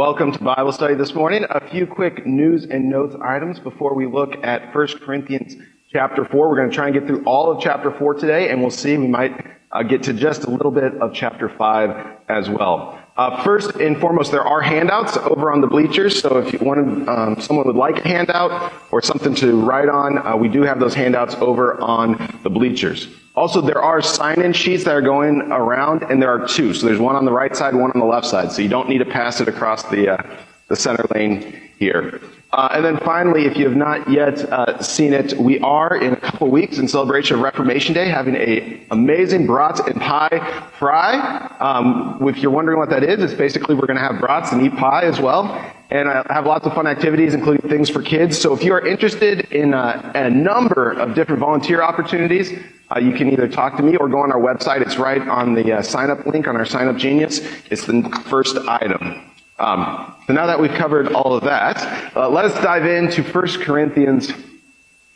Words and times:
Welcome 0.00 0.32
to 0.32 0.42
Bible 0.42 0.72
study 0.72 0.94
this 0.94 1.14
morning. 1.14 1.44
A 1.50 1.60
few 1.68 1.86
quick 1.86 2.24
news 2.24 2.64
and 2.64 2.88
notes 2.88 3.14
items 3.20 3.58
before 3.58 3.94
we 3.94 4.06
look 4.06 4.34
at 4.42 4.74
1 4.74 4.86
Corinthians 5.04 5.56
chapter 5.92 6.24
4. 6.24 6.48
We're 6.48 6.56
going 6.56 6.70
to 6.70 6.74
try 6.74 6.86
and 6.86 6.94
get 6.94 7.06
through 7.06 7.22
all 7.24 7.52
of 7.52 7.62
chapter 7.62 7.90
4 7.90 8.14
today, 8.14 8.48
and 8.48 8.62
we'll 8.62 8.70
see. 8.70 8.96
We 8.96 9.08
might 9.08 9.46
uh, 9.70 9.82
get 9.82 10.02
to 10.04 10.14
just 10.14 10.44
a 10.44 10.50
little 10.50 10.70
bit 10.70 10.94
of 11.02 11.12
chapter 11.12 11.50
5 11.50 12.16
as 12.30 12.48
well. 12.48 12.98
Uh, 13.16 13.42
first 13.42 13.76
and 13.76 14.00
foremost, 14.00 14.30
there 14.30 14.44
are 14.44 14.60
handouts 14.60 15.16
over 15.18 15.50
on 15.52 15.60
the 15.60 15.66
bleachers. 15.66 16.20
So 16.20 16.38
if 16.38 16.52
you 16.52 16.58
wanted, 16.60 17.08
um, 17.08 17.40
someone 17.40 17.66
would 17.66 17.76
like 17.76 17.98
a 18.04 18.08
handout 18.08 18.72
or 18.90 19.02
something 19.02 19.34
to 19.36 19.60
write 19.60 19.88
on, 19.88 20.18
uh, 20.18 20.36
we 20.36 20.48
do 20.48 20.62
have 20.62 20.80
those 20.80 20.94
handouts 20.94 21.34
over 21.36 21.80
on 21.80 22.38
the 22.42 22.50
bleachers. 22.50 23.08
Also, 23.34 23.60
there 23.60 23.80
are 23.80 24.02
sign-in 24.02 24.52
sheets 24.52 24.84
that 24.84 24.94
are 24.94 25.02
going 25.02 25.42
around, 25.52 26.02
and 26.02 26.20
there 26.20 26.30
are 26.30 26.46
two. 26.46 26.74
So 26.74 26.86
there's 26.86 26.98
one 26.98 27.14
on 27.16 27.24
the 27.24 27.32
right 27.32 27.54
side, 27.54 27.74
one 27.74 27.90
on 27.92 28.00
the 28.00 28.06
left 28.06 28.26
side. 28.26 28.52
So 28.52 28.62
you 28.62 28.68
don't 28.68 28.88
need 28.88 28.98
to 28.98 29.04
pass 29.04 29.40
it 29.40 29.48
across 29.48 29.84
the, 29.84 30.14
uh, 30.14 30.36
the 30.68 30.76
center 30.76 31.04
lane 31.14 31.70
here. 31.78 32.20
Uh, 32.52 32.68
and 32.72 32.84
then 32.84 32.98
finally, 33.04 33.46
if 33.46 33.56
you 33.56 33.64
have 33.64 33.76
not 33.76 34.10
yet 34.10 34.40
uh, 34.52 34.82
seen 34.82 35.12
it, 35.12 35.38
we 35.38 35.60
are 35.60 35.96
in 35.96 36.12
a 36.12 36.16
couple 36.16 36.50
weeks 36.50 36.78
in 36.78 36.88
celebration 36.88 37.36
of 37.36 37.42
Reformation 37.42 37.94
Day 37.94 38.08
having 38.08 38.34
a 38.34 38.82
amazing 38.90 39.46
brats 39.46 39.78
and 39.78 40.00
pie 40.00 40.68
fry. 40.76 41.14
Um, 41.60 42.18
if 42.28 42.38
you're 42.38 42.50
wondering 42.50 42.78
what 42.78 42.90
that 42.90 43.04
is, 43.04 43.22
it's 43.22 43.34
basically 43.34 43.76
we're 43.76 43.86
going 43.86 43.98
to 43.98 44.02
have 44.02 44.18
brats 44.18 44.50
and 44.50 44.62
eat 44.62 44.76
pie 44.76 45.04
as 45.04 45.20
well. 45.20 45.44
And 45.90 46.08
I 46.08 46.24
have 46.30 46.44
lots 46.44 46.66
of 46.66 46.74
fun 46.74 46.88
activities, 46.88 47.34
including 47.34 47.70
things 47.70 47.88
for 47.88 48.02
kids. 48.02 48.36
So 48.36 48.52
if 48.52 48.64
you 48.64 48.72
are 48.72 48.84
interested 48.84 49.52
in 49.52 49.72
uh, 49.72 50.12
a 50.16 50.30
number 50.30 50.90
of 50.92 51.14
different 51.14 51.40
volunteer 51.40 51.82
opportunities, 51.82 52.52
uh, 52.94 52.98
you 52.98 53.12
can 53.12 53.30
either 53.30 53.46
talk 53.46 53.76
to 53.76 53.82
me 53.84 53.96
or 53.96 54.08
go 54.08 54.18
on 54.18 54.32
our 54.32 54.40
website. 54.40 54.82
It's 54.82 54.96
right 54.96 55.22
on 55.28 55.54
the 55.54 55.74
uh, 55.74 55.82
sign 55.82 56.10
up 56.10 56.26
link 56.26 56.48
on 56.48 56.56
our 56.56 56.64
SignUpGenius. 56.64 57.70
It's 57.70 57.86
the 57.86 58.02
first 58.28 58.56
item. 58.68 59.29
Um, 59.60 60.14
so 60.26 60.32
now 60.32 60.46
that 60.46 60.58
we've 60.58 60.72
covered 60.72 61.12
all 61.12 61.34
of 61.34 61.44
that, 61.44 62.16
uh, 62.16 62.30
let 62.30 62.46
us 62.46 62.54
dive 62.62 62.86
into 62.86 63.22
1 63.22 63.46
Corinthians 63.62 64.32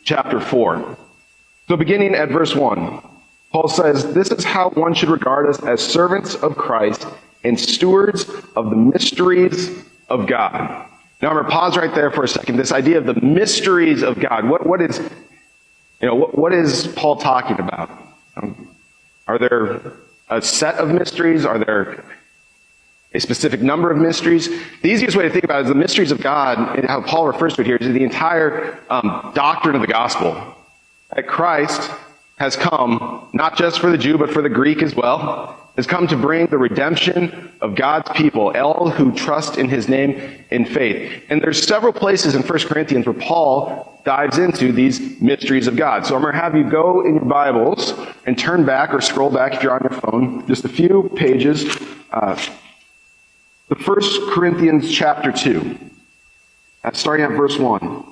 chapter 0.03 0.39
4. 0.39 0.97
So 1.67 1.75
beginning 1.75 2.13
at 2.13 2.29
verse 2.29 2.55
1, 2.55 3.01
Paul 3.51 3.67
says, 3.67 4.13
This 4.13 4.29
is 4.29 4.43
how 4.43 4.69
one 4.69 4.93
should 4.93 5.09
regard 5.09 5.49
us 5.49 5.63
as 5.63 5.81
servants 5.81 6.35
of 6.35 6.55
Christ 6.55 7.07
and 7.43 7.59
stewards 7.59 8.29
of 8.55 8.69
the 8.69 8.75
mysteries 8.75 9.83
of 10.09 10.27
God. 10.27 10.87
Now 11.21 11.29
I'm 11.29 11.35
going 11.37 11.45
to 11.45 11.51
pause 11.51 11.75
right 11.75 11.93
there 11.95 12.11
for 12.11 12.23
a 12.23 12.27
second. 12.27 12.57
This 12.57 12.71
idea 12.71 12.99
of 12.99 13.07
the 13.07 13.19
mysteries 13.21 14.03
of 14.03 14.19
God. 14.19 14.47
What, 14.47 14.67
what 14.67 14.79
is, 14.79 14.99
you 16.01 16.07
know, 16.07 16.15
what, 16.15 16.37
what 16.37 16.53
is 16.53 16.85
Paul 16.95 17.15
talking 17.15 17.59
about? 17.59 17.89
Um, 18.35 18.75
are 19.27 19.39
there 19.39 19.93
a 20.29 20.39
set 20.39 20.75
of 20.75 20.89
mysteries? 20.89 21.45
Are 21.45 21.57
there 21.57 22.03
a 23.15 23.19
specific 23.19 23.61
number 23.61 23.89
of 23.89 23.97
mysteries. 23.97 24.49
The 24.81 24.89
easiest 24.89 25.15
way 25.15 25.23
to 25.23 25.29
think 25.29 25.45
about 25.45 25.59
it 25.59 25.63
is 25.63 25.69
the 25.69 25.75
mysteries 25.75 26.11
of 26.11 26.21
God, 26.21 26.77
and 26.77 26.85
how 26.87 27.01
Paul 27.01 27.27
refers 27.27 27.55
to 27.55 27.61
it 27.61 27.67
here, 27.67 27.77
is 27.77 27.87
the 27.87 28.03
entire 28.03 28.77
um, 28.89 29.31
doctrine 29.33 29.75
of 29.75 29.81
the 29.81 29.87
gospel. 29.87 30.55
That 31.15 31.27
Christ 31.27 31.89
has 32.37 32.57
come, 32.57 33.29
not 33.33 33.55
just 33.57 33.79
for 33.79 33.89
the 33.89 33.97
Jew, 33.97 34.17
but 34.17 34.31
for 34.31 34.41
the 34.41 34.49
Greek 34.49 34.83
as 34.83 34.95
well, 34.95 35.57
has 35.77 35.87
come 35.87 36.07
to 36.07 36.17
bring 36.17 36.47
the 36.47 36.57
redemption 36.57 37.51
of 37.61 37.75
God's 37.75 38.09
people, 38.11 38.55
all 38.57 38.89
who 38.89 39.13
trust 39.13 39.57
in 39.57 39.69
his 39.69 39.87
name 39.87 40.43
in 40.51 40.65
faith. 40.65 41.23
And 41.29 41.41
there's 41.41 41.65
several 41.65 41.93
places 41.93 42.35
in 42.35 42.41
1 42.41 42.59
Corinthians 42.59 43.05
where 43.05 43.15
Paul 43.15 44.01
dives 44.03 44.37
into 44.37 44.71
these 44.71 45.21
mysteries 45.21 45.67
of 45.67 45.75
God. 45.75 46.05
So 46.05 46.15
I'm 46.15 46.21
going 46.21 46.33
to 46.33 46.39
have 46.39 46.55
you 46.55 46.69
go 46.69 47.05
in 47.05 47.15
your 47.15 47.25
Bibles 47.25 47.93
and 48.25 48.37
turn 48.37 48.65
back 48.65 48.93
or 48.93 49.01
scroll 49.01 49.29
back 49.29 49.55
if 49.55 49.63
you're 49.63 49.73
on 49.73 49.81
your 49.89 49.99
phone, 50.01 50.45
just 50.47 50.65
a 50.65 50.69
few 50.69 51.09
pages. 51.15 51.65
Uh, 52.11 52.37
the 53.67 53.75
First 53.75 54.21
Corinthians 54.29 54.91
chapter 54.91 55.31
2, 55.31 55.77
uh, 56.83 56.91
starting 56.93 57.25
at 57.25 57.31
verse 57.31 57.57
1. 57.57 58.05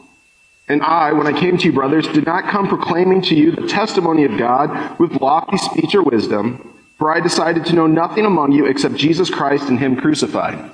And 0.68 0.82
I, 0.82 1.12
when 1.12 1.28
I 1.28 1.40
came 1.40 1.58
to 1.58 1.66
you, 1.66 1.74
brothers, 1.74 2.08
did 2.08 2.26
not 2.26 2.50
come 2.50 2.68
proclaiming 2.68 3.22
to 3.24 3.36
you 3.36 3.52
the 3.52 3.68
testimony 3.68 4.24
of 4.24 4.38
God 4.38 4.98
with 5.00 5.22
lofty 5.22 5.58
speech 5.58 5.94
or 5.94 6.02
wisdom, 6.02 6.74
for 6.98 7.14
I 7.14 7.20
decided 7.20 7.66
to 7.66 7.76
know 7.76 7.86
nothing 7.86 8.26
among 8.26 8.54
you 8.54 8.66
except 8.66 8.96
Jesus 8.96 9.30
Christ 9.30 9.68
and 9.70 9.78
Him 9.78 9.96
crucified. 9.96 10.72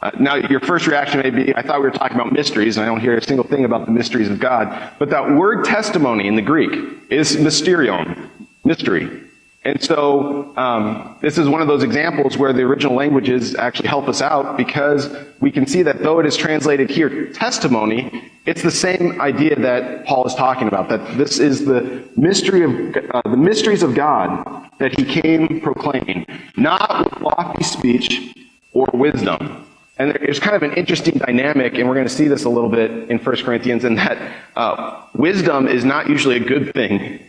Uh, 0.00 0.10
now, 0.20 0.34
your 0.34 0.60
first 0.60 0.86
reaction 0.86 1.20
may 1.20 1.30
be, 1.30 1.54
I 1.54 1.62
thought 1.62 1.80
we 1.80 1.86
were 1.86 1.90
talking 1.90 2.16
about 2.16 2.32
mysteries, 2.32 2.76
and 2.76 2.84
I 2.84 2.88
don't 2.88 3.00
hear 3.00 3.16
a 3.16 3.22
single 3.22 3.46
thing 3.46 3.64
about 3.64 3.86
the 3.86 3.92
mysteries 3.92 4.28
of 4.28 4.38
God. 4.38 4.92
But 4.98 5.10
that 5.10 5.30
word 5.30 5.64
testimony 5.64 6.28
in 6.28 6.36
the 6.36 6.42
Greek 6.42 6.70
is 7.10 7.36
mysterion, 7.36 8.28
mystery. 8.64 9.27
And 9.68 9.82
so 9.82 10.56
um, 10.56 11.18
this 11.20 11.36
is 11.36 11.46
one 11.46 11.60
of 11.60 11.68
those 11.68 11.82
examples 11.82 12.38
where 12.38 12.54
the 12.54 12.62
original 12.62 12.94
languages 12.94 13.54
actually 13.54 13.90
help 13.90 14.08
us 14.08 14.22
out 14.22 14.56
because 14.56 15.14
we 15.40 15.50
can 15.50 15.66
see 15.66 15.82
that 15.82 15.98
though 15.98 16.20
it 16.20 16.24
is 16.24 16.38
translated 16.38 16.88
here 16.88 17.30
testimony, 17.32 18.30
it's 18.46 18.62
the 18.62 18.70
same 18.70 19.20
idea 19.20 19.56
that 19.56 20.06
Paul 20.06 20.24
is 20.24 20.34
talking 20.34 20.68
about. 20.68 20.88
That 20.88 21.18
this 21.18 21.38
is 21.38 21.66
the 21.66 22.02
mystery 22.16 22.62
of 22.62 22.96
uh, 23.10 23.20
the 23.28 23.36
mysteries 23.36 23.82
of 23.82 23.94
God 23.94 24.70
that 24.78 24.98
he 24.98 25.04
came 25.04 25.60
proclaiming, 25.60 26.24
not 26.56 27.04
with 27.04 27.20
lofty 27.20 27.62
speech 27.62 28.34
or 28.72 28.88
wisdom. 28.94 29.66
And 29.98 30.12
there's 30.12 30.40
kind 30.40 30.56
of 30.56 30.62
an 30.62 30.72
interesting 30.78 31.18
dynamic, 31.18 31.74
and 31.74 31.86
we're 31.86 31.94
going 31.94 32.08
to 32.08 32.14
see 32.14 32.28
this 32.28 32.44
a 32.44 32.48
little 32.48 32.70
bit 32.70 32.90
in 33.10 33.18
1 33.18 33.36
Corinthians, 33.44 33.84
in 33.84 33.96
that 33.96 34.34
uh, 34.56 35.02
wisdom 35.12 35.68
is 35.68 35.84
not 35.84 36.08
usually 36.08 36.36
a 36.36 36.40
good 36.40 36.72
thing 36.72 37.20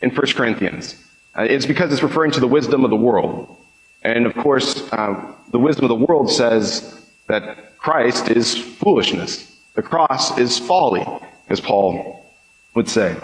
in 0.00 0.10
1 0.10 0.26
Corinthians. 0.36 1.01
Uh, 1.36 1.42
it's 1.42 1.66
because 1.66 1.92
it's 1.92 2.02
referring 2.02 2.30
to 2.32 2.40
the 2.40 2.46
wisdom 2.46 2.84
of 2.84 2.90
the 2.90 2.96
world. 2.96 3.56
And 4.02 4.26
of 4.26 4.34
course, 4.34 4.92
uh, 4.92 5.34
the 5.50 5.58
wisdom 5.58 5.84
of 5.84 5.88
the 5.88 6.04
world 6.06 6.30
says 6.30 7.00
that 7.28 7.78
Christ 7.78 8.28
is 8.28 8.56
foolishness. 8.56 9.56
The 9.74 9.82
cross 9.82 10.36
is 10.38 10.58
folly, 10.58 11.06
as 11.48 11.60
Paul 11.60 12.26
would 12.74 12.88
say. 12.88 13.16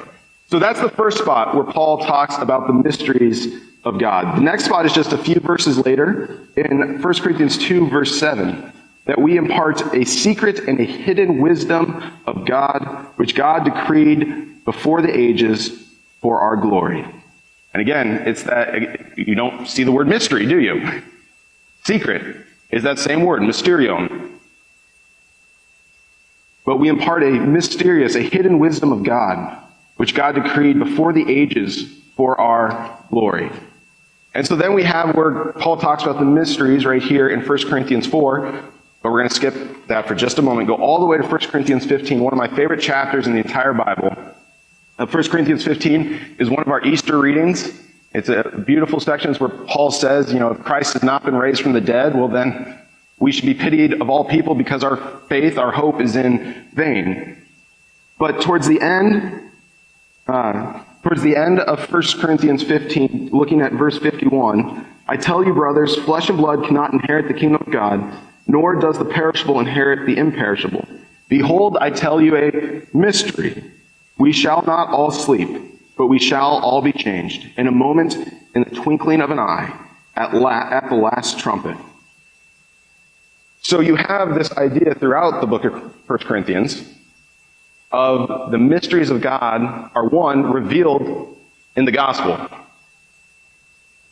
So 0.51 0.59
that's 0.59 0.81
the 0.81 0.89
first 0.89 1.19
spot 1.19 1.55
where 1.55 1.65
Paul 1.65 1.99
talks 1.99 2.39
about 2.39 2.67
the 2.67 2.73
mysteries 2.73 3.63
of 3.85 3.99
God. 3.99 4.39
The 4.39 4.43
next 4.43 4.65
spot 4.65 4.87
is 4.87 4.93
just 4.93 5.13
a 5.13 5.19
few 5.19 5.41
verses 5.41 5.79
later 5.85 6.49
in 6.57 7.03
1 7.03 7.15
Corinthians 7.15 7.59
2, 7.59 7.89
verse 7.89 8.19
7, 8.19 8.73
that 9.05 9.21
we 9.21 9.37
impart 9.37 9.95
a 9.95 10.05
secret 10.05 10.61
and 10.61 10.81
a 10.81 10.85
hidden 10.85 11.41
wisdom 11.41 12.03
of 12.27 12.47
God, 12.47 12.83
which 13.17 13.35
God 13.35 13.65
decreed 13.65 14.65
before 14.65 15.03
the 15.03 15.15
ages 15.15 15.95
for 16.21 16.41
our 16.41 16.57
glory. 16.57 17.05
And 17.79 17.89
again, 17.89 18.27
it's 18.27 18.43
that 18.43 19.17
you 19.17 19.37
don't 19.37 19.69
see 19.69 19.85
the 19.85 19.93
word 19.93 20.09
mystery, 20.09 20.47
do 20.47 20.59
you? 20.59 21.01
Secret 21.85 22.45
is 22.71 22.83
that 22.83 22.99
same 22.99 23.23
word, 23.23 23.41
mysterion. 23.41 24.33
But 26.67 26.79
we 26.79 26.89
impart 26.89 27.23
a 27.23 27.31
mysterious, 27.31 28.17
a 28.17 28.21
hidden 28.21 28.59
wisdom 28.59 28.91
of 28.91 29.05
God, 29.05 29.57
which 29.95 30.13
God 30.13 30.35
decreed 30.35 30.81
before 30.81 31.13
the 31.13 31.33
ages 31.33 31.89
for 32.17 32.41
our 32.41 32.99
glory. 33.11 33.49
And 34.35 34.45
so 34.45 34.57
then 34.57 34.75
we 34.75 34.83
have 34.83 35.15
where 35.15 35.53
Paul 35.53 35.77
talks 35.77 36.03
about 36.03 36.19
the 36.19 36.25
mysteries 36.25 36.85
right 36.85 37.01
here 37.01 37.29
in 37.29 37.47
1 37.47 37.59
Corinthians 37.69 38.09
4, 38.09 38.41
but 39.03 39.13
we're 39.13 39.21
going 39.21 39.29
to 39.29 39.35
skip 39.37 39.87
that 39.87 40.09
for 40.09 40.17
just 40.17 40.39
a 40.39 40.43
moment. 40.43 40.67
Go 40.67 40.75
all 40.75 40.99
the 40.99 41.07
way 41.07 41.17
to 41.17 41.23
1 41.23 41.41
Corinthians 41.43 41.87
15, 41.87 42.19
one 42.19 42.33
of 42.33 42.39
my 42.39 42.49
favorite 42.49 42.81
chapters 42.81 43.29
in 43.29 43.35
the 43.35 43.39
entire 43.39 43.73
Bible. 43.73 44.17
1 45.07 45.29
Corinthians 45.29 45.65
15 45.65 46.37
is 46.41 46.51
one 46.51 46.61
of 46.61 46.69
our 46.69 46.85
Easter 46.85 47.19
readings. 47.19 47.73
It's 48.13 48.29
a 48.29 48.43
beautiful 48.67 48.99
section 48.99 49.33
where 49.35 49.49
Paul 49.49 49.93
says, 49.93 50.33
you 50.33 50.41
know, 50.41 50.51
if 50.51 50.65
Christ 50.65 50.95
has 50.95 51.05
not 51.05 51.25
been 51.25 51.37
raised 51.37 51.63
from 51.63 51.73
the 51.73 51.81
dead, 51.81 52.17
well 52.17 52.27
then 52.27 52.79
we 53.21 53.31
should 53.31 53.47
be 53.47 53.55
pitied 53.55 54.01
of 54.01 54.11
all 54.11 54.25
people 54.25 54.57
because 54.57 54.83
our 54.83 54.97
faith, 55.29 55.57
our 55.57 55.71
hope 55.71 56.01
is 56.01 56.17
in 56.17 56.69
vain. 56.73 57.47
But 58.19 58.41
towards 58.41 58.67
the 58.67 58.81
end, 58.81 59.51
uh, 60.27 60.83
towards 61.05 61.23
the 61.23 61.37
end 61.37 61.61
of 61.61 61.93
1 61.93 62.03
Corinthians 62.21 62.65
15, 62.65 63.31
looking 63.33 63.61
at 63.61 63.73
verse 63.73 63.99
51, 63.99 64.85
I 65.07 65.17
tell 65.17 65.45
you, 65.45 65.55
brothers, 65.55 65.95
flesh 65.97 66.29
and 66.29 66.39
blood 66.39 66.65
cannot 66.65 66.93
inherit 66.93 67.29
the 67.29 67.35
kingdom 67.35 67.63
of 67.65 67.73
God, 67.73 68.03
nor 68.49 68.75
does 68.81 68.99
the 68.99 69.05
perishable 69.05 69.61
inherit 69.61 70.07
the 70.07 70.17
imperishable. 70.17 70.87
Behold, 71.29 71.77
I 71.81 71.91
tell 71.91 72.21
you 72.21 72.37
a 72.37 72.83
mystery. 72.93 73.63
We 74.19 74.33
shall 74.33 74.63
not 74.63 74.89
all 74.91 75.11
sleep, 75.11 75.49
but 75.97 76.09
we 76.09 76.19
shall 76.19 76.59
all 76.59 76.83
be 76.83 76.93
changed 76.93 77.49
in 77.57 77.67
a 77.67 77.73
moment, 77.73 78.17
in 78.55 78.65
the 78.65 78.71
twinkling 78.71 79.21
of 79.21 79.31
an 79.31 79.39
eye, 79.39 79.73
at, 80.17 80.35
la- 80.35 80.69
at 80.71 80.89
the 80.89 80.97
last 80.97 81.39
trumpet. 81.39 81.77
So 83.63 83.81
you 83.81 83.97
have 83.97 84.35
this 84.35 84.51
idea 84.53 84.95
throughout 84.95 85.41
the 85.41 85.47
book 85.47 85.65
of 85.65 85.73
1 86.09 86.19
Corinthians 86.21 86.95
of 87.91 88.51
the 88.51 88.59
mysteries 88.59 89.11
of 89.11 89.21
God 89.21 89.91
are 89.95 90.09
one, 90.09 90.53
revealed 90.53 91.37
in 91.77 91.85
the 91.85 91.93
gospel. 91.93 92.49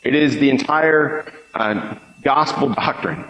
It 0.03 0.15
is 0.15 0.37
the 0.39 0.51
entire 0.51 1.33
uh, 1.53 1.97
gospel 2.23 2.71
doctrine. 2.71 3.25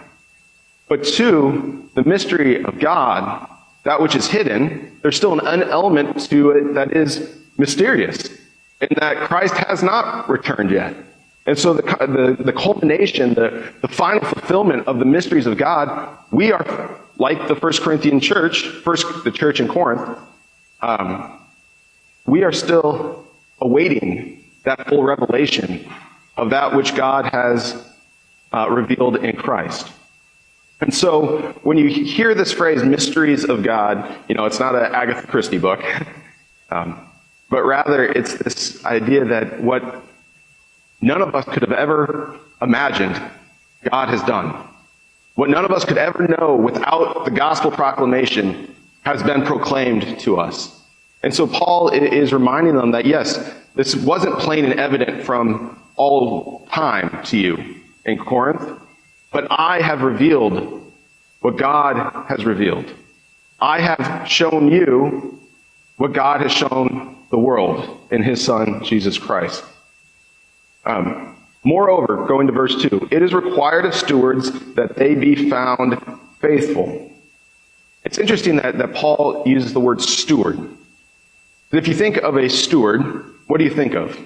But 0.87 1.03
two, 1.03 1.89
the 1.95 2.03
mystery 2.03 2.63
of 2.63 2.79
God 2.79 3.49
that 3.87 4.01
which 4.01 4.17
is 4.17 4.27
hidden, 4.27 4.99
there's 5.01 5.15
still 5.15 5.39
an 5.39 5.63
element 5.63 6.19
to 6.29 6.51
it 6.51 6.73
that 6.73 6.91
is 6.91 7.37
mysterious, 7.57 8.29
in 8.81 8.89
that 8.99 9.15
Christ 9.29 9.55
has 9.55 9.81
not 9.81 10.29
returned 10.29 10.71
yet. 10.71 10.93
And 11.45 11.57
so 11.57 11.73
the, 11.73 11.83
the, 11.83 12.43
the 12.43 12.51
culmination, 12.51 13.33
the, 13.33 13.71
the 13.81 13.87
final 13.87 14.25
fulfillment 14.27 14.85
of 14.89 14.99
the 14.99 15.05
mysteries 15.05 15.45
of 15.45 15.57
God, 15.57 15.87
we 16.31 16.51
are 16.51 16.99
like 17.17 17.47
the 17.47 17.55
First 17.55 17.81
Corinthian 17.81 18.19
church, 18.19 18.67
first 18.83 19.05
the 19.23 19.31
church 19.31 19.61
in 19.61 19.69
Corinth, 19.69 20.17
um, 20.81 21.39
we 22.25 22.43
are 22.43 22.51
still 22.51 23.25
awaiting 23.61 24.43
that 24.65 24.85
full 24.89 25.03
revelation 25.03 25.89
of 26.35 26.49
that 26.49 26.75
which 26.75 26.93
God 26.93 27.23
has 27.27 27.87
uh, 28.51 28.69
revealed 28.69 29.15
in 29.23 29.37
Christ. 29.37 29.93
And 30.79 30.93
so 30.93 31.39
when 31.63 31.77
you 31.77 31.87
hear 31.87 32.35
this 32.35 32.51
phrase, 32.51 32.83
mysteries 32.83 33.43
of 33.43 33.63
God, 33.63 34.15
you 34.27 34.35
know, 34.35 34.45
it's 34.45 34.59
not 34.59 34.75
an 34.75 34.93
Agatha 34.93 35.25
Christie 35.25 35.57
book, 35.57 35.83
um, 36.69 36.99
but 37.49 37.63
rather 37.63 38.05
it's 38.05 38.35
this 38.35 38.85
idea 38.85 39.25
that 39.25 39.61
what 39.61 40.03
none 41.01 41.21
of 41.21 41.33
us 41.33 41.45
could 41.45 41.63
have 41.63 41.71
ever 41.71 42.39
imagined 42.61 43.19
God 43.89 44.09
has 44.09 44.21
done. 44.23 44.67
What 45.35 45.49
none 45.49 45.65
of 45.65 45.71
us 45.71 45.85
could 45.85 45.97
ever 45.97 46.27
know 46.27 46.55
without 46.55 47.25
the 47.25 47.31
gospel 47.31 47.71
proclamation 47.71 48.75
has 49.03 49.23
been 49.23 49.45
proclaimed 49.45 50.19
to 50.19 50.39
us. 50.39 50.81
And 51.23 51.33
so 51.33 51.47
Paul 51.47 51.89
is 51.89 52.33
reminding 52.33 52.75
them 52.75 52.91
that 52.91 53.05
yes, 53.05 53.53
this 53.75 53.95
wasn't 53.95 54.37
plain 54.39 54.65
and 54.65 54.79
evident 54.79 55.25
from 55.25 55.79
all 55.95 56.67
time 56.71 57.23
to 57.25 57.37
you 57.37 57.75
in 58.05 58.17
Corinth, 58.17 58.79
but 59.31 59.47
I 59.49 59.81
have 59.81 60.01
revealed 60.01 60.91
what 61.41 61.57
God 61.57 62.25
has 62.27 62.45
revealed. 62.45 62.91
I 63.59 63.79
have 63.79 64.27
shown 64.27 64.71
you 64.71 65.39
what 65.97 66.13
God 66.13 66.41
has 66.41 66.51
shown 66.51 67.17
the 67.29 67.37
world 67.37 67.99
in 68.11 68.23
his 68.23 68.43
Son, 68.43 68.83
Jesus 68.83 69.17
Christ. 69.17 69.63
Um, 70.85 71.35
moreover, 71.63 72.25
going 72.27 72.47
to 72.47 72.53
verse 72.53 72.81
2, 72.81 73.09
it 73.11 73.21
is 73.21 73.33
required 73.33 73.85
of 73.85 73.93
stewards 73.93 74.51
that 74.75 74.95
they 74.95 75.15
be 75.15 75.49
found 75.49 76.01
faithful. 76.39 77.11
It's 78.03 78.17
interesting 78.17 78.55
that, 78.57 78.77
that 78.77 78.93
Paul 78.93 79.43
uses 79.45 79.73
the 79.73 79.79
word 79.79 80.01
steward. 80.01 80.57
If 81.71 81.87
you 81.87 81.93
think 81.93 82.17
of 82.17 82.37
a 82.37 82.47
steward, 82.47 83.25
what 83.47 83.57
do 83.57 83.65
you 83.65 83.73
think 83.73 83.95
of? 83.95 84.17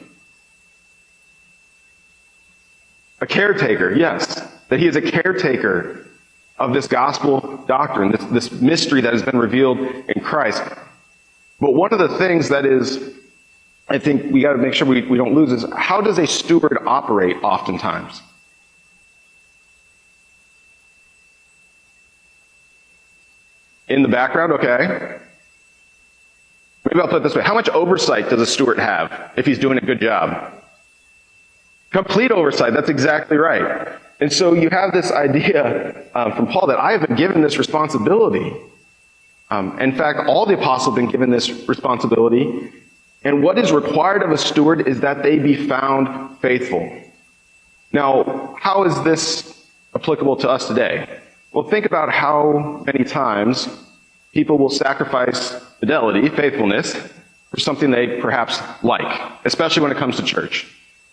A 3.22 3.26
caretaker, 3.26 3.94
yes. 3.96 4.48
That 4.72 4.80
he 4.80 4.88
is 4.88 4.96
a 4.96 5.02
caretaker 5.02 6.08
of 6.58 6.74
this 6.74 6.88
gospel 6.88 7.62
doctrine, 7.68 8.12
this, 8.12 8.24
this 8.28 8.52
mystery 8.62 9.02
that 9.02 9.12
has 9.12 9.22
been 9.22 9.38
revealed 9.38 9.80
in 9.80 10.24
Christ. 10.24 10.64
But 11.60 11.74
one 11.74 11.92
of 11.92 12.00
the 12.00 12.18
things 12.18 12.48
that 12.50 12.66
is 12.66 13.14
I 13.90 14.00
think 14.00 14.32
we 14.32 14.42
got 14.42 14.54
to 14.54 14.58
make 14.58 14.74
sure 14.74 14.88
we, 14.88 15.02
we 15.02 15.18
don't 15.18 15.36
lose 15.36 15.52
is 15.52 15.66
how 15.76 16.00
does 16.00 16.18
a 16.18 16.26
steward 16.26 16.78
operate 16.86 17.36
oftentimes? 17.44 18.22
In 23.90 24.02
the 24.02 24.08
background, 24.08 24.54
okay. 24.54 25.20
Maybe 26.86 27.02
I'll 27.02 27.10
put 27.10 27.18
it 27.18 27.24
this 27.24 27.36
way. 27.36 27.44
How 27.44 27.54
much 27.54 27.68
oversight 27.68 28.30
does 28.30 28.40
a 28.40 28.46
steward 28.46 28.80
have 28.80 29.34
if 29.36 29.46
he's 29.46 29.60
doing 29.60 29.78
a 29.78 29.82
good 29.82 30.00
job? 30.00 30.54
Complete 31.90 32.32
oversight. 32.32 32.74
That's 32.74 32.90
exactly 32.90 33.36
right. 33.36 34.00
And 34.22 34.32
so 34.32 34.54
you 34.54 34.70
have 34.70 34.94
this 34.94 35.12
idea 35.12 36.06
um, 36.14 36.34
from 36.36 36.46
Paul 36.46 36.68
that 36.68 36.80
I 36.80 36.92
have 36.92 37.08
been 37.08 37.18
given 37.18 37.42
this 37.42 37.58
responsibility. 37.58 38.56
Um, 39.50 39.80
in 39.80 39.96
fact, 39.96 40.28
all 40.28 40.46
the 40.46 40.54
apostles 40.54 40.96
have 40.96 41.04
been 41.04 41.12
given 41.12 41.32
this 41.32 41.50
responsibility. 41.68 42.72
And 43.24 43.44
what 43.44 43.58
is 43.58 43.72
required 43.72 44.22
of 44.22 44.30
a 44.30 44.38
steward 44.38 44.88
is 44.88 45.02
that 45.02 45.24
they 45.24 45.40
be 45.40 45.68
found 45.68 46.38
faithful. 46.40 47.02
Now, 47.92 48.56
how 48.60 48.84
is 48.84 49.04
this 49.04 49.68
applicable 49.96 50.38
to 50.38 50.50
us 50.50 50.68
today? 50.68 51.20
Well, 51.52 51.68
think 51.68 51.86
about 51.86 52.14
how 52.14 52.84
many 52.86 53.04
times 53.04 53.68
people 54.34 54.60
will 54.60 54.70
sacrifice 54.70 55.52
fidelity, 55.80 56.30
faithfulness, 56.30 56.96
for 57.50 57.60
something 57.60 57.90
they 57.90 58.22
perhaps 58.22 58.62
like, 58.84 59.32
especially 59.46 59.82
when 59.82 59.92
it 59.92 59.98
comes 59.98 60.16
to 60.18 60.24
church. 60.24 60.68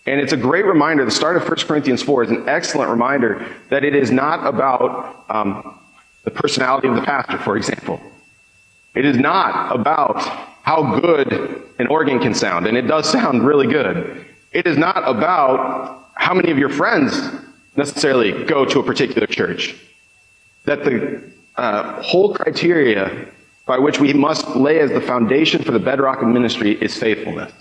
And 0.05 0.19
it's 0.19 0.33
a 0.33 0.37
great 0.37 0.65
reminder, 0.65 1.05
the 1.05 1.11
start 1.11 1.37
of 1.37 1.47
1 1.47 1.55
Corinthians 1.67 2.01
4 2.01 2.23
is 2.23 2.31
an 2.31 2.49
excellent 2.49 2.89
reminder 2.89 3.45
that 3.69 3.83
it 3.83 3.95
is 3.95 4.11
not 4.11 4.45
about 4.45 5.25
um, 5.29 5.79
the 6.23 6.31
personality 6.31 6.87
of 6.87 6.95
the 6.95 7.01
pastor, 7.01 7.37
for 7.37 7.57
example. 7.57 8.01
It 8.95 9.05
is 9.05 9.17
not 9.17 9.75
about 9.75 10.21
how 10.63 10.99
good 10.99 11.63
an 11.79 11.87
organ 11.87 12.19
can 12.19 12.33
sound, 12.33 12.67
and 12.67 12.77
it 12.77 12.83
does 12.83 13.09
sound 13.09 13.45
really 13.45 13.67
good. 13.67 14.25
It 14.51 14.65
is 14.65 14.77
not 14.77 15.07
about 15.07 16.09
how 16.15 16.33
many 16.33 16.51
of 16.51 16.57
your 16.57 16.69
friends 16.69 17.19
necessarily 17.75 18.45
go 18.45 18.65
to 18.65 18.79
a 18.79 18.83
particular 18.83 19.27
church. 19.27 19.75
That 20.65 20.83
the 20.83 21.23
uh, 21.55 22.01
whole 22.01 22.33
criteria 22.33 23.27
by 23.65 23.77
which 23.77 23.99
we 23.99 24.13
must 24.13 24.55
lay 24.55 24.79
as 24.79 24.91
the 24.91 25.01
foundation 25.01 25.63
for 25.63 25.71
the 25.71 25.79
bedrock 25.79 26.21
of 26.21 26.27
ministry 26.27 26.71
is 26.81 26.97
faithfulness. 26.97 27.51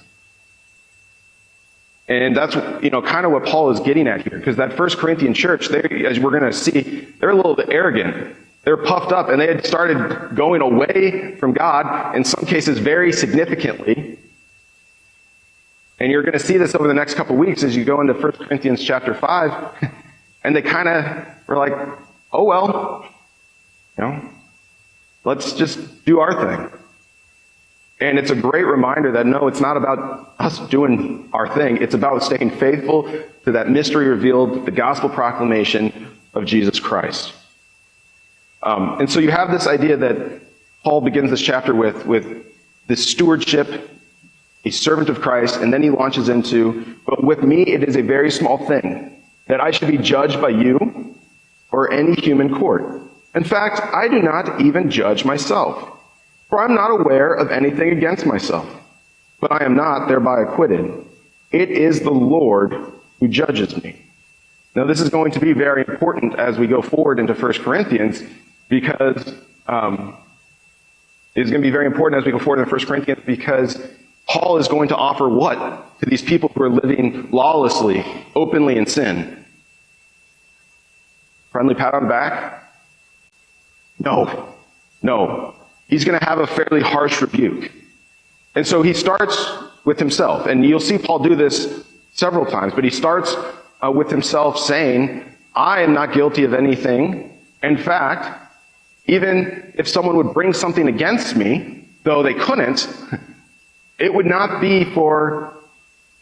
And 2.08 2.34
that's, 2.34 2.54
you 2.82 2.88
know, 2.88 3.02
kind 3.02 3.26
of 3.26 3.32
what 3.32 3.44
Paul 3.44 3.70
is 3.70 3.80
getting 3.80 4.08
at 4.08 4.26
here. 4.26 4.38
Because 4.38 4.56
that 4.56 4.72
First 4.72 4.96
Corinthian 4.96 5.34
church, 5.34 5.68
they, 5.68 5.82
as 6.06 6.18
we're 6.18 6.30
going 6.30 6.50
to 6.50 6.52
see, 6.52 7.06
they're 7.20 7.30
a 7.30 7.36
little 7.36 7.54
bit 7.54 7.68
arrogant. 7.70 8.34
They're 8.64 8.78
puffed 8.78 9.12
up 9.12 9.28
and 9.28 9.40
they 9.40 9.46
had 9.46 9.64
started 9.64 10.34
going 10.34 10.62
away 10.62 11.36
from 11.36 11.52
God, 11.52 12.16
in 12.16 12.24
some 12.24 12.44
cases 12.46 12.78
very 12.78 13.12
significantly. 13.12 14.18
And 16.00 16.10
you're 16.10 16.22
going 16.22 16.32
to 16.32 16.38
see 16.38 16.56
this 16.56 16.74
over 16.74 16.88
the 16.88 16.94
next 16.94 17.14
couple 17.14 17.36
weeks 17.36 17.62
as 17.62 17.76
you 17.76 17.84
go 17.84 18.00
into 18.00 18.14
1 18.14 18.32
Corinthians 18.32 18.82
chapter 18.82 19.14
5. 19.14 19.92
And 20.44 20.54
they 20.54 20.62
kind 20.62 20.88
of 20.88 21.26
were 21.48 21.56
like, 21.56 21.72
oh 22.32 22.44
well, 22.44 23.04
you 23.98 24.04
know, 24.04 24.30
let's 25.24 25.52
just 25.52 26.04
do 26.04 26.20
our 26.20 26.32
thing. 26.32 26.78
And 28.00 28.18
it's 28.18 28.30
a 28.30 28.36
great 28.36 28.64
reminder 28.64 29.12
that 29.12 29.26
no, 29.26 29.48
it's 29.48 29.60
not 29.60 29.76
about 29.76 30.34
us 30.38 30.58
doing 30.68 31.28
our 31.32 31.52
thing. 31.54 31.78
It's 31.78 31.94
about 31.94 32.22
staying 32.22 32.52
faithful 32.52 33.02
to 33.44 33.52
that 33.52 33.68
mystery 33.70 34.06
revealed, 34.06 34.66
the 34.66 34.70
gospel 34.70 35.08
proclamation 35.08 36.08
of 36.34 36.44
Jesus 36.44 36.78
Christ. 36.78 37.32
Um, 38.62 39.00
and 39.00 39.10
so 39.10 39.18
you 39.20 39.30
have 39.30 39.50
this 39.50 39.66
idea 39.66 39.96
that 39.96 40.42
Paul 40.84 41.00
begins 41.00 41.30
this 41.30 41.40
chapter 41.40 41.74
with, 41.74 42.06
with 42.06 42.46
this 42.86 43.08
stewardship, 43.08 43.90
a 44.64 44.70
servant 44.70 45.08
of 45.08 45.20
Christ, 45.20 45.56
and 45.56 45.72
then 45.72 45.82
he 45.82 45.90
launches 45.90 46.28
into, 46.28 46.96
but 47.06 47.22
with 47.22 47.42
me 47.42 47.62
it 47.62 47.84
is 47.84 47.96
a 47.96 48.02
very 48.02 48.30
small 48.30 48.66
thing 48.66 49.22
that 49.46 49.60
I 49.60 49.70
should 49.70 49.88
be 49.88 49.98
judged 49.98 50.40
by 50.40 50.50
you 50.50 51.16
or 51.72 51.92
any 51.92 52.14
human 52.14 52.54
court. 52.54 53.02
In 53.34 53.44
fact, 53.44 53.80
I 53.80 54.08
do 54.08 54.22
not 54.22 54.60
even 54.60 54.90
judge 54.90 55.24
myself, 55.24 55.97
for 56.48 56.62
I'm 56.62 56.74
not 56.74 56.90
aware 56.90 57.34
of 57.34 57.50
anything 57.50 57.90
against 57.90 58.26
myself, 58.26 58.68
but 59.40 59.52
I 59.52 59.64
am 59.64 59.74
not 59.74 60.08
thereby 60.08 60.42
acquitted. 60.42 61.04
It 61.50 61.70
is 61.70 62.00
the 62.00 62.10
Lord 62.10 62.74
who 63.20 63.28
judges 63.28 63.82
me. 63.82 64.04
Now, 64.74 64.84
this 64.84 65.00
is 65.00 65.08
going 65.08 65.32
to 65.32 65.40
be 65.40 65.52
very 65.52 65.84
important 65.88 66.38
as 66.38 66.58
we 66.58 66.66
go 66.66 66.82
forward 66.82 67.18
into 67.18 67.34
1 67.34 67.52
Corinthians 67.54 68.22
because 68.68 69.34
um, 69.66 70.16
it's 71.34 71.50
going 71.50 71.62
to 71.62 71.66
be 71.66 71.72
very 71.72 71.86
important 71.86 72.20
as 72.20 72.26
we 72.26 72.32
go 72.32 72.38
forward 72.38 72.62
in 72.62 72.68
1 72.68 72.86
Corinthians 72.86 73.20
because 73.26 73.80
Paul 74.28 74.58
is 74.58 74.68
going 74.68 74.88
to 74.88 74.96
offer 74.96 75.28
what 75.28 75.98
to 76.00 76.06
these 76.06 76.22
people 76.22 76.50
who 76.54 76.62
are 76.62 76.70
living 76.70 77.30
lawlessly, 77.30 78.04
openly 78.34 78.76
in 78.76 78.86
sin? 78.86 79.44
Friendly 81.50 81.74
pat 81.74 81.94
on 81.94 82.04
the 82.04 82.08
back? 82.08 82.62
No. 83.98 84.54
No. 85.02 85.54
He's 85.88 86.04
going 86.04 86.18
to 86.18 86.24
have 86.24 86.38
a 86.38 86.46
fairly 86.46 86.82
harsh 86.82 87.20
rebuke. 87.20 87.72
And 88.54 88.66
so 88.66 88.82
he 88.82 88.92
starts 88.92 89.36
with 89.84 89.98
himself. 89.98 90.46
And 90.46 90.64
you'll 90.64 90.80
see 90.80 90.98
Paul 90.98 91.20
do 91.20 91.34
this 91.34 91.84
several 92.12 92.44
times, 92.46 92.74
but 92.74 92.84
he 92.84 92.90
starts 92.90 93.34
uh, 93.82 93.90
with 93.90 94.10
himself 94.10 94.58
saying, 94.58 95.24
I 95.54 95.82
am 95.82 95.94
not 95.94 96.12
guilty 96.12 96.44
of 96.44 96.54
anything. 96.54 97.38
In 97.62 97.76
fact, 97.76 98.52
even 99.06 99.72
if 99.76 99.88
someone 99.88 100.16
would 100.16 100.34
bring 100.34 100.52
something 100.52 100.88
against 100.88 101.36
me, 101.36 101.88
though 102.04 102.22
they 102.22 102.34
couldn't, 102.34 102.86
it 103.98 104.12
would 104.12 104.26
not 104.26 104.60
be 104.60 104.84
for 104.92 105.54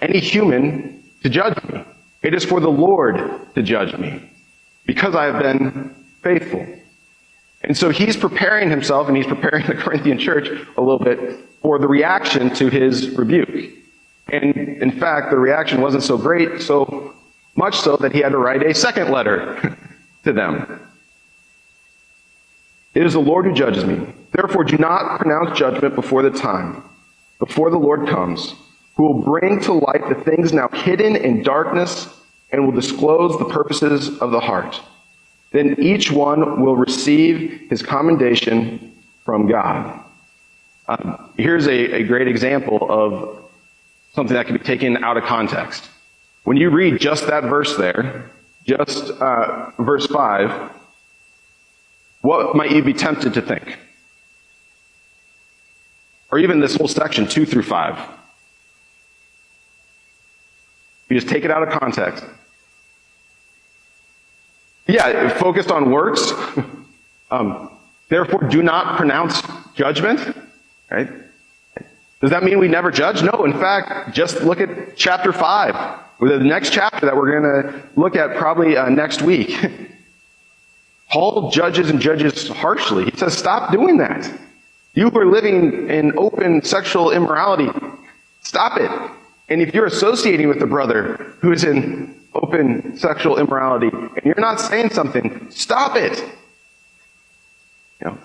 any 0.00 0.20
human 0.20 1.02
to 1.23 1.28
judge 1.28 1.62
me. 1.64 1.82
It 2.23 2.35
is 2.35 2.44
for 2.44 2.61
the 2.61 2.70
Lord 2.70 3.54
to 3.54 3.62
judge 3.62 3.96
me 3.99 4.30
because 4.87 5.14
I 5.14 5.25
have 5.25 5.42
been 5.42 5.94
faithful. 6.23 6.66
And 7.66 7.76
so 7.76 7.90
he's 7.90 8.16
preparing 8.16 8.70
himself 8.70 9.08
and 9.08 9.16
he's 9.16 9.26
preparing 9.26 9.66
the 9.66 9.75
Corinthian 9.75 10.18
church 10.18 10.49
a 10.76 10.80
little 10.80 11.00
bit 11.00 11.40
for 11.61 11.78
the 11.78 11.88
reaction 11.88 12.54
to 12.54 12.68
his 12.68 13.11
rebuke. 13.11 13.75
And 14.28 14.54
in 14.54 14.92
fact, 14.99 15.30
the 15.30 15.37
reaction 15.37 15.80
wasn't 15.80 16.04
so 16.04 16.16
great, 16.16 16.62
so 16.62 17.14
much 17.56 17.76
so 17.76 17.96
that 17.96 18.12
he 18.12 18.20
had 18.20 18.30
to 18.30 18.38
write 18.38 18.62
a 18.62 18.73
second 18.73 19.11
letter 19.11 19.76
to 20.25 20.32
them. 20.32 20.80
It 22.94 23.04
is 23.04 23.14
the 23.14 23.20
Lord 23.20 23.46
who 23.46 23.52
judges 23.52 23.85
me. 23.85 24.06
Therefore, 24.30 24.64
do 24.64 24.78
not 24.78 25.18
pronounce 25.18 25.58
judgment 25.58 25.94
before 25.94 26.23
the 26.23 26.30
time, 26.30 26.82
before 27.38 27.70
the 27.70 27.78
Lord 27.78 28.08
comes, 28.08 28.54
who 28.96 29.04
will 29.04 29.23
bring 29.23 29.61
to 29.62 29.73
light 29.73 30.08
the 30.08 30.14
things 30.14 30.52
now 30.52 30.68
hidden 30.68 31.16
in 31.16 31.42
darkness 31.42 32.08
and 32.50 32.64
will 32.64 32.73
disclose 32.73 33.38
the 33.38 33.44
purposes 33.44 34.18
of 34.20 34.30
the 34.30 34.40
heart. 34.40 34.80
Then 35.56 35.80
each 35.80 36.12
one 36.12 36.60
will 36.60 36.76
receive 36.76 37.70
his 37.70 37.82
commendation 37.82 38.92
from 39.25 39.48
God. 39.48 40.04
Um, 40.86 41.30
here's 41.38 41.66
a, 41.66 41.94
a 41.94 42.02
great 42.02 42.28
example 42.28 42.86
of 42.90 43.42
something 44.12 44.34
that 44.34 44.44
can 44.44 44.58
be 44.58 44.62
taken 44.62 45.02
out 45.02 45.16
of 45.16 45.25
context. 45.25 45.88
When 46.44 46.58
you 46.58 46.68
read 46.68 47.00
just 47.00 47.26
that 47.28 47.44
verse 47.44 47.75
there, 47.78 48.30
just 48.66 49.10
uh, 49.12 49.70
verse 49.78 50.06
5, 50.06 50.72
what 52.20 52.54
might 52.54 52.72
you 52.72 52.82
be 52.82 52.92
tempted 52.92 53.32
to 53.32 53.40
think? 53.40 53.78
Or 56.30 56.38
even 56.38 56.60
this 56.60 56.76
whole 56.76 56.88
section, 56.88 57.26
2 57.26 57.46
through 57.46 57.62
5. 57.62 57.98
You 61.08 61.18
just 61.18 61.32
take 61.32 61.46
it 61.46 61.50
out 61.50 61.62
of 61.62 61.70
context. 61.80 62.26
Yeah, 64.87 65.28
focused 65.38 65.71
on 65.71 65.90
works. 65.90 66.33
um, 67.31 67.71
therefore, 68.09 68.43
do 68.49 68.62
not 68.62 68.97
pronounce 68.97 69.43
judgment. 69.75 70.37
Right? 70.90 71.09
Does 72.21 72.31
that 72.31 72.43
mean 72.45 72.59
we 72.59 72.69
never 72.69 72.90
judge? 72.90 73.23
No. 73.23 73.45
In 73.45 73.52
fact, 73.52 74.14
just 74.14 74.43
look 74.43 74.61
at 74.61 74.97
chapter 74.97 75.33
5, 75.33 76.00
the 76.21 76.38
next 76.38 76.73
chapter 76.73 77.05
that 77.07 77.16
we're 77.16 77.40
going 77.40 77.62
to 77.73 77.83
look 77.97 78.16
at 78.16 78.37
probably 78.37 78.76
uh, 78.76 78.88
next 78.88 79.23
week. 79.23 79.55
Paul 81.11 81.50
judges 81.50 81.90
and 81.90 82.00
judges 82.00 82.49
harshly. 82.49 83.05
He 83.05 83.16
says, 83.16 83.37
stop 83.37 83.71
doing 83.71 83.99
that. 83.99 84.31
You 84.95 85.11
who 85.11 85.19
are 85.19 85.26
living 85.26 85.88
in 85.90 86.19
open 86.19 86.62
sexual 86.62 87.11
immorality, 87.11 87.69
stop 88.43 88.78
it. 88.81 88.90
And 89.49 89.62
if 89.62 89.75
you're 89.75 89.87
associating 89.87 90.49
with 90.49 90.61
a 90.62 90.67
brother 90.67 91.35
who 91.41 91.53
is 91.53 91.65
in 91.65 92.15
open 92.35 92.99
sexual 92.99 93.38
immorality 93.38 93.88
and 93.88 94.21
you're 94.25 94.41
not 94.41 94.61
saying 94.61 94.91
something, 94.91 95.49
stop 95.50 95.97
it. 95.97 96.19
You 98.00 98.09
know, 98.09 98.19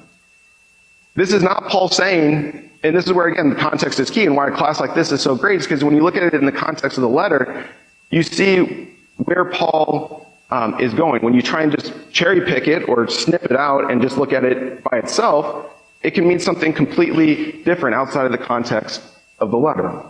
this 1.15 1.31
is 1.31 1.43
not 1.43 1.67
Paul 1.67 1.89
saying, 1.89 2.69
and 2.83 2.95
this 2.95 3.05
is 3.05 3.13
where 3.13 3.27
again 3.27 3.49
the 3.49 3.55
context 3.55 3.99
is 3.99 4.09
key 4.09 4.25
and 4.25 4.35
why 4.35 4.47
a 4.47 4.51
class 4.51 4.79
like 4.79 4.95
this 4.95 5.11
is 5.11 5.21
so 5.21 5.35
great 5.35 5.61
is 5.61 5.67
because 5.67 5.83
when 5.83 5.95
you 5.95 6.03
look 6.03 6.15
at 6.15 6.23
it 6.23 6.33
in 6.33 6.45
the 6.45 6.51
context 6.51 6.97
of 6.97 7.03
the 7.03 7.09
letter, 7.09 7.67
you 8.09 8.23
see 8.23 8.89
where 9.17 9.45
Paul 9.45 10.27
um, 10.49 10.79
is 10.79 10.93
going. 10.93 11.23
When 11.23 11.33
you 11.33 11.41
try 11.41 11.61
and 11.63 11.71
just 11.71 11.93
cherry 12.11 12.41
pick 12.41 12.67
it 12.67 12.89
or 12.89 13.07
snip 13.07 13.43
it 13.43 13.55
out 13.55 13.91
and 13.91 14.01
just 14.01 14.17
look 14.17 14.33
at 14.33 14.43
it 14.43 14.83
by 14.83 14.97
itself, 14.97 15.71
it 16.01 16.11
can 16.11 16.27
mean 16.27 16.39
something 16.39 16.73
completely 16.73 17.61
different 17.63 17.95
outside 17.95 18.25
of 18.25 18.31
the 18.31 18.37
context 18.37 19.01
of 19.39 19.51
the 19.51 19.57
letter. 19.57 20.03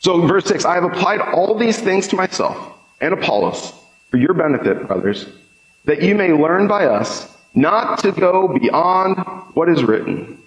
So, 0.00 0.26
verse 0.26 0.44
6 0.46 0.64
I 0.64 0.74
have 0.74 0.84
applied 0.84 1.20
all 1.20 1.56
these 1.56 1.78
things 1.78 2.08
to 2.08 2.16
myself 2.16 2.56
and 3.00 3.12
Apollos 3.12 3.72
for 4.10 4.16
your 4.16 4.34
benefit, 4.34 4.86
brothers, 4.86 5.26
that 5.84 6.02
you 6.02 6.14
may 6.14 6.32
learn 6.32 6.68
by 6.68 6.86
us 6.86 7.36
not 7.54 7.98
to 8.00 8.12
go 8.12 8.48
beyond 8.48 9.18
what 9.54 9.68
is 9.68 9.82
written, 9.82 10.40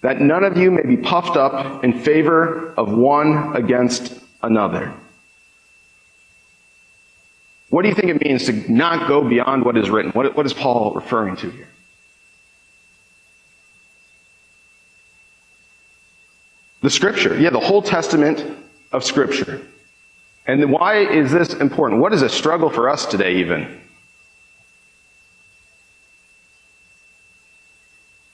that 0.00 0.20
none 0.20 0.44
of 0.44 0.56
you 0.56 0.70
may 0.70 0.82
be 0.82 0.96
puffed 0.96 1.36
up 1.36 1.84
in 1.84 2.00
favor 2.00 2.72
of 2.76 2.92
one 2.92 3.56
against 3.56 4.18
another. 4.42 4.92
What 7.70 7.82
do 7.82 7.88
you 7.88 7.94
think 7.94 8.08
it 8.08 8.24
means 8.24 8.46
to 8.46 8.72
not 8.72 9.08
go 9.08 9.28
beyond 9.28 9.64
what 9.64 9.76
is 9.76 9.90
written? 9.90 10.12
What, 10.12 10.34
what 10.36 10.46
is 10.46 10.54
Paul 10.54 10.94
referring 10.94 11.36
to 11.36 11.50
here? 11.50 11.68
The 16.80 16.90
Scripture. 16.90 17.38
Yeah, 17.38 17.50
the 17.50 17.60
whole 17.60 17.82
Testament 17.82 18.56
of 18.92 19.04
Scripture. 19.04 19.60
And 20.46 20.72
why 20.72 21.00
is 21.00 21.30
this 21.30 21.54
important? 21.54 22.00
What 22.00 22.14
is 22.14 22.22
a 22.22 22.28
struggle 22.28 22.70
for 22.70 22.88
us 22.88 23.04
today, 23.04 23.36
even? 23.36 23.80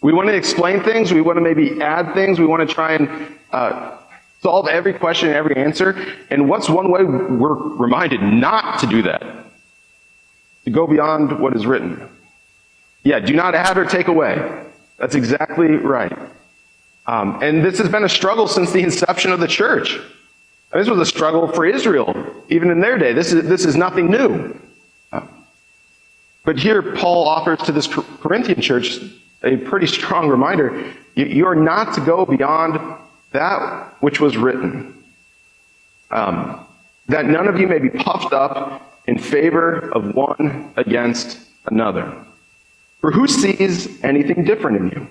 We 0.00 0.12
want 0.12 0.28
to 0.28 0.34
explain 0.34 0.82
things. 0.82 1.12
We 1.12 1.22
want 1.22 1.38
to 1.38 1.40
maybe 1.40 1.80
add 1.82 2.14
things. 2.14 2.38
We 2.38 2.46
want 2.46 2.68
to 2.68 2.72
try 2.72 2.92
and 2.92 3.36
uh, 3.52 3.96
solve 4.42 4.68
every 4.68 4.92
question 4.92 5.28
and 5.28 5.36
every 5.36 5.56
answer. 5.56 5.96
And 6.30 6.48
what's 6.48 6.68
one 6.68 6.90
way 6.90 7.02
we're 7.02 7.54
reminded 7.54 8.22
not 8.22 8.78
to 8.80 8.86
do 8.86 9.02
that? 9.02 9.22
To 10.66 10.70
go 10.70 10.86
beyond 10.86 11.40
what 11.40 11.56
is 11.56 11.66
written. 11.66 12.08
Yeah, 13.02 13.18
do 13.18 13.34
not 13.34 13.54
add 13.54 13.76
or 13.76 13.86
take 13.86 14.08
away. 14.08 14.66
That's 14.98 15.14
exactly 15.14 15.68
right. 15.68 16.16
Um, 17.06 17.42
and 17.42 17.64
this 17.64 17.78
has 17.78 17.88
been 17.88 18.04
a 18.04 18.08
struggle 18.08 18.46
since 18.46 18.72
the 18.72 18.80
inception 18.80 19.32
of 19.32 19.40
the 19.40 19.48
church. 19.48 19.98
This 20.74 20.88
was 20.88 20.98
a 20.98 21.06
struggle 21.06 21.46
for 21.46 21.64
Israel, 21.64 22.44
even 22.48 22.70
in 22.70 22.80
their 22.80 22.98
day. 22.98 23.12
This 23.12 23.32
is, 23.32 23.48
this 23.48 23.64
is 23.64 23.76
nothing 23.76 24.10
new. 24.10 24.60
But 26.44 26.58
here, 26.58 26.82
Paul 26.82 27.26
offers 27.26 27.60
to 27.60 27.72
this 27.72 27.86
Corinthian 27.86 28.60
church 28.60 28.98
a 29.42 29.56
pretty 29.56 29.86
strong 29.86 30.28
reminder. 30.28 30.92
You, 31.14 31.26
you 31.26 31.46
are 31.46 31.54
not 31.54 31.94
to 31.94 32.00
go 32.00 32.26
beyond 32.26 32.80
that 33.32 33.94
which 34.00 34.20
was 34.20 34.36
written. 34.36 35.02
Um, 36.10 36.66
that 37.08 37.24
none 37.24 37.48
of 37.48 37.58
you 37.58 37.66
may 37.66 37.78
be 37.78 37.88
puffed 37.88 38.32
up 38.32 39.00
in 39.06 39.18
favor 39.18 39.90
of 39.92 40.14
one 40.14 40.72
against 40.76 41.38
another. 41.66 42.14
For 43.00 43.10
who 43.10 43.26
sees 43.26 44.02
anything 44.02 44.44
different 44.44 44.76
in 44.78 44.88
you? 44.90 45.08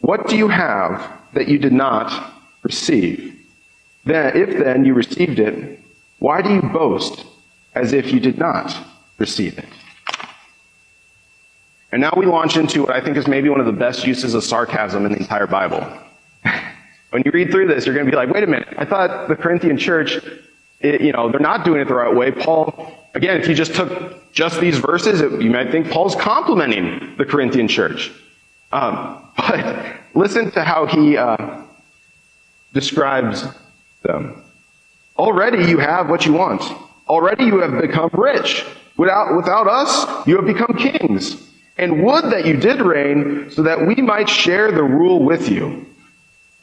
What 0.00 0.26
do 0.26 0.36
you 0.36 0.48
have 0.48 1.20
that 1.34 1.48
you 1.48 1.58
did 1.58 1.72
not 1.72 2.32
receive? 2.62 3.39
Then, 4.04 4.36
if 4.36 4.58
then 4.58 4.84
you 4.84 4.94
received 4.94 5.38
it, 5.38 5.80
why 6.18 6.42
do 6.42 6.52
you 6.52 6.62
boast 6.62 7.24
as 7.74 7.92
if 7.92 8.12
you 8.12 8.20
did 8.20 8.38
not 8.38 8.76
receive 9.18 9.58
it? 9.58 9.68
And 11.92 12.00
now 12.00 12.12
we 12.16 12.26
launch 12.26 12.56
into 12.56 12.82
what 12.82 12.90
I 12.90 13.00
think 13.00 13.16
is 13.16 13.26
maybe 13.26 13.48
one 13.48 13.60
of 13.60 13.66
the 13.66 13.72
best 13.72 14.06
uses 14.06 14.34
of 14.34 14.44
sarcasm 14.44 15.06
in 15.06 15.12
the 15.12 15.18
entire 15.18 15.46
Bible. 15.46 15.84
when 17.10 17.22
you 17.24 17.32
read 17.32 17.50
through 17.50 17.66
this, 17.66 17.84
you're 17.84 17.94
going 17.94 18.06
to 18.06 18.10
be 18.10 18.16
like, 18.16 18.30
wait 18.30 18.44
a 18.44 18.46
minute, 18.46 18.68
I 18.78 18.84
thought 18.84 19.28
the 19.28 19.36
Corinthian 19.36 19.76
church, 19.76 20.18
it, 20.80 21.00
you 21.00 21.12
know, 21.12 21.30
they're 21.30 21.40
not 21.40 21.64
doing 21.64 21.80
it 21.80 21.88
the 21.88 21.94
right 21.94 22.14
way. 22.14 22.30
Paul, 22.30 22.92
again, 23.14 23.40
if 23.40 23.48
you 23.48 23.54
just 23.54 23.74
took 23.74 24.32
just 24.32 24.60
these 24.60 24.78
verses, 24.78 25.20
it, 25.20 25.42
you 25.42 25.50
might 25.50 25.72
think 25.72 25.90
Paul's 25.90 26.14
complimenting 26.14 27.16
the 27.18 27.24
Corinthian 27.24 27.66
church. 27.66 28.12
Um, 28.72 29.28
but 29.36 29.96
listen 30.14 30.52
to 30.52 30.62
how 30.62 30.86
he 30.86 31.16
uh, 31.16 31.62
describes 32.72 33.44
them. 34.02 34.42
Already 35.18 35.64
you 35.64 35.78
have 35.78 36.08
what 36.08 36.24
you 36.26 36.32
want. 36.32 36.62
Already 37.08 37.44
you 37.44 37.60
have 37.60 37.80
become 37.80 38.10
rich. 38.12 38.64
Without, 38.96 39.36
without 39.36 39.66
us, 39.66 40.26
you 40.26 40.36
have 40.36 40.46
become 40.46 40.76
kings. 40.76 41.48
And 41.78 42.04
would 42.04 42.24
that 42.26 42.46
you 42.46 42.56
did 42.56 42.80
reign 42.80 43.50
so 43.50 43.62
that 43.62 43.86
we 43.86 43.94
might 43.96 44.28
share 44.28 44.70
the 44.70 44.82
rule 44.82 45.24
with 45.24 45.48
you. 45.48 45.86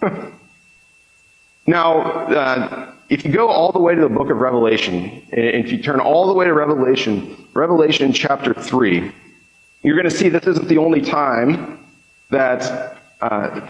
now, 1.67 2.01
uh, 2.01 2.94
if 3.10 3.25
you 3.25 3.32
go 3.32 3.48
all 3.48 3.72
the 3.72 3.79
way 3.79 3.96
to 3.96 4.01
the 4.01 4.10
book 4.10 4.29
of 4.29 4.38
Revelation, 4.38 5.24
if 5.32 5.72
you 5.72 5.82
turn 5.82 6.00
all 6.00 6.27
the 6.27 6.34
way 6.34 6.46
to 6.46 6.53
Revelation, 6.53 7.48
Revelation 7.53 8.13
chapter 8.13 8.53
3, 8.53 9.12
you're 9.82 9.96
going 9.96 10.10
to 10.10 10.15
see 10.15 10.29
this 10.29 10.46
isn't 10.46 10.67
the 10.67 10.77
only 10.77 11.01
time 11.01 11.84
that 12.29 12.98
uh, 13.22 13.62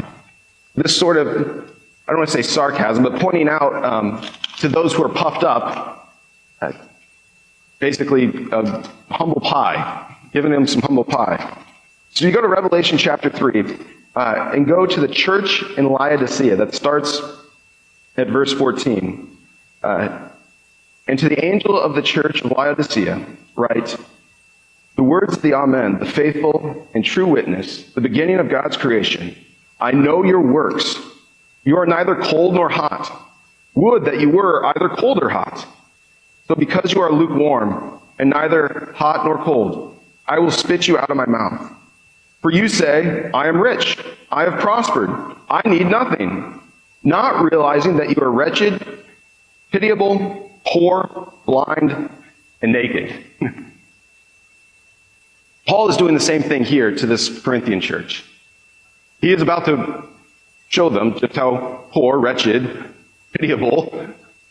this 0.76 0.98
sort 0.98 1.18
of 1.18 1.72
I 2.08 2.14
don't 2.14 2.20
want 2.20 2.30
to 2.30 2.42
say 2.42 2.42
sarcasm, 2.42 3.04
but 3.04 3.20
pointing 3.20 3.50
out 3.50 3.84
um, 3.84 4.26
to 4.60 4.70
those 4.70 4.94
who 4.94 5.04
are 5.04 5.10
puffed 5.10 5.44
up, 5.44 6.16
uh, 6.62 6.72
basically 7.80 8.48
a 8.54 8.90
humble 9.10 9.42
pie, 9.42 10.16
giving 10.32 10.52
them 10.52 10.66
some 10.66 10.82
humble 10.82 11.04
pie. 11.04 11.64
So 12.12 12.26
you 12.26 12.32
go 12.32 12.42
to 12.42 12.48
Revelation 12.48 12.98
chapter 12.98 13.30
3 13.30 13.78
uh, 14.16 14.52
and 14.54 14.66
go 14.66 14.86
to 14.86 15.02
the 15.02 15.08
church 15.10 15.64
in 15.78 15.92
Laodicea 15.92 16.56
that 16.56 16.74
starts 16.74 17.22
at 18.16 18.30
verse 18.30 18.54
14. 18.54 19.38
Uh, 19.84 20.30
and 21.10 21.20
to 21.20 21.28
the 21.28 21.44
angel 21.44 21.78
of 21.78 21.94
the 21.94 22.02
church 22.02 22.42
of 22.42 22.52
Laodicea, 22.52 23.26
write, 23.58 23.98
The 24.96 25.04
words 25.04 25.36
of 25.36 25.42
the 25.42 25.54
Amen, 25.54 26.00
the 26.00 26.06
faithful 26.06 26.88
and 26.94 27.04
true 27.04 27.28
witness, 27.28 27.92
the 27.94 28.02
beginning 28.02 28.40
of 28.40 28.48
God's 28.48 28.78
creation. 28.78 29.36
I 29.82 29.92
know 29.92 30.24
your 30.24 30.42
works 30.42 30.98
you 31.68 31.78
are 31.78 31.86
neither 31.86 32.16
cold 32.16 32.56
nor 32.56 32.70
hot. 32.70 33.12
Would 33.76 34.06
that 34.06 34.22
you 34.22 34.30
were 34.30 34.66
either 34.68 34.88
cold 34.88 35.22
or 35.22 35.28
hot. 35.28 35.68
So 36.48 36.56
because 36.56 36.94
you 36.94 37.02
are 37.02 37.12
lukewarm 37.12 38.00
and 38.20 38.30
neither 38.30 38.94
hot 38.96 39.26
nor 39.26 39.38
cold, 39.44 40.00
I 40.26 40.40
will 40.40 40.50
spit 40.50 40.88
you 40.88 40.98
out 40.98 41.10
of 41.10 41.18
my 41.18 41.26
mouth. 41.26 41.70
For 42.42 42.52
you 42.52 42.70
say, 42.70 43.30
I 43.34 43.50
am 43.50 43.60
rich, 43.60 43.98
I 44.32 44.44
have 44.44 44.62
prospered, 44.62 45.10
I 45.50 45.62
need 45.68 45.88
nothing, 45.88 46.58
not 47.04 47.44
realizing 47.44 47.98
that 47.98 48.12
you 48.12 48.24
are 48.24 48.32
wretched, 48.32 49.04
pitiable, 49.74 50.50
poor, 50.66 51.34
blind, 51.46 52.10
and 52.62 52.72
naked. 52.72 53.26
Paul 55.68 55.90
is 55.90 55.98
doing 55.98 56.14
the 56.14 56.22
same 56.22 56.44
thing 56.44 56.64
here 56.64 56.96
to 56.96 57.06
this 57.06 57.42
Corinthian 57.42 57.82
church. 57.82 58.24
He 59.20 59.34
is 59.34 59.42
about 59.42 59.66
to 59.66 60.08
show 60.70 60.90
them 60.90 61.18
just 61.20 61.36
how 61.36 61.86
poor, 61.92 62.20
wretched, 62.20 62.94
pitiable 63.34 64.08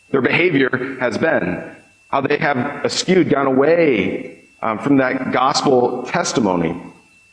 their 0.09 0.21
behavior 0.21 0.97
has 0.99 1.17
been, 1.17 1.75
how 2.09 2.21
they 2.21 2.37
have 2.37 2.57
eschewed, 2.85 3.29
gone 3.29 3.47
away 3.47 4.45
um, 4.61 4.79
from 4.79 4.97
that 4.97 5.31
gospel 5.31 6.03
testimony. 6.03 6.81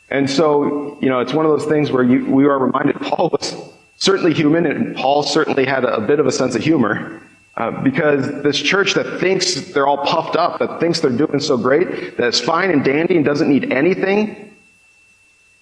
And 0.09 0.29
so, 0.29 0.97
you 1.01 1.09
know, 1.09 1.19
it's 1.19 1.33
one 1.33 1.45
of 1.45 1.51
those 1.57 1.67
things 1.67 1.91
where 1.91 2.03
you, 2.03 2.25
we 2.25 2.45
are 2.45 2.59
reminded 2.59 2.95
Paul 3.01 3.29
was 3.29 3.55
certainly 3.97 4.33
human, 4.33 4.65
and 4.65 4.95
Paul 4.95 5.23
certainly 5.23 5.65
had 5.65 5.83
a, 5.83 5.95
a 5.95 6.01
bit 6.01 6.19
of 6.19 6.27
a 6.27 6.31
sense 6.31 6.55
of 6.55 6.63
humor. 6.63 7.21
Uh, 7.57 7.71
because 7.83 8.43
this 8.43 8.57
church 8.57 8.95
that 8.95 9.21
thinks 9.21 9.71
they're 9.71 9.87
all 9.87 10.05
puffed 10.05 10.35
up, 10.35 10.59
that 10.59 10.77
thinks 10.81 10.99
they're 10.99 11.09
doing 11.09 11.39
so 11.39 11.57
great, 11.57 12.17
that's 12.17 12.41
fine 12.41 12.69
and 12.69 12.83
dandy 12.83 13.15
and 13.15 13.23
doesn't 13.23 13.47
need 13.47 13.71
anything, 13.71 14.53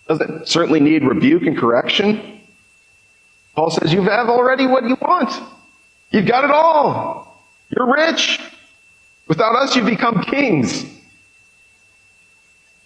doesn't 0.08 0.47
certainly 0.47 0.80
need 0.80 1.04
rebuke 1.04 1.43
and 1.43 1.56
correction. 1.56 2.41
Paul 3.56 3.70
says, 3.70 3.94
You 3.94 4.02
have 4.04 4.30
already 4.30 4.68
what 4.68 4.84
you 4.84 4.98
want. 5.02 5.32
You've 6.12 6.28
got 6.28 6.44
it 6.44 6.52
all. 6.52 7.44
You're 7.70 7.92
rich. 7.92 8.39
Without 9.28 9.56
us, 9.56 9.76
you 9.76 9.84
become 9.84 10.24
kings. 10.24 10.86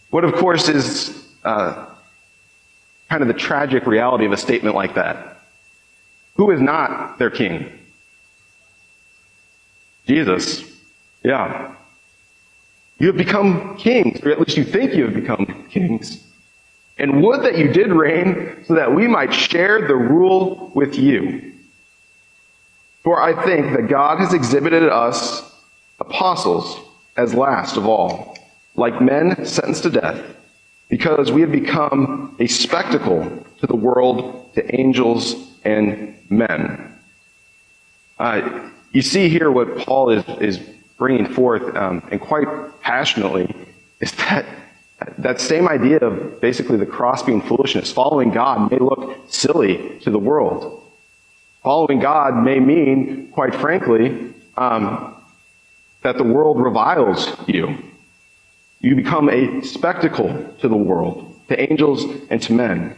What, 0.10 0.24
of 0.24 0.34
course, 0.36 0.70
is 0.70 1.28
uh, 1.44 1.88
kind 3.10 3.22
of 3.22 3.28
the 3.28 3.34
tragic 3.34 3.86
reality 3.86 4.26
of 4.26 4.32
a 4.32 4.38
statement 4.38 4.76
like 4.76 4.96
that? 4.96 5.42
Who 6.36 6.52
is 6.52 6.62
not 6.62 7.18
their 7.18 7.30
king? 7.30 7.72
Jesus. 10.06 10.64
Yeah. 11.24 11.76
You 13.00 13.08
have 13.08 13.18
become 13.18 13.78
kings, 13.78 14.22
or 14.24 14.32
at 14.32 14.40
least 14.40 14.58
you 14.58 14.64
think 14.64 14.94
you 14.94 15.06
have 15.06 15.14
become 15.14 15.68
kings. 15.70 16.24
And 17.00 17.22
would 17.24 17.44
that 17.44 17.58
you 17.58 17.68
did 17.72 17.92
reign 17.92 18.64
so 18.66 18.76
that 18.76 18.94
we 18.94 19.08
might 19.08 19.34
share 19.34 19.88
the 19.88 19.96
rule 19.96 20.72
with 20.74 20.96
you. 20.96 21.54
For 23.04 23.22
I 23.22 23.46
think 23.46 23.76
that 23.76 23.88
God 23.88 24.20
has 24.20 24.34
exhibited 24.34 24.84
us 24.84 25.44
apostles 26.00 26.80
as 27.16 27.34
last 27.34 27.78
of 27.78 27.86
all, 27.86 28.38
like 28.76 29.02
men 29.02 29.46
sentenced 29.46 29.84
to 29.84 29.90
death, 29.90 30.24
because 30.90 31.32
we 31.32 31.42
have 31.42 31.52
become 31.52 32.36
a 32.40 32.48
spectacle 32.48 33.46
to 33.60 33.68
the 33.68 33.76
world, 33.76 34.54
to 34.56 34.80
angels 34.80 35.36
and 35.64 36.18
men. 36.30 36.98
Uh, 38.20 38.70
you 38.92 39.02
see 39.02 39.30
here 39.30 39.52
what 39.52 39.78
Paul 39.78 40.10
is, 40.10 40.24
is 40.40 40.60
bringing 40.98 41.28
forth, 41.28 41.76
um, 41.76 42.08
and 42.12 42.20
quite 42.20 42.48
passionately, 42.82 43.54
is 44.00 44.12
that 44.14 44.46
that 45.20 45.40
same 45.40 45.68
idea 45.68 46.00
of 46.00 46.42
basically 46.42 46.78
the 46.78 46.86
cross 46.86 47.24
being 47.24 47.42
foolishness. 47.42 47.92
Following 47.92 48.32
God 48.32 48.72
may 48.72 48.80
look 48.80 49.18
silly 49.30 50.00
to 50.00 50.10
the 50.10 50.20
world. 50.20 50.84
Following 51.64 52.00
God 52.00 52.44
may 52.44 52.60
mean, 52.60 53.30
quite 53.32 53.54
frankly, 53.54 54.34
um, 54.56 55.16
that 56.02 56.18
the 56.18 56.24
world 56.24 56.60
reviles 56.60 57.36
you. 57.48 57.78
You 58.80 58.96
become 58.96 59.30
a 59.30 59.62
spectacle 59.62 60.56
to 60.60 60.68
the 60.68 60.78
world, 60.78 61.40
to 61.50 61.60
angels 61.60 62.04
and 62.30 62.42
to 62.44 62.54
men. 62.54 62.96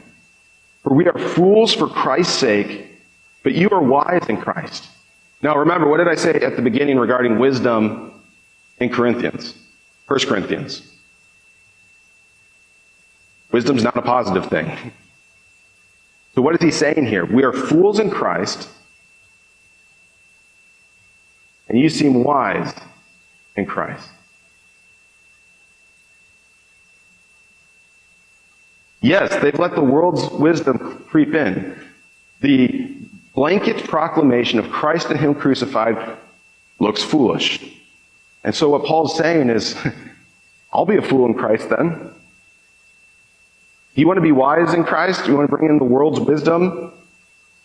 For 0.84 0.94
we 0.94 1.08
are 1.08 1.18
fools 1.18 1.74
for 1.74 1.88
Christ's 1.88 2.38
sake, 2.38 2.88
but 3.44 3.54
you 3.54 3.70
are 3.72 3.82
wise 3.82 4.26
in 4.30 4.38
Christ. 4.38 4.88
Now 5.42 5.58
remember, 5.58 5.90
what 5.90 5.98
did 5.98 6.08
I 6.08 6.16
say 6.16 6.34
at 6.34 6.56
the 6.56 6.62
beginning 6.62 6.98
regarding 6.98 7.40
wisdom 7.40 8.14
in 8.80 8.90
Corinthians? 8.90 9.54
1 10.08 10.20
Corinthians. 10.28 10.99
Wisdom's 13.52 13.84
not 13.84 13.98
a 13.98 14.02
positive 14.02 14.48
thing. 14.48 14.94
So 16.36 16.42
what 16.42 16.56
is 16.56 16.62
he 16.62 16.72
saying 16.72 17.06
here? 17.06 17.26
We 17.26 17.44
are 17.44 17.52
fools 17.52 18.00
in 18.00 18.10
Christ, 18.10 18.70
and 21.68 21.80
you 21.80 21.90
seem 21.90 22.24
wise 22.24 22.74
in 23.56 23.66
Christ. 23.66 24.08
Yes, 29.02 29.36
they've 29.42 29.58
let 29.58 29.76
the 29.76 29.82
world's 29.82 30.30
wisdom 30.32 31.04
creep 31.08 31.34
in. 31.34 31.80
The 32.42 32.96
blanket 33.34 33.86
proclamation 33.86 34.60
of 34.60 34.70
Christ 34.70 35.10
and 35.10 35.20
Him 35.20 35.34
crucified 35.34 36.18
looks 36.80 37.02
foolish. 37.02 37.64
And 38.44 38.54
so 38.54 38.70
what 38.70 38.86
Paul's 38.86 39.18
saying 39.18 39.50
is, 39.50 39.76
I'll 40.74 40.86
be 40.86 40.98
a 40.98 41.02
fool 41.02 41.26
in 41.26 41.34
Christ 41.34 41.70
then. 41.70 42.14
You 44.00 44.08
want 44.08 44.16
to 44.16 44.22
be 44.22 44.32
wise 44.32 44.74
in 44.74 44.86
Christ? 44.86 45.28
You 45.28 45.36
want 45.36 45.50
to 45.50 45.58
bring 45.58 45.70
in 45.70 45.78
the 45.78 45.84
world's 45.84 46.22
wisdom? 46.22 46.94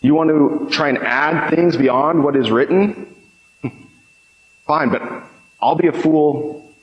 You 0.00 0.16
want 0.16 0.30
to 0.30 0.66
try 0.68 0.88
and 0.88 0.98
add 0.98 1.48
things 1.48 1.76
beyond 1.76 2.24
what 2.24 2.34
is 2.34 2.50
written? 2.50 3.14
Fine, 4.66 4.88
but 4.88 5.00
I'll 5.62 5.76
be 5.76 5.86
a 5.86 5.92
fool 5.92 6.74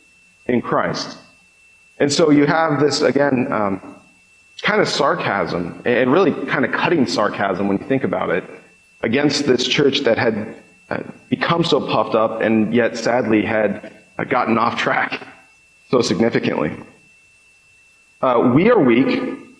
in 0.45 0.61
Christ. 0.61 1.17
And 1.99 2.13
so 2.13 2.29
you 2.29 2.45
have 2.45 2.79
this, 2.79 3.01
again, 3.01 3.51
um, 3.51 3.97
kind 4.61 4.79
of 4.79 4.87
sarcasm, 4.87 5.81
and 5.83 6.13
really 6.13 6.31
kind 6.45 6.63
of 6.63 6.71
cutting 6.71 7.05
sarcasm 7.05 7.67
when 7.67 7.77
you 7.77 7.83
think 7.83 8.05
about 8.05 8.29
it 8.29 8.45
against 9.01 9.45
this 9.45 9.67
church 9.67 9.99
that 10.05 10.17
had 10.17 10.55
uh, 10.89 11.03
become 11.29 11.65
so 11.65 11.85
puffed 11.85 12.15
up 12.15 12.39
and 12.39 12.73
yet 12.73 12.97
sadly 12.97 13.43
had 13.43 13.91
uh, 14.17 14.23
gotten 14.23 14.57
off 14.57 14.79
track 14.79 15.27
so 15.89 15.99
significantly. 15.99 16.71
Uh, 18.21 18.51
we 18.55 18.69
are 18.69 18.79
weak, 18.79 19.40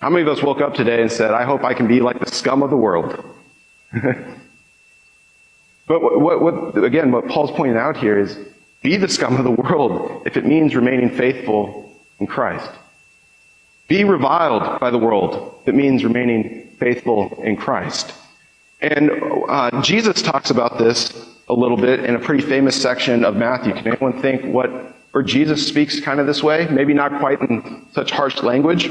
How 0.00 0.08
many 0.08 0.22
of 0.22 0.28
us 0.28 0.42
woke 0.42 0.62
up 0.62 0.74
today 0.74 1.02
and 1.02 1.12
said, 1.12 1.32
I 1.32 1.44
hope 1.44 1.62
I 1.62 1.74
can 1.74 1.86
be 1.86 2.00
like 2.00 2.18
the 2.20 2.26
scum 2.26 2.62
of 2.62 2.70
the 2.70 2.76
world? 2.76 3.22
but 3.92 4.26
what, 5.86 6.20
what, 6.20 6.40
what, 6.40 6.84
again, 6.84 7.12
what 7.12 7.28
Paul's 7.28 7.50
pointing 7.50 7.76
out 7.76 7.98
here 7.98 8.18
is 8.18 8.38
be 8.82 8.96
the 8.96 9.08
scum 9.08 9.36
of 9.36 9.44
the 9.44 9.50
world 9.50 10.22
if 10.24 10.38
it 10.38 10.46
means 10.46 10.74
remaining 10.74 11.10
faithful 11.10 11.94
in 12.18 12.26
Christ. 12.26 12.70
Be 13.88 14.04
reviled 14.04 14.80
by 14.80 14.90
the 14.90 14.98
world 14.98 15.58
if 15.62 15.68
it 15.68 15.74
means 15.74 16.02
remaining 16.02 16.68
faithful 16.78 17.42
in 17.42 17.56
Christ. 17.56 18.14
And 18.80 19.10
uh, 19.50 19.82
Jesus 19.82 20.22
talks 20.22 20.48
about 20.48 20.78
this 20.78 21.12
a 21.50 21.52
little 21.52 21.76
bit 21.76 22.04
in 22.04 22.14
a 22.14 22.18
pretty 22.18 22.42
famous 22.42 22.80
section 22.80 23.22
of 23.22 23.36
Matthew. 23.36 23.74
Can 23.74 23.86
anyone 23.86 24.22
think 24.22 24.44
what, 24.44 24.70
or 25.12 25.22
Jesus 25.22 25.66
speaks 25.66 26.00
kind 26.00 26.20
of 26.20 26.26
this 26.26 26.42
way? 26.42 26.66
Maybe 26.70 26.94
not 26.94 27.18
quite 27.18 27.42
in 27.42 27.86
such 27.92 28.12
harsh 28.12 28.42
language. 28.42 28.90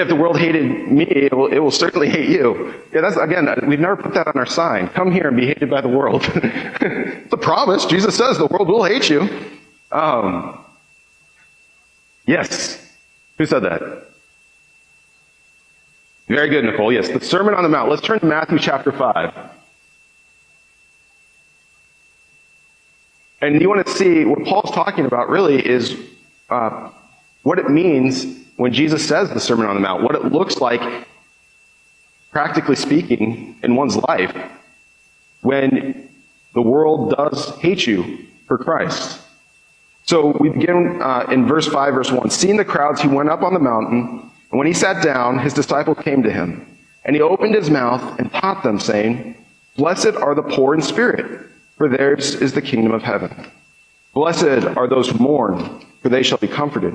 If 0.00 0.08
the 0.08 0.16
world 0.16 0.38
hated 0.38 0.90
me, 0.90 1.04
it 1.04 1.32
will, 1.32 1.46
it 1.46 1.58
will, 1.58 1.70
certainly 1.70 2.08
hate 2.08 2.28
you. 2.28 2.74
Yeah, 2.92 3.00
that's, 3.00 3.16
again, 3.16 3.48
we've 3.66 3.80
never 3.80 3.96
put 3.96 4.14
that 4.14 4.26
on 4.26 4.34
our 4.36 4.46
sign. 4.46 4.88
Come 4.88 5.10
here 5.10 5.28
and 5.28 5.36
be 5.36 5.46
hated 5.46 5.70
by 5.70 5.80
the 5.80 5.88
world. 5.88 6.22
it's 6.34 7.32
a 7.32 7.36
promise. 7.36 7.86
Jesus 7.86 8.16
says 8.16 8.38
the 8.38 8.46
world 8.46 8.68
will 8.68 8.84
hate 8.84 9.10
you. 9.10 9.28
Um, 9.92 10.64
Yes. 12.26 12.80
Who 13.38 13.46
said 13.46 13.64
that? 13.64 13.82
Very 16.28 16.48
good, 16.48 16.64
Nicole. 16.64 16.92
Yes, 16.92 17.08
the 17.08 17.20
Sermon 17.20 17.54
on 17.54 17.62
the 17.62 17.68
Mount. 17.68 17.90
Let's 17.90 18.02
turn 18.02 18.18
to 18.20 18.26
Matthew 18.26 18.58
chapter 18.58 18.92
5. 18.92 19.50
And 23.42 23.60
you 23.60 23.68
want 23.68 23.86
to 23.86 23.92
see 23.92 24.24
what 24.24 24.42
Paul's 24.44 24.70
talking 24.70 25.04
about 25.04 25.28
really 25.28 25.64
is 25.64 25.98
uh, 26.48 26.88
what 27.42 27.58
it 27.58 27.68
means 27.68 28.24
when 28.56 28.72
Jesus 28.72 29.06
says 29.06 29.30
the 29.30 29.40
Sermon 29.40 29.66
on 29.66 29.74
the 29.74 29.80
Mount, 29.80 30.02
what 30.02 30.14
it 30.14 30.32
looks 30.32 30.58
like, 30.58 31.06
practically 32.30 32.76
speaking, 32.76 33.56
in 33.62 33.76
one's 33.76 33.96
life 33.96 34.34
when 35.42 36.08
the 36.54 36.62
world 36.62 37.14
does 37.16 37.50
hate 37.56 37.86
you 37.86 38.26
for 38.46 38.56
Christ. 38.56 39.20
So 40.04 40.36
we 40.38 40.48
begin 40.50 41.00
uh, 41.02 41.26
in 41.30 41.46
verse 41.46 41.66
5, 41.66 41.94
verse 41.94 42.10
1. 42.10 42.30
Seeing 42.30 42.56
the 42.56 42.64
crowds, 42.64 43.00
he 43.00 43.08
went 43.08 43.28
up 43.28 43.42
on 43.42 43.54
the 43.54 43.60
mountain, 43.60 44.30
and 44.50 44.58
when 44.58 44.66
he 44.66 44.72
sat 44.72 45.02
down, 45.02 45.38
his 45.38 45.54
disciple 45.54 45.94
came 45.94 46.22
to 46.22 46.30
him. 46.30 46.66
And 47.04 47.14
he 47.14 47.22
opened 47.22 47.54
his 47.54 47.70
mouth 47.70 48.18
and 48.18 48.32
taught 48.32 48.62
them, 48.62 48.80
saying, 48.80 49.36
Blessed 49.76 50.14
are 50.16 50.34
the 50.34 50.42
poor 50.42 50.74
in 50.74 50.82
spirit, 50.82 51.50
for 51.76 51.88
theirs 51.88 52.34
is 52.36 52.52
the 52.52 52.62
kingdom 52.62 52.92
of 52.92 53.02
heaven. 53.02 53.50
Blessed 54.14 54.64
are 54.76 54.88
those 54.88 55.10
who 55.10 55.18
mourn, 55.18 55.84
for 56.00 56.08
they 56.08 56.22
shall 56.22 56.38
be 56.38 56.48
comforted. 56.48 56.94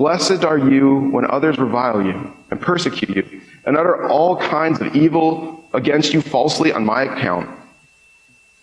Blessed 0.00 0.46
are 0.46 0.56
you 0.56 1.10
when 1.10 1.30
others 1.30 1.58
revile 1.58 2.02
you 2.02 2.34
and 2.50 2.58
persecute 2.58 3.14
you 3.14 3.42
and 3.66 3.76
utter 3.76 4.08
all 4.08 4.34
kinds 4.34 4.80
of 4.80 4.96
evil 4.96 5.62
against 5.74 6.14
you 6.14 6.22
falsely 6.22 6.72
on 6.72 6.86
my 6.86 7.02
account. 7.02 7.50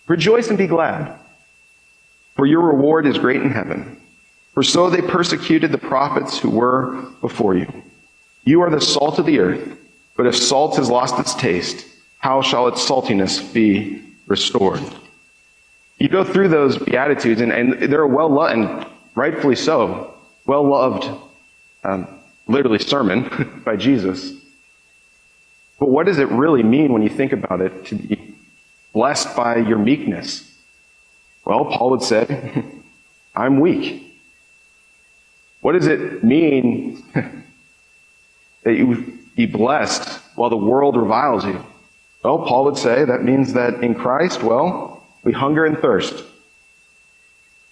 Rejoice 0.08 0.48
and 0.48 0.58
be 0.58 0.66
glad, 0.66 1.16
for 2.36 2.48
your 2.48 2.62
reward 2.62 3.06
is 3.06 3.20
great 3.20 3.44
in 3.44 3.52
heaven. 3.52 4.02
For 4.56 4.64
so 4.64 4.90
they 4.90 5.04
persecuted 5.04 5.72
the 5.72 5.78
prophets 5.78 6.40
who 6.40 6.50
were 6.50 7.04
before 7.22 7.54
you. 7.54 7.72
You 8.44 8.62
are 8.62 8.72
the 8.72 8.82
salt 8.82 9.20
of 9.20 9.28
the 9.28 9.38
earth, 9.38 9.78
but 10.16 10.26
if 10.26 10.36
salt 10.36 10.78
has 10.78 10.90
lost 10.90 11.20
its 11.20 11.36
taste, 11.36 11.86
how 12.18 12.42
shall 12.42 12.68
its 12.68 12.84
saltiness 12.84 13.54
be 13.54 14.02
restored? 14.26 14.82
You 16.00 16.10
go 16.10 16.24
through 16.24 16.48
those 16.48 16.80
Beatitudes, 16.80 17.42
and, 17.42 17.52
and 17.52 17.94
they're 17.94 18.08
well 18.08 18.30
loved, 18.30 18.54
and 18.54 18.88
rightfully 19.14 19.56
so, 19.56 20.16
well 20.48 20.68
loved, 20.68 21.26
um, 21.84 22.08
literally 22.48 22.80
sermon 22.80 23.62
by 23.66 23.76
Jesus. 23.76 24.34
But 25.80 25.90
what 25.90 26.06
does 26.06 26.18
it 26.18 26.30
really 26.30 26.64
mean 26.64 26.92
when 26.92 27.02
you 27.02 27.10
think 27.10 27.34
about 27.34 27.62
it 27.62 27.86
to 27.88 27.96
be 27.96 28.36
blessed 28.94 29.36
by 29.36 29.58
your 29.58 29.78
meekness? 29.78 30.56
Well, 31.46 31.66
Paul 31.66 31.92
would 31.92 32.02
say, 32.02 32.64
I'm 33.36 33.60
weak. 33.60 34.04
What 35.62 35.74
does 35.74 35.88
it 35.88 36.24
mean 36.24 37.04
that 38.64 38.74
you 38.74 39.20
be 39.36 39.46
blessed 39.46 40.20
while 40.36 40.50
the 40.50 40.58
world 40.58 40.96
reviles 40.96 41.46
you? 41.46 41.64
Well, 42.24 42.40
Paul 42.40 42.66
would 42.66 42.78
say 42.78 43.06
that 43.06 43.24
means 43.24 43.54
that 43.54 43.84
in 43.84 43.96
Christ, 43.96 44.44
well, 44.44 45.06
we 45.24 45.32
hunger 45.32 45.66
and 45.66 45.78
thirst. 45.78 46.24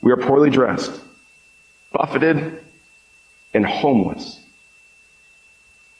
We 0.01 0.11
are 0.11 0.17
poorly 0.17 0.49
dressed, 0.49 1.01
buffeted, 1.91 2.64
and 3.55 3.65
homeless. 3.65 4.39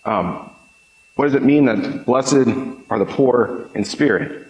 Um, 0.04 0.52
what 1.16 1.26
does 1.26 1.34
it 1.34 1.44
mean 1.44 1.66
that 1.66 2.06
blessed 2.06 2.48
are 2.90 3.00
the 3.00 3.06
poor 3.06 3.70
in 3.74 3.86
spirit? 3.86 4.48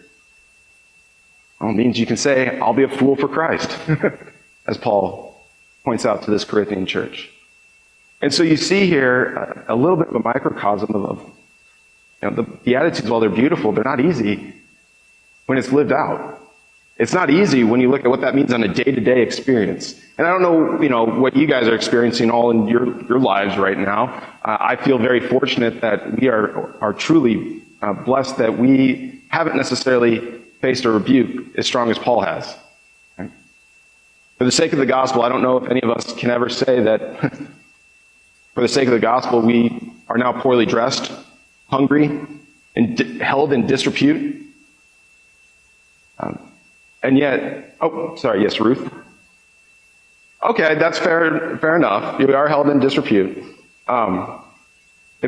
Well, 1.60 1.70
it 1.70 1.74
means 1.74 1.98
you 1.98 2.06
can 2.06 2.18
say, 2.18 2.60
I'll 2.60 2.74
be 2.74 2.84
a 2.84 2.90
fool 2.90 3.16
for 3.16 3.28
Christ, 3.28 3.78
as 4.68 4.78
Paul 4.78 5.46
points 5.84 6.06
out 6.06 6.24
to 6.24 6.32
this 6.32 6.44
Corinthian 6.44 6.86
church. 6.86 7.32
And 8.22 8.34
so 8.34 8.44
you 8.44 8.58
see 8.58 8.88
here 8.88 9.64
a, 9.68 9.74
a 9.74 9.76
little 9.76 9.98
bit 9.98 10.08
of 10.08 10.16
a 10.16 10.20
microcosm 10.20 10.96
of, 10.96 11.22
you 12.22 12.30
know, 12.30 12.36
the 12.36 12.44
Beatitudes, 12.44 13.10
while 13.10 13.20
they're 13.20 13.30
beautiful, 13.30 13.72
they're 13.72 13.84
not 13.84 14.02
easy 14.02 14.54
when 15.46 15.58
it's 15.58 15.72
lived 15.72 15.92
out. 15.92 16.42
It's 16.98 17.14
not 17.14 17.30
easy 17.30 17.64
when 17.66 17.82
you 17.82 17.90
look 17.90 18.06
at 18.06 18.10
what 18.10 18.22
that 18.22 18.36
means 18.36 18.54
on 18.54 18.64
a 18.64 18.70
day-to-day 18.70 19.22
experience. 19.22 20.00
And 20.18 20.26
I 20.26 20.32
don't 20.32 20.42
know, 20.42 20.82
you 20.82 20.88
know, 20.88 21.04
what 21.04 21.36
you 21.36 21.46
guys 21.46 21.68
are 21.68 21.76
experiencing 21.76 22.32
all 22.32 22.52
in 22.52 22.68
your, 22.70 23.02
your 23.04 23.20
lives 23.20 23.58
right 23.58 23.78
now. 23.78 24.24
Uh, 24.44 24.58
I 24.62 24.78
feel 24.78 24.98
very 24.98 25.20
fortunate 25.20 25.82
that 25.82 26.18
we 26.20 26.30
are, 26.30 26.82
are 26.82 26.94
truly 26.94 27.62
uh, 27.82 27.92
blessed 27.92 28.38
that 28.38 28.58
we 28.58 29.22
haven't 29.28 29.58
necessarily 29.58 30.40
faced 30.62 30.86
a 30.86 30.92
rebuke 30.92 31.58
as 31.58 31.66
strong 31.68 31.92
as 31.92 32.00
Paul 32.00 32.22
has. 32.22 32.56
For 34.38 34.44
the 34.44 34.52
sake 34.52 34.74
of 34.74 34.80
the 34.80 34.86
gospel, 34.86 35.22
I 35.22 35.30
don't 35.30 35.42
know 35.42 35.58
if 35.58 35.70
any 35.70 35.82
of 35.82 35.90
us 35.90 36.14
can 36.14 36.30
ever 36.30 36.50
say 36.50 36.82
that 36.82 37.20
for 38.54 38.62
the 38.62 38.68
sake 38.68 38.88
of 38.88 38.94
the 38.94 39.00
gospel, 39.00 39.42
we 39.42 39.94
are 40.10 40.18
now 40.18 40.34
poorly 40.42 40.66
dressed, 40.66 41.12
hungry, 41.70 42.20
and 42.76 43.00
held 43.22 43.54
in 43.54 43.66
disrepute. 43.66 44.42
Um, 46.20 46.40
and 47.06 47.18
yet, 47.18 47.76
oh, 47.82 48.16
sorry, 48.16 48.42
yes, 48.42 48.60
Ruth. 48.60 48.92
Okay, 50.44 50.76
that's 50.76 50.98
fair, 50.98 51.58
fair 51.58 51.76
enough. 51.76 52.18
We 52.20 52.34
are 52.34 52.48
held 52.48 52.70
in 52.70 52.80
disrepute. 52.80 53.44
Um, 53.88 54.42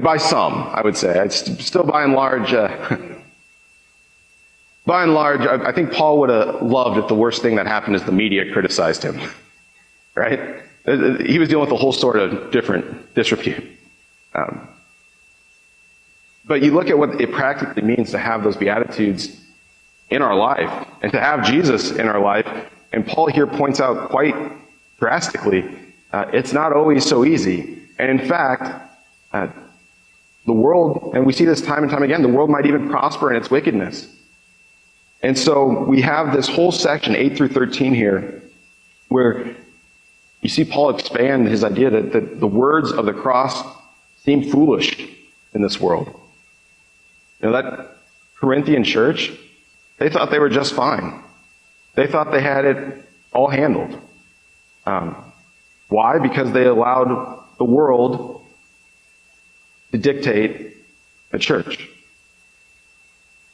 by 0.02 0.18
some, 0.18 0.54
I 0.54 0.82
would 0.82 0.98
say. 0.98 1.24
It's 1.24 1.66
still 1.66 1.84
by 1.84 2.04
and 2.04 2.13
large, 2.13 2.54
uh, 2.54 2.68
by 4.86 5.04
and 5.04 5.13
large, 5.13 5.42
I, 5.42 5.70
I 5.70 5.72
think 5.72 5.92
Paul 5.92 6.20
would 6.20 6.30
have 6.30 6.62
loved 6.62 6.98
if 6.98 7.08
the 7.08 7.16
worst 7.16 7.42
thing 7.42 7.56
that 7.56 7.68
happened 7.68 7.96
is 7.96 8.04
the 8.04 8.12
media 8.12 8.52
criticized 8.52 9.04
him. 9.04 9.20
Right? 10.16 10.63
He 10.84 11.38
was 11.38 11.48
dealing 11.48 11.66
with 11.66 11.72
a 11.72 11.76
whole 11.76 11.94
sort 11.94 12.18
of 12.18 12.50
different 12.50 13.13
disrepute. 13.13 13.63
Um, 14.34 14.68
but 16.44 16.63
you 16.63 16.72
look 16.72 16.90
at 16.90 16.98
what 16.98 17.22
it 17.22 17.32
practically 17.32 17.84
means 17.84 18.10
to 18.12 18.18
have 18.18 18.44
those 18.44 18.58
Beatitudes 18.58 19.40
in 20.10 20.22
our 20.22 20.36
life 20.36 20.88
and 21.02 21.12
to 21.12 21.20
have 21.20 21.46
Jesus 21.46 21.91
in 21.91 22.08
our 22.08 22.20
life. 22.20 22.48
And 22.91 23.06
Paul 23.06 23.28
here 23.28 23.48
points 23.48 23.80
out 23.80 24.10
quite 24.10 24.36
drastically, 25.00 25.70
uh, 26.13 26.26
it's 26.34 26.54
not 26.54 26.74
always 26.74 27.06
so 27.06 27.26
easy. 27.26 27.82
And 28.00 28.20
in 28.20 28.28
fact, 28.28 28.91
uh, 29.34 29.48
the 30.46 30.54
world, 30.54 31.12
and 31.13 31.26
we 31.26 31.34
see 31.34 31.46
this 31.46 31.62
time 31.62 31.84
and 31.84 31.91
time 31.91 32.04
again, 32.04 32.22
the 32.22 32.30
world 32.30 32.50
might 32.50 32.65
even 32.65 32.89
prosper 32.89 33.32
in 33.32 33.38
its 33.38 33.52
wickedness. 33.52 34.08
And 35.22 35.38
so 35.38 35.84
we 35.84 36.02
have 36.02 36.34
this 36.34 36.48
whole 36.48 36.72
section, 36.72 37.15
8 37.15 37.36
through 37.36 37.50
13 37.50 37.93
here, 37.93 38.41
where 39.10 39.56
you 40.41 40.50
see 40.50 40.63
Paul 40.63 40.91
expand 40.96 41.48
his 41.48 41.63
idea 41.63 41.89
that, 41.89 42.13
that 42.13 42.39
the 42.39 42.48
words 42.48 42.91
of 42.91 43.06
the 43.06 43.13
cross 43.13 43.63
seem 44.24 44.50
foolish 44.50 44.98
in 45.54 45.62
this 45.62 45.80
world. 45.80 46.08
You 47.41 47.50
know, 47.50 47.52
that 47.52 47.98
Corinthian 48.39 48.84
church, 48.84 49.32
they 49.97 50.10
thought 50.10 50.31
they 50.31 50.39
were 50.39 50.49
just 50.49 50.73
fine. 50.73 51.23
They 51.95 52.07
thought 52.07 52.31
they 52.31 52.41
had 52.41 52.65
it 52.65 53.10
all 53.33 53.49
handled. 53.49 53.99
Um, 54.86 55.15
why? 55.89 56.19
Because 56.19 56.51
they 56.51 56.65
allowed 56.65 57.43
the 57.57 57.63
world 57.63 58.45
to 59.91 59.97
dictate 59.97 60.77
the 61.31 61.39
church. 61.39 61.89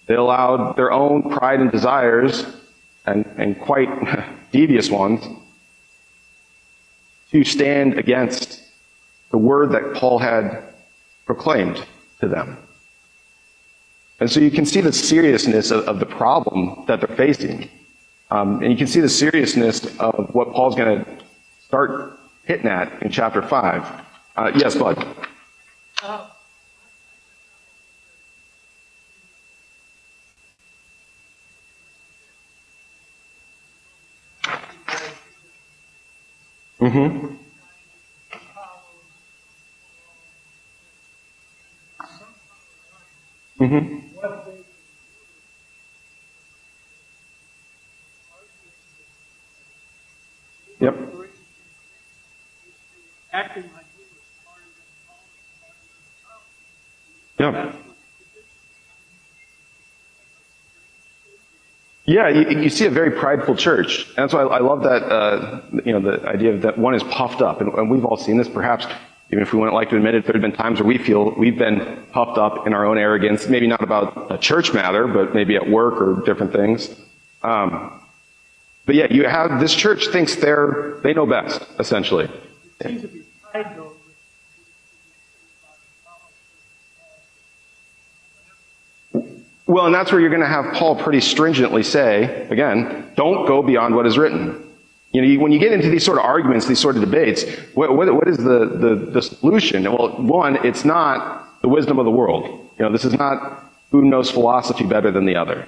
They 0.08 0.16
allowed 0.16 0.76
their 0.76 0.92
own 0.92 1.30
pride 1.30 1.60
and 1.60 1.72
desires, 1.72 2.46
and, 3.06 3.26
and 3.38 3.60
quite 3.60 3.90
devious 4.52 4.90
ones, 4.90 5.24
to 7.32 7.44
stand 7.44 7.98
against 7.98 8.62
the 9.32 9.38
word 9.38 9.72
that 9.72 9.96
Paul 9.96 10.20
had 10.20 10.64
proclaimed 11.26 11.84
to 12.20 12.28
them. 12.28 12.58
And 14.24 14.32
so 14.32 14.40
you 14.40 14.52
can 14.52 14.66
see 14.66 14.80
the 14.80 14.94
seriousness 14.94 15.70
of, 15.70 15.86
of 15.86 16.00
the 16.00 16.06
problem 16.06 16.86
that 16.88 17.02
they're 17.02 17.18
facing. 17.18 17.70
Um, 18.32 18.62
and 18.62 18.72
you 18.72 18.78
can 18.78 18.88
see 18.88 19.02
the 19.02 19.10
seriousness 19.10 19.84
of 20.00 20.34
what 20.34 20.54
Paul's 20.54 20.76
going 20.76 21.04
to 21.04 21.18
start 21.66 22.18
hitting 22.46 22.68
at 22.68 23.04
in 23.04 23.12
chapter 23.12 23.42
5. 23.42 24.06
Uh, 24.38 24.52
yes, 24.56 24.78
Bud. 24.78 24.96
Mm-hmm. 36.80 37.36
Mm-hmm. 43.60 44.03
Yep. 50.84 50.96
Acting 53.32 53.64
like 53.74 53.86
he 53.96 54.04
was 57.40 57.54
Yep. 57.54 57.76
Yeah, 62.06 62.28
you, 62.28 62.60
you, 62.64 62.70
see 62.70 62.86
a 62.86 62.90
very 62.90 63.12
prideful 63.12 63.56
church. 63.56 64.08
And 64.08 64.18
that's 64.18 64.34
why 64.34 64.42
I, 64.42 64.58
I 64.58 64.60
love 64.60 64.84
that, 64.84 65.04
uh, 65.04 65.62
you 65.86 65.98
know, 65.98 66.02
the 66.02 66.28
idea 66.28 66.58
that 66.58 66.78
one 66.78 66.96
is 66.96 67.04
puffed 67.04 67.42
up. 67.42 67.62
And, 67.62 67.74
and 67.76 67.90
we've 67.90 68.04
all 68.04 68.18
seen 68.18 68.36
this, 68.36 68.50
perhaps 68.50 68.86
even 69.32 69.42
if 69.42 69.54
we 69.54 69.60
wouldn't 69.60 69.74
like 69.74 69.90
to 69.92 69.96
admit 69.96 70.16
it, 70.16 70.26
there 70.26 70.34
have 70.34 70.42
been 70.42 70.52
times 70.52 70.82
where 70.82 70.88
we 70.88 70.98
feel 70.98 71.34
we've 71.38 71.58
been 71.58 72.04
puffed 72.12 72.38
up 72.38 72.68
in 72.68 72.74
our 72.74 72.86
own 72.86 72.98
arrogance, 72.98 73.48
maybe 73.48 73.68
not 73.68 73.82
about 73.82 74.30
a 74.30 74.38
church 74.38 74.74
matter, 74.74 75.08
but 75.08 75.34
maybe 75.34 75.56
at 75.56 75.70
work 75.70 76.02
or 76.02 76.22
different 76.26 76.52
things. 76.52 76.94
Um, 77.42 78.03
but 78.86 78.96
yeah, 78.96 79.08
you 79.10 79.26
have 79.26 79.60
this 79.60 79.74
church 79.74 80.08
thinks 80.08 80.36
they're 80.36 81.00
they 81.04 81.14
know 81.14 81.26
best, 81.26 81.66
essentially. 81.80 82.30
Well, 89.66 89.86
and 89.86 89.96
that's 89.96 90.12
where 90.12 90.20
you're 90.20 90.30
going 90.30 90.42
to 90.42 90.48
have 90.48 90.74
Paul 90.74 90.96
pretty 90.98 91.22
stringently 91.22 91.84
say, 91.84 92.48
again, 92.50 93.12
don't 93.16 93.48
go 93.48 93.64
beyond 93.64 93.96
what 93.96 94.06
is 94.06 94.18
written. 94.18 94.62
You 95.14 95.22
know, 95.22 95.28
you, 95.28 95.40
when 95.40 95.52
you 95.52 95.60
get 95.60 95.72
into 95.72 95.90
these 95.90 96.04
sort 96.04 96.18
of 96.18 96.26
arguments, 96.26 96.68
these 96.68 96.80
sort 96.80 96.96
of 96.96 97.02
debates, 97.02 97.44
what, 97.74 97.96
what, 97.96 98.14
what 98.14 98.28
is 98.28 98.38
the, 98.38 98.66
the, 98.66 99.10
the 99.12 99.22
solution? 99.22 99.84
Well, 99.84 100.10
one, 100.22 100.66
it's 100.66 100.84
not 100.84 101.62
the 101.62 101.70
wisdom 101.70 101.98
of 101.98 102.06
the 102.06 102.12
world. 102.12 102.46
You 102.78 102.86
know, 102.86 102.92
this 102.92 103.06
is 103.06 103.14
not 103.14 103.72
who 103.92 104.04
knows 104.04 104.30
philosophy 104.30 104.86
better 104.86 105.12
than 105.12 105.26
the 105.26 105.36
other. 105.36 105.68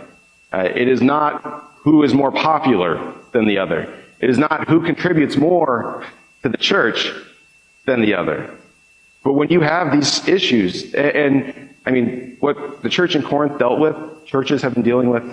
Uh, 0.55 0.69
it 0.73 0.87
is 0.87 1.01
not 1.01 1.73
who 1.83 2.01
is 2.01 2.13
more 2.13 2.31
popular 2.31 3.13
than 3.33 3.45
the 3.45 3.57
other. 3.57 3.93
It 4.21 4.29
is 4.29 4.37
not 4.37 4.69
who 4.69 4.81
contributes 4.81 5.35
more 5.35 6.05
to 6.43 6.49
the 6.49 6.57
church 6.57 7.11
than 7.85 7.99
the 7.99 8.13
other. 8.13 8.49
But 9.21 9.33
when 9.33 9.49
you 9.49 9.59
have 9.59 9.91
these 9.91 10.25
issues, 10.29 10.93
and, 10.93 11.11
and 11.17 11.69
I 11.85 11.91
mean, 11.91 12.37
what 12.39 12.81
the 12.83 12.87
church 12.89 13.17
in 13.17 13.21
Corinth 13.21 13.59
dealt 13.59 13.81
with, 13.81 13.97
churches 14.25 14.61
have 14.61 14.75
been 14.75 14.83
dealing 14.83 15.09
with, 15.09 15.25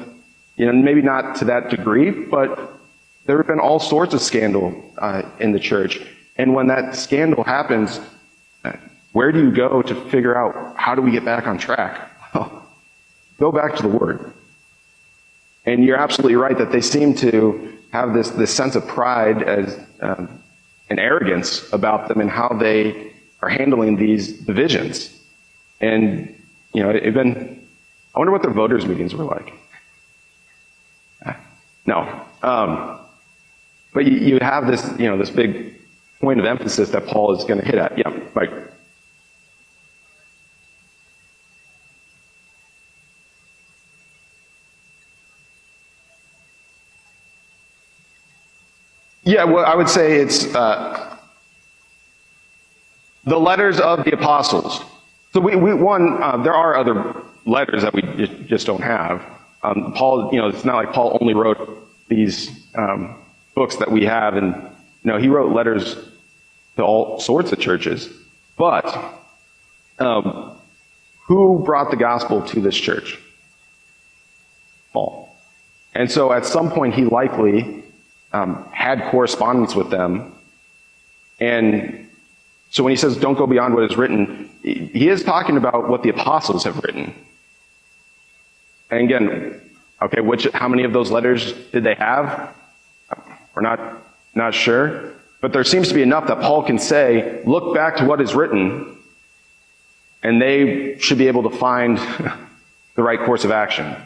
you 0.57 0.67
know, 0.67 0.73
maybe 0.73 1.03
not 1.03 1.37
to 1.37 1.45
that 1.45 1.71
degree, 1.71 2.11
but 2.11 2.73
there 3.27 3.37
have 3.37 3.47
been 3.47 3.61
all 3.61 3.79
sorts 3.79 4.15
of 4.15 4.21
scandal 4.21 4.93
uh, 4.99 5.23
in 5.39 5.53
the 5.53 5.61
church. 5.61 6.01
And 6.37 6.53
when 6.53 6.67
that 6.67 6.97
scandal 6.97 7.45
happens, 7.45 8.01
uh, 8.65 8.73
where 9.13 9.31
do 9.31 9.41
you 9.41 9.53
go 9.53 9.83
to 9.83 9.95
figure 10.11 10.37
out 10.37 10.77
how 10.77 10.97
do 10.97 11.01
we 11.01 11.13
get 11.13 11.25
back 11.25 11.47
on 11.47 11.59
track? 11.59 12.11
Well, 12.35 12.69
go 13.39 13.53
back 13.53 13.77
to 13.77 13.83
the 13.83 13.89
Word. 13.89 14.33
And 15.65 15.85
you're 15.85 15.97
absolutely 15.97 16.37
right 16.37 16.59
that 16.59 16.73
they 16.73 16.81
seem 16.81 17.15
to 17.17 17.79
have 17.93 18.15
this, 18.15 18.31
this 18.31 18.53
sense 18.53 18.75
of 18.75 18.87
pride 18.87 19.43
as 19.43 19.79
um, 20.01 20.43
and 20.91 20.99
arrogance 20.99 21.73
about 21.73 22.09
them 22.09 22.21
and 22.21 22.31
how 22.31 22.49
they 22.49 23.13
are 23.41 23.49
handling 23.49 23.97
these 23.97 24.39
divisions. 24.41 25.19
And, 25.81 26.35
you 26.73 26.83
know, 26.83 26.91
it 26.91 27.15
been, 27.15 27.67
I 28.15 28.19
wonder 28.19 28.33
what 28.33 28.43
their 28.43 28.53
voters' 28.53 28.87
meetings 28.87 29.15
were 29.15 29.25
like. 29.25 29.53
Uh, 31.25 31.35
no. 31.87 32.25
Um, 32.43 32.99
but 33.95 34.05
you, 34.07 34.19
you 34.19 34.39
have 34.41 34.67
this, 34.67 34.89
you 34.99 35.09
know, 35.09 35.17
this 35.17 35.31
big 35.31 35.77
point 36.21 36.41
of 36.41 36.47
emphasis 36.47 36.91
that 36.91 37.07
Paul 37.07 37.37
is 37.37 37.45
going 37.45 37.61
to 37.61 37.67
hit 37.67 37.77
at. 37.77 37.97
Yeah, 37.99 38.13
Mike. 38.35 38.51
Yeah, 49.33 49.45
well, 49.45 49.65
I 49.65 49.75
would 49.75 49.89
say 49.89 50.21
it's 50.21 50.55
uh, 50.55 51.17
the 53.25 53.41
letters 53.41 53.81
of 53.81 54.05
the 54.05 54.13
apostles. 54.13 54.83
So 55.33 55.41
we, 55.41 55.57
we 55.57 55.73
one, 55.73 56.23
uh, 56.23 56.37
there 56.43 56.53
are 56.53 56.77
other 56.77 57.17
letters 57.47 57.81
that 57.81 57.95
we 57.95 58.03
just 58.47 58.67
don't 58.67 58.83
have. 58.83 59.25
Um, 59.63 59.95
Paul, 59.97 60.29
you 60.35 60.39
know, 60.39 60.49
it's 60.49 60.67
not 60.67 60.75
like 60.75 60.93
Paul 60.93 61.17
only 61.23 61.33
wrote 61.33 61.59
these 62.09 62.51
um, 62.75 63.23
books 63.55 63.77
that 63.77 63.91
we 63.91 64.05
have, 64.05 64.37
and 64.37 64.55
you 65.03 65.11
know, 65.11 65.17
he 65.17 65.29
wrote 65.29 65.51
letters 65.51 65.97
to 66.77 66.83
all 66.83 67.19
sorts 67.19 67.53
of 67.53 67.59
churches. 67.59 68.11
But 68.59 68.87
um, 69.99 70.59
who 71.27 71.63
brought 71.65 71.91
the 71.91 71.97
gospel 71.97 72.43
to 72.49 72.61
this 72.61 72.77
church? 72.77 73.19
Paul. 74.93 75.35
And 75.95 76.11
so, 76.11 76.35
at 76.35 76.45
some 76.45 76.71
point, 76.71 76.93
he 76.93 77.05
likely 77.05 77.82
um, 78.33 78.67
had 78.73 79.11
correspondence 79.11 79.75
with 79.75 79.91
them, 79.91 80.33
and 81.41 82.09
so 82.71 82.83
when 82.83 82.91
he 82.91 82.97
says, 82.97 83.17
"Don't 83.17 83.37
go 83.37 83.47
beyond 83.47 83.75
what 83.75 83.85
is 83.85 83.97
written," 83.97 84.51
he 84.63 85.09
is 85.09 85.25
talking 85.25 85.57
about 85.57 85.89
what 85.89 86.03
the 86.03 86.11
apostles 86.11 86.65
have 86.65 86.79
written. 86.79 87.15
And 88.91 89.01
again, 89.01 89.61
okay, 90.03 90.21
which 90.21 90.47
how 90.53 90.69
many 90.69 90.85
of 90.85 90.93
those 90.93 91.11
letters 91.11 91.53
did 91.71 91.83
they 91.83 91.95
have? 91.95 92.55
We're 93.55 93.63
not, 93.63 93.81
not 94.35 94.55
sure. 94.55 95.13
But 95.41 95.53
there 95.53 95.65
seems 95.65 95.89
to 95.89 95.95
be 95.95 96.03
enough 96.03 96.29
that 96.29 96.41
Paul 96.41 96.63
can 96.63 96.79
say, 96.79 97.43
look 97.45 97.75
back 97.75 97.97
to 97.97 98.05
what 98.05 98.21
is 98.21 98.35
written, 98.35 98.97
and 100.23 100.41
they 100.41 100.99
should 100.99 101.19
be 101.19 101.27
able 101.27 101.43
to 101.51 101.57
find 101.57 101.99
the 102.95 103.03
right 103.03 103.19
course 103.19 103.45
of 103.45 103.51
action. 103.51 103.97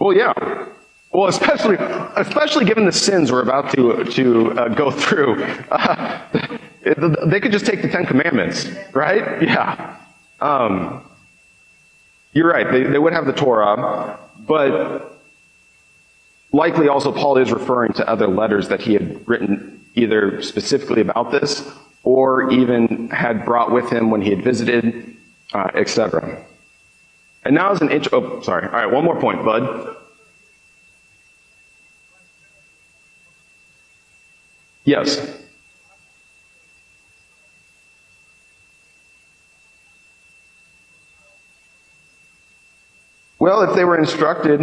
Well, 0.00 0.16
yeah. 0.16 0.32
Well, 1.12 1.28
especially, 1.28 1.76
especially 2.16 2.64
given 2.64 2.86
the 2.86 2.92
sins 2.92 3.30
we're 3.30 3.42
about 3.42 3.70
to, 3.74 4.02
to 4.04 4.52
uh, 4.52 4.68
go 4.68 4.90
through. 4.90 5.44
Uh, 5.70 6.26
they 7.26 7.38
could 7.38 7.52
just 7.52 7.66
take 7.66 7.82
the 7.82 7.88
Ten 7.88 8.06
Commandments, 8.06 8.66
right? 8.94 9.42
Yeah. 9.42 9.98
Um, 10.40 11.04
you're 12.32 12.48
right. 12.48 12.70
They, 12.70 12.84
they 12.84 12.98
would 12.98 13.12
have 13.12 13.26
the 13.26 13.32
Torah. 13.32 14.18
But 14.38 15.20
likely 16.52 16.88
also 16.88 17.12
Paul 17.12 17.36
is 17.36 17.52
referring 17.52 17.92
to 17.94 18.08
other 18.08 18.26
letters 18.26 18.68
that 18.68 18.80
he 18.80 18.94
had 18.94 19.28
written 19.28 19.84
either 19.96 20.40
specifically 20.40 21.02
about 21.02 21.30
this 21.30 21.68
or 22.04 22.50
even 22.50 23.10
had 23.10 23.44
brought 23.44 23.70
with 23.70 23.90
him 23.90 24.10
when 24.10 24.22
he 24.22 24.30
had 24.30 24.42
visited, 24.42 25.14
uh, 25.52 25.68
etc. 25.74 26.42
And 27.44 27.54
now 27.54 27.72
is 27.72 27.80
an 27.80 27.90
inch. 27.90 28.08
Oh, 28.12 28.40
sorry. 28.42 28.66
All 28.66 28.72
right, 28.72 28.90
one 28.90 29.04
more 29.04 29.18
point, 29.20 29.44
bud. 29.44 29.96
Yes. 34.84 35.38
Well, 43.38 43.62
if 43.62 43.74
they 43.74 43.84
were 43.84 43.98
instructed 43.98 44.60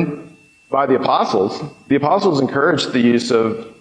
by 0.70 0.86
the 0.86 0.96
apostles, 0.96 1.64
the 1.88 1.96
apostles 1.96 2.40
encouraged 2.40 2.92
the 2.92 3.00
use 3.00 3.32
of 3.32 3.74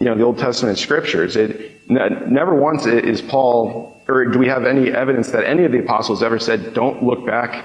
you 0.00 0.06
know 0.06 0.14
the 0.14 0.22
Old 0.22 0.38
Testament 0.38 0.78
scriptures. 0.78 1.36
It 1.36 1.88
never 1.88 2.54
once 2.54 2.86
is 2.86 3.22
Paul 3.22 4.02
or 4.08 4.26
do 4.26 4.38
we 4.38 4.48
have 4.48 4.66
any 4.66 4.90
evidence 4.90 5.30
that 5.30 5.44
any 5.44 5.64
of 5.64 5.72
the 5.72 5.78
apostles 5.78 6.22
ever 6.22 6.38
said, 6.38 6.74
"Don't 6.74 7.02
look 7.02 7.24
back 7.24 7.64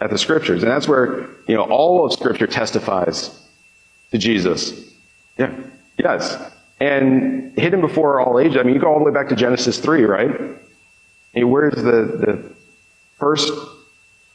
at 0.00 0.10
the 0.10 0.18
scriptures," 0.18 0.62
and 0.62 0.70
that's 0.70 0.86
where 0.86 1.26
you 1.48 1.54
know 1.54 1.64
all 1.64 2.04
of 2.04 2.12
Scripture 2.12 2.46
testifies 2.46 3.40
to 4.12 4.18
Jesus. 4.18 4.92
Yeah, 5.36 5.52
yes, 5.98 6.38
and 6.80 7.52
hidden 7.58 7.80
before 7.80 8.20
all 8.20 8.38
ages. 8.38 8.56
I 8.56 8.62
mean, 8.62 8.74
you 8.74 8.80
go 8.80 8.92
all 8.92 8.98
the 8.98 9.04
way 9.04 9.12
back 9.12 9.28
to 9.30 9.36
Genesis 9.36 9.78
three, 9.78 10.04
right? 10.04 10.30
Where's 11.34 11.74
the 11.74 11.82
the 11.82 12.52
first 13.18 13.52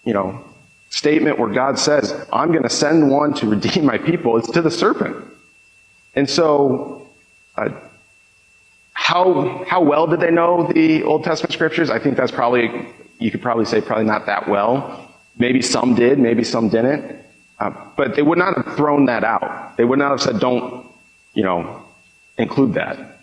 you 0.04 0.14
know 0.14 0.44
statement 0.90 1.38
where 1.40 1.50
God 1.50 1.78
says, 1.78 2.28
I'm 2.34 2.50
going 2.52 2.64
to 2.64 2.70
send 2.70 3.10
one 3.10 3.34
to 3.36 3.48
redeem 3.48 3.86
my 3.86 3.98
people, 3.98 4.38
it's 4.38 4.50
to 4.52 4.62
the 4.62 4.72
serpent. 4.72 5.16
And 6.16 6.30
so, 6.30 7.08
how, 8.94 9.64
how 9.68 9.82
well 9.82 10.08
did 10.08 10.20
they 10.20 10.32
know 10.32 10.72
the 10.72 11.04
Old 11.04 11.24
Testament 11.24 11.54
scriptures? 11.54 11.90
I 11.90 12.00
think 12.00 12.18
that's 12.18 12.32
probably, 12.32 12.88
you 13.18 13.32
could 13.32 13.42
probably 13.42 13.66
say, 13.66 13.82
probably 13.82 14.06
not 14.06 14.26
that 14.28 14.48
well. 14.48 15.14
Maybe 15.38 15.62
some 15.62 15.96
did, 15.96 16.20
maybe 16.20 16.44
some 16.44 16.70
didn't. 16.70 17.18
Uh, 17.60 17.72
but 17.98 18.16
they 18.16 18.22
would 18.22 18.38
not 18.38 18.56
have 18.56 18.76
thrown 18.76 19.06
that 19.06 19.24
out. 19.24 19.78
They 19.78 19.84
would 19.84 20.00
not 20.00 20.12
have 20.12 20.22
said, 20.22 20.40
don't, 20.40 20.86
you 21.34 21.44
know, 21.44 21.84
include 22.38 22.74
that. 22.76 23.20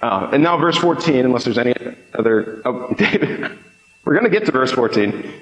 Uh, 0.00 0.30
and 0.32 0.42
now, 0.42 0.56
verse 0.58 0.76
14, 0.76 1.24
unless 1.24 1.44
there's 1.44 1.58
any 1.58 1.74
other. 2.14 2.62
Oh, 2.64 2.94
David. 2.98 3.58
We're 4.04 4.12
going 4.12 4.24
to 4.24 4.30
get 4.30 4.46
to 4.46 4.52
verse 4.52 4.70
14. 4.70 5.32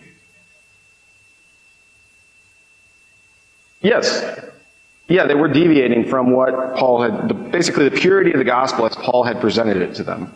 Yes. 3.82 4.40
Yeah, 5.08 5.26
they 5.26 5.34
were 5.34 5.48
deviating 5.48 6.08
from 6.08 6.30
what 6.30 6.76
Paul 6.76 7.02
had, 7.02 7.52
basically 7.52 7.88
the 7.88 7.96
purity 7.96 8.32
of 8.32 8.38
the 8.38 8.44
gospel 8.44 8.86
as 8.86 8.96
Paul 8.96 9.22
had 9.22 9.40
presented 9.40 9.76
it 9.76 9.94
to 9.96 10.02
them. 10.02 10.32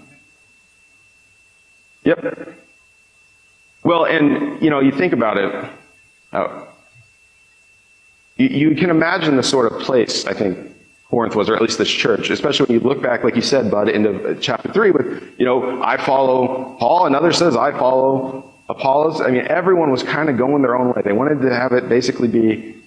Yep. 2.04 2.57
Well, 3.83 4.04
and, 4.04 4.61
you 4.62 4.68
know, 4.68 4.81
you 4.81 4.92
think 4.92 5.14
about 5.14 5.38
it, 5.38 5.70
uh, 6.33 6.66
you, 8.37 8.48
you 8.48 8.76
can 8.76 8.90
imagine 8.90 9.37
the 9.37 9.42
sort 9.42 9.72
of 9.72 9.81
place, 9.81 10.26
I 10.26 10.35
think, 10.35 10.59
Corinth 11.09 11.35
was, 11.35 11.48
or 11.48 11.57
at 11.57 11.62
least 11.62 11.78
this 11.78 11.88
church, 11.88 12.28
especially 12.28 12.66
when 12.66 12.83
you 12.83 12.87
look 12.87 13.02
back, 13.02 13.24
like 13.24 13.35
you 13.35 13.40
said, 13.42 13.70
Bud, 13.70 13.88
into 13.88 14.37
chapter 14.40 14.70
3 14.70 14.90
with, 14.90 15.35
you 15.38 15.46
know, 15.46 15.83
I 15.83 15.96
follow 15.96 16.76
Paul, 16.78 17.07
another 17.07 17.33
says 17.33 17.57
I 17.57 17.72
follow 17.72 18.52
Apollos. 18.68 19.22
I 19.22 19.31
mean, 19.31 19.46
everyone 19.46 19.90
was 19.90 20.02
kind 20.02 20.28
of 20.28 20.37
going 20.37 20.61
their 20.61 20.76
own 20.76 20.92
way. 20.92 21.00
They 21.02 21.14
wanted 21.14 21.40
to 21.40 21.54
have 21.54 21.72
it 21.72 21.88
basically 21.88 22.28
be 22.28 22.78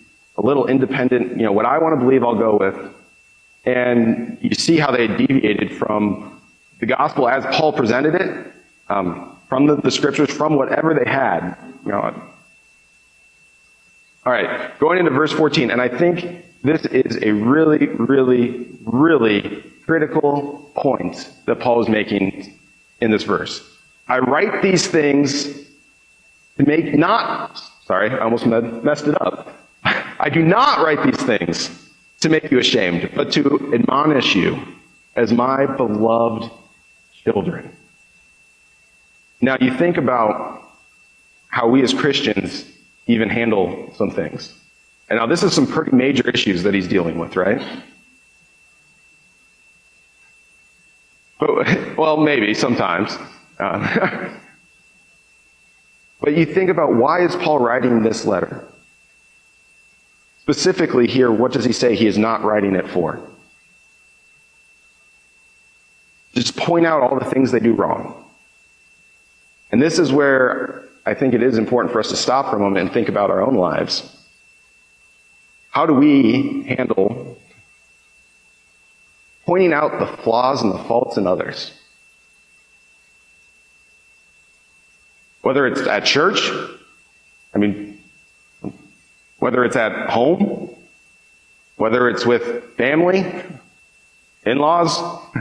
a 0.41 0.45
little 0.45 0.67
independent, 0.67 1.38
you 1.38 1.43
know, 1.43 1.51
what 1.51 1.65
I 1.65 1.77
want 1.77 1.93
to 1.99 2.04
believe, 2.04 2.23
I'll 2.23 2.36
go 2.36 2.58
with. 2.58 2.75
And 3.65 4.38
you 4.41 4.56
see 4.56 4.77
how 4.77 4.91
they 4.91 5.08
deviated 5.08 5.71
from 5.77 6.41
the 6.80 6.88
gospel 6.88 7.30
as 7.30 7.45
Paul 7.56 7.73
presented 7.73 8.15
it, 8.15 8.54
um, 8.89 9.38
from 9.47 9.67
the, 9.67 9.75
the 9.75 9.91
scriptures, 9.91 10.32
from 10.32 10.56
whatever 10.56 10.93
they 10.93 11.10
had. 11.10 11.56
You 11.86 11.91
know, 11.91 12.01
All 14.25 14.34
right, 14.34 14.77
going 14.80 14.97
into 14.97 15.12
verse 15.12 15.32
14, 15.32 15.69
and 15.69 15.80
I 15.80 15.88
think 15.88 16.43
this 16.63 16.86
is 16.86 17.17
a 17.21 17.32
really, 17.32 17.88
really, 17.88 18.67
really 18.86 19.63
critical 19.86 20.71
point 20.75 21.30
that 21.45 21.60
Paul 21.60 21.82
is 21.82 21.89
making 21.89 22.58
in 22.99 23.12
this 23.12 23.23
verse. 23.23 23.67
I 24.08 24.19
write 24.19 24.63
these 24.63 24.88
things 24.88 25.45
to 26.58 26.65
make 26.65 26.95
not, 26.95 27.62
sorry, 27.86 28.10
I 28.10 28.19
almost 28.19 28.45
messed 28.47 29.08
it 29.08 29.21
up. 29.21 29.61
I 30.21 30.29
do 30.29 30.43
not 30.43 30.86
write 30.86 31.03
these 31.03 31.19
things 31.23 31.89
to 32.19 32.29
make 32.29 32.51
you 32.51 32.60
ashamed, 32.60 33.10
but 33.15 33.31
to 33.31 33.73
admonish 33.73 34.36
you 34.36 34.62
as 35.15 35.34
my 35.34 35.65
beloved 35.65 36.51
children. 37.23 37.75
Now, 39.41 39.57
you 39.60 39.75
think 39.75 39.97
about 39.97 40.62
how 41.47 41.67
we 41.67 41.81
as 41.81 41.91
Christians 41.91 42.71
even 43.07 43.29
handle 43.29 43.91
some 43.95 44.12
things. 44.12 44.53
And 45.10 45.17
now, 45.17 45.25
this 45.25 45.41
is 45.41 45.53
some 45.53 45.65
pretty 45.65 45.95
major 45.95 46.29
issues 46.29 46.62
that 46.63 46.75
he's 46.75 46.88
dealing 46.88 47.17
with, 47.17 47.36
right? 47.36 47.60
But, 51.39 51.67
well, 51.97 52.17
maybe 52.17 52.53
sometimes. 52.53 53.17
Uh, 53.57 54.29
but 56.21 56.38
you 56.38 56.45
think 56.45 56.69
about 56.69 56.93
why 56.93 57.25
is 57.25 57.36
Paul 57.38 57.57
writing 57.57 58.03
this 58.03 58.23
letter? 58.23 58.67
Specifically, 60.51 61.07
here, 61.07 61.31
what 61.31 61.53
does 61.53 61.63
he 61.63 61.71
say 61.71 61.95
he 61.95 62.07
is 62.07 62.17
not 62.17 62.43
writing 62.43 62.75
it 62.75 62.85
for? 62.89 63.21
Just 66.35 66.57
point 66.57 66.85
out 66.85 67.01
all 67.01 67.17
the 67.17 67.23
things 67.23 67.51
they 67.51 67.61
do 67.61 67.73
wrong. 67.73 68.25
And 69.71 69.81
this 69.81 69.97
is 69.97 70.11
where 70.11 70.83
I 71.05 71.13
think 71.13 71.33
it 71.33 71.41
is 71.41 71.57
important 71.57 71.93
for 71.93 72.01
us 72.01 72.09
to 72.09 72.17
stop 72.17 72.49
for 72.49 72.57
a 72.57 72.59
moment 72.59 72.81
and 72.81 72.91
think 72.91 73.07
about 73.07 73.29
our 73.29 73.41
own 73.41 73.55
lives. 73.55 74.13
How 75.69 75.85
do 75.85 75.93
we 75.93 76.63
handle 76.63 77.37
pointing 79.45 79.71
out 79.71 79.99
the 79.99 80.17
flaws 80.17 80.61
and 80.63 80.73
the 80.73 80.79
faults 80.79 81.15
in 81.15 81.27
others? 81.27 81.71
Whether 85.43 85.65
it's 85.65 85.87
at 85.87 86.03
church, 86.03 86.51
I 87.53 87.57
mean, 87.57 87.90
whether 89.41 89.65
it's 89.65 89.75
at 89.75 90.08
home, 90.12 90.69
whether 91.75 92.08
it's 92.08 92.27
with 92.27 92.75
family, 92.75 93.25
in 94.45 94.60
laws. 94.60 95.01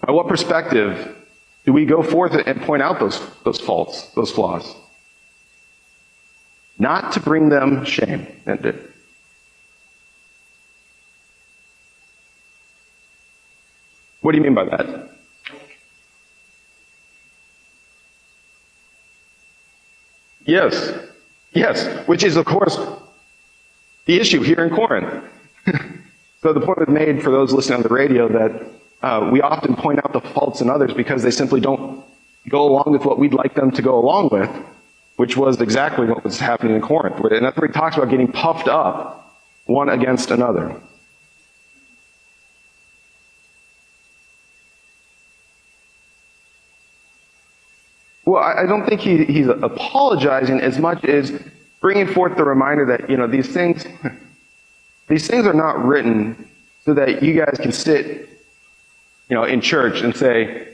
By 0.00 0.12
what 0.12 0.26
perspective 0.26 1.14
do 1.66 1.74
we 1.74 1.84
go 1.84 2.02
forth 2.02 2.32
and 2.46 2.62
point 2.62 2.80
out 2.80 2.98
those, 2.98 3.20
those 3.44 3.60
faults, 3.60 4.08
those 4.14 4.30
flaws? 4.30 4.74
Not 6.78 7.12
to 7.12 7.20
bring 7.20 7.50
them 7.50 7.84
shame. 7.84 8.26
What 14.22 14.32
do 14.32 14.38
you 14.38 14.42
mean 14.42 14.54
by 14.54 14.64
that? 14.64 15.13
Yes. 20.44 20.92
Yes. 21.52 22.06
Which 22.06 22.24
is, 22.24 22.36
of 22.36 22.44
course, 22.44 22.78
the 24.06 24.20
issue 24.20 24.42
here 24.42 24.64
in 24.64 24.74
Corinth. 24.74 25.24
so 26.42 26.52
the 26.52 26.60
point 26.60 26.78
was 26.78 26.88
made 26.88 27.22
for 27.22 27.30
those 27.30 27.52
listening 27.52 27.78
on 27.78 27.82
the 27.82 27.88
radio 27.88 28.28
that 28.28 28.62
uh, 29.02 29.28
we 29.32 29.40
often 29.40 29.74
point 29.76 29.98
out 30.04 30.12
the 30.12 30.20
faults 30.20 30.60
in 30.60 30.70
others 30.70 30.92
because 30.94 31.22
they 31.22 31.30
simply 31.30 31.60
don't 31.60 32.02
go 32.48 32.66
along 32.66 32.84
with 32.86 33.04
what 33.04 33.18
we'd 33.18 33.34
like 33.34 33.54
them 33.54 33.70
to 33.70 33.82
go 33.82 33.98
along 33.98 34.28
with, 34.30 34.50
which 35.16 35.36
was 35.36 35.60
exactly 35.60 36.06
what 36.06 36.22
was 36.24 36.38
happening 36.38 36.74
in 36.74 36.82
Corinth. 36.82 37.16
And 37.18 37.44
that's 37.44 37.56
where 37.56 37.68
he 37.68 37.72
talks 37.72 37.96
about 37.96 38.10
getting 38.10 38.30
puffed 38.30 38.68
up 38.68 39.42
one 39.66 39.88
against 39.88 40.30
another. 40.30 40.80
Well, 48.24 48.42
I 48.42 48.66
don't 48.66 48.86
think 48.86 49.00
he, 49.00 49.24
he's 49.24 49.48
apologizing 49.48 50.60
as 50.60 50.78
much 50.78 51.04
as 51.04 51.38
bringing 51.80 52.06
forth 52.06 52.36
the 52.36 52.44
reminder 52.44 52.86
that, 52.86 53.10
you 53.10 53.16
know, 53.16 53.26
these 53.26 53.48
things, 53.48 53.84
these 55.08 55.26
things 55.26 55.46
are 55.46 55.52
not 55.52 55.84
written 55.84 56.48
so 56.84 56.94
that 56.94 57.22
you 57.22 57.34
guys 57.34 57.58
can 57.60 57.72
sit 57.72 58.28
you 59.28 59.36
know, 59.36 59.44
in 59.44 59.60
church 59.60 60.02
and 60.02 60.14
say, 60.16 60.68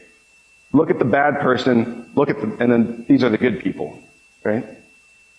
look 0.73 0.91
at 0.91 0.99
the 0.99 1.05
bad 1.05 1.41
person, 1.41 2.11
look 2.15 2.31
at 2.31 2.41
the, 2.41 2.57
and 2.61 2.73
then 2.73 3.05
these 3.09 3.23
are 3.23 3.31
the 3.31 3.39
good 3.39 3.61
people, 3.61 3.99
right? 4.45 4.65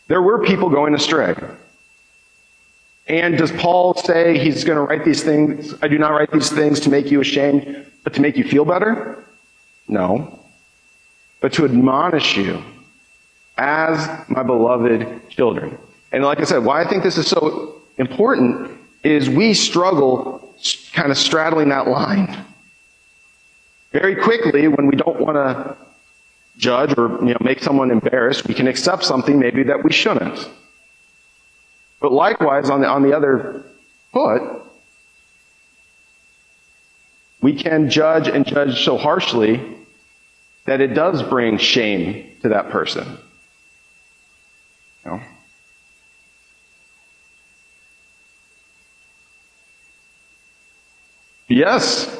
There 0.07 0.21
were 0.21 0.43
people 0.43 0.69
going 0.69 0.93
astray. 0.95 1.35
And 3.07 3.37
does 3.37 3.51
Paul 3.51 3.95
say 3.95 4.37
he's 4.37 4.63
going 4.63 4.77
to 4.77 4.83
write 4.83 5.03
these 5.03 5.23
things? 5.23 5.73
I 5.81 5.87
do 5.87 5.97
not 5.97 6.11
write 6.11 6.31
these 6.31 6.49
things 6.49 6.79
to 6.81 6.89
make 6.89 7.11
you 7.11 7.21
ashamed, 7.21 7.85
but 8.03 8.13
to 8.13 8.21
make 8.21 8.37
you 8.37 8.43
feel 8.43 8.65
better? 8.65 9.23
No. 9.87 10.39
But 11.41 11.53
to 11.53 11.65
admonish 11.65 12.37
you 12.37 12.63
as 13.57 14.07
my 14.29 14.43
beloved 14.43 15.29
children. 15.29 15.77
And 16.11 16.23
like 16.23 16.39
I 16.39 16.43
said, 16.43 16.63
why 16.63 16.81
I 16.81 16.87
think 16.87 17.03
this 17.03 17.17
is 17.17 17.27
so 17.27 17.81
important 17.97 18.71
is 19.03 19.29
we 19.29 19.53
struggle 19.53 20.55
kind 20.93 21.11
of 21.11 21.17
straddling 21.17 21.69
that 21.69 21.87
line. 21.87 22.45
Very 23.91 24.15
quickly, 24.15 24.67
when 24.67 24.87
we 24.87 24.95
don't 24.95 25.19
want 25.19 25.35
to 25.35 25.75
judge 26.57 26.97
or 26.97 27.09
you 27.25 27.33
know, 27.33 27.37
make 27.41 27.61
someone 27.61 27.91
embarrassed, 27.91 28.47
we 28.47 28.53
can 28.53 28.67
accept 28.67 29.03
something 29.03 29.39
maybe 29.39 29.63
that 29.63 29.83
we 29.83 29.91
shouldn't. 29.91 30.49
But 31.99 32.11
likewise, 32.11 32.69
on 32.69 32.81
the, 32.81 32.87
on 32.87 33.03
the 33.03 33.15
other 33.15 33.63
foot, 34.13 34.63
we 37.41 37.55
can 37.55 37.89
judge 37.89 38.27
and 38.27 38.45
judge 38.45 38.85
so 38.85 38.97
harshly 38.97 39.59
that 40.65 40.81
it 40.81 40.93
does 40.93 41.23
bring 41.23 41.57
shame 41.57 42.29
to 42.41 42.49
that 42.49 42.69
person. 42.69 43.17
You 45.05 45.11
know? 45.11 45.21
Yes, 51.47 52.17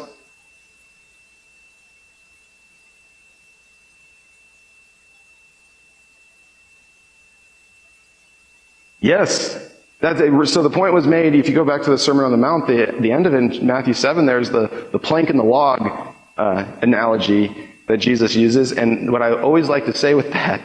Yes. 9.02 9.58
That's 10.00 10.22
a, 10.22 10.46
so 10.46 10.64
the 10.64 10.70
point 10.70 10.94
was 10.94 11.06
made, 11.06 11.36
if 11.36 11.50
you 11.50 11.54
go 11.54 11.66
back 11.66 11.84
to 11.84 11.89
the 11.89 11.98
Sermon 11.98 12.24
on 12.24 12.32
the 12.32 12.38
Mount, 12.38 12.66
the, 12.68 12.96
the 13.00 13.12
end 13.12 13.28
of 13.28 13.34
it 13.34 13.62
Matthew 13.62 13.94
7, 13.94 14.26
there's 14.26 14.50
the, 14.50 14.88
the 14.92 14.98
plank 14.98 15.30
and 15.30 15.38
the 15.38 15.44
log 15.44 16.16
uh, 16.38 16.66
analogy 16.82 17.70
that 17.92 17.98
Jesus 17.98 18.36
uses. 18.36 18.72
And 18.72 19.12
what 19.12 19.22
I 19.22 19.34
always 19.34 19.68
like 19.68 19.86
to 19.86 19.94
say 19.94 20.14
with 20.14 20.32
that 20.32 20.62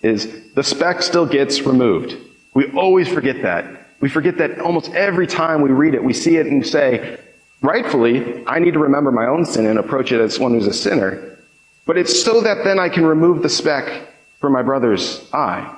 is 0.00 0.52
the 0.54 0.62
speck 0.62 1.02
still 1.02 1.26
gets 1.26 1.60
removed. 1.60 2.16
We 2.54 2.70
always 2.72 3.06
forget 3.06 3.42
that. 3.42 3.86
We 4.00 4.08
forget 4.08 4.38
that 4.38 4.60
almost 4.60 4.90
every 4.94 5.26
time 5.26 5.60
we 5.60 5.70
read 5.70 5.92
it, 5.92 6.02
we 6.02 6.14
see 6.14 6.38
it 6.38 6.46
and 6.46 6.66
say, 6.66 7.20
rightfully, 7.60 8.46
I 8.46 8.58
need 8.60 8.72
to 8.72 8.78
remember 8.78 9.12
my 9.12 9.26
own 9.26 9.44
sin 9.44 9.66
and 9.66 9.78
approach 9.78 10.10
it 10.10 10.22
as 10.22 10.38
one 10.38 10.52
who's 10.52 10.66
a 10.66 10.72
sinner. 10.72 11.38
But 11.84 11.98
it's 11.98 12.22
so 12.22 12.40
that 12.40 12.64
then 12.64 12.78
I 12.78 12.88
can 12.88 13.04
remove 13.04 13.42
the 13.42 13.50
speck 13.50 14.08
from 14.40 14.54
my 14.54 14.62
brother's 14.62 15.28
eye. 15.34 15.76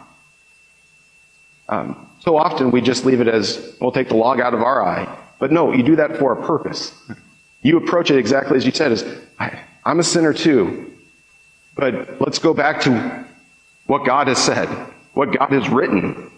Um, 1.68 2.08
so 2.20 2.36
often 2.36 2.70
we 2.70 2.80
just 2.80 3.04
leave 3.04 3.20
it 3.20 3.26
as, 3.26 3.76
we'll 3.80 3.90
take 3.90 4.08
the 4.08 4.14
log 4.14 4.38
out 4.38 4.54
of 4.54 4.62
our 4.62 4.86
eye. 4.86 5.18
But 5.40 5.50
no, 5.50 5.72
you 5.72 5.82
do 5.82 5.96
that 5.96 6.16
for 6.18 6.32
a 6.32 6.46
purpose. 6.46 6.94
You 7.62 7.76
approach 7.78 8.12
it 8.12 8.18
exactly 8.18 8.56
as 8.56 8.64
you 8.64 8.70
said, 8.70 8.92
as, 8.92 9.02
I'm 9.84 9.98
a 9.98 10.02
sinner 10.02 10.32
too. 10.32 10.92
But 11.74 12.20
let's 12.20 12.38
go 12.38 12.54
back 12.54 12.80
to 12.82 13.26
what 13.86 14.04
God 14.04 14.28
has 14.28 14.38
said, 14.38 14.68
what 15.14 15.36
God 15.36 15.50
has 15.52 15.68
written. 15.68 16.30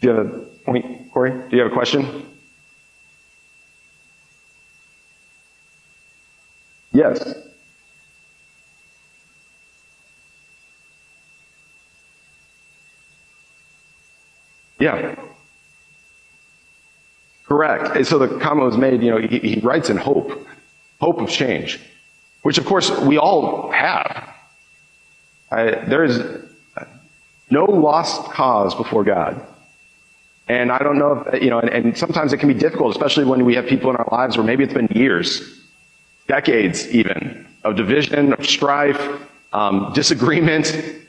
Do 0.00 0.08
you 0.08 0.10
have 0.10 0.26
a 0.26 0.38
point, 0.64 1.12
Corey? 1.12 1.30
Do 1.48 1.56
you 1.56 1.62
have 1.62 1.72
a 1.72 1.74
question? 1.74 2.26
Yes. 6.92 7.34
Yeah. 14.78 15.14
Correct. 17.46 17.96
And 17.96 18.06
so 18.06 18.18
the 18.18 18.28
comment 18.38 18.66
was 18.66 18.76
made, 18.76 19.02
you 19.02 19.10
know, 19.10 19.18
he, 19.18 19.38
he 19.38 19.60
writes 19.60 19.90
in 19.90 19.96
hope, 19.96 20.46
hope 21.00 21.20
of 21.20 21.28
change, 21.28 21.80
which 22.44 22.58
of 22.58 22.66
course 22.66 22.90
we 23.00 23.18
all 23.18 23.70
have. 23.72 24.30
I, 25.50 25.70
there 25.86 26.04
is 26.04 26.20
no 27.50 27.64
lost 27.64 28.30
cause 28.30 28.74
before 28.74 29.02
God. 29.02 29.44
And 30.46 30.70
I 30.70 30.78
don't 30.78 30.98
know 30.98 31.24
if, 31.26 31.42
you 31.42 31.48
know, 31.48 31.58
and, 31.58 31.70
and, 31.70 31.96
sometimes 31.96 32.34
it 32.34 32.38
can 32.38 32.48
be 32.48 32.54
difficult, 32.54 32.90
especially 32.90 33.24
when 33.24 33.46
we 33.46 33.54
have 33.54 33.66
people 33.66 33.88
in 33.88 33.96
our 33.96 34.08
lives 34.12 34.36
where 34.36 34.44
maybe 34.44 34.62
it's 34.62 34.74
been 34.74 34.88
years, 34.88 35.62
decades 36.28 36.86
even, 36.90 37.46
of 37.64 37.76
division, 37.76 38.34
of 38.34 38.44
strife, 38.44 39.00
um, 39.54 39.94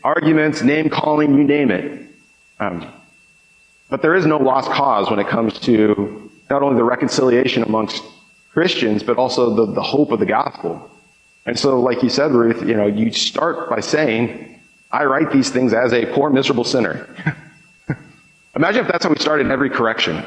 arguments, 0.05 0.61
name 0.61 0.89
calling, 0.89 1.35
you 1.37 1.43
name 1.43 1.69
it. 1.69 2.07
Um, 2.61 2.89
but 3.89 4.01
there 4.01 4.15
is 4.15 4.25
no 4.25 4.37
lost 4.37 4.71
cause 4.71 5.09
when 5.09 5.19
it 5.19 5.27
comes 5.27 5.59
to 5.61 6.31
not 6.49 6.63
only 6.63 6.77
the 6.77 6.83
reconciliation 6.85 7.63
amongst 7.63 8.01
Christians, 8.53 9.03
but 9.03 9.17
also 9.17 9.53
the, 9.53 9.73
the 9.73 9.83
hope 9.83 10.11
of 10.11 10.19
the 10.19 10.25
gospel. 10.25 10.89
And 11.45 11.59
so, 11.59 11.79
like 11.79 12.01
you 12.01 12.09
said, 12.09 12.31
Ruth, 12.31 12.63
you 12.67 12.75
know, 12.75 12.87
you 12.87 13.11
start 13.11 13.69
by 13.69 13.79
saying, 13.79 14.59
I 14.91 15.05
write 15.05 15.31
these 15.31 15.49
things 15.49 15.73
as 15.73 15.93
a 15.93 16.05
poor, 16.07 16.29
miserable 16.29 16.63
sinner. 16.63 17.07
Imagine 18.55 18.85
if 18.85 18.91
that's 18.91 19.03
how 19.03 19.11
we 19.11 19.17
started 19.17 19.51
every 19.51 19.69
correction. 19.69 20.25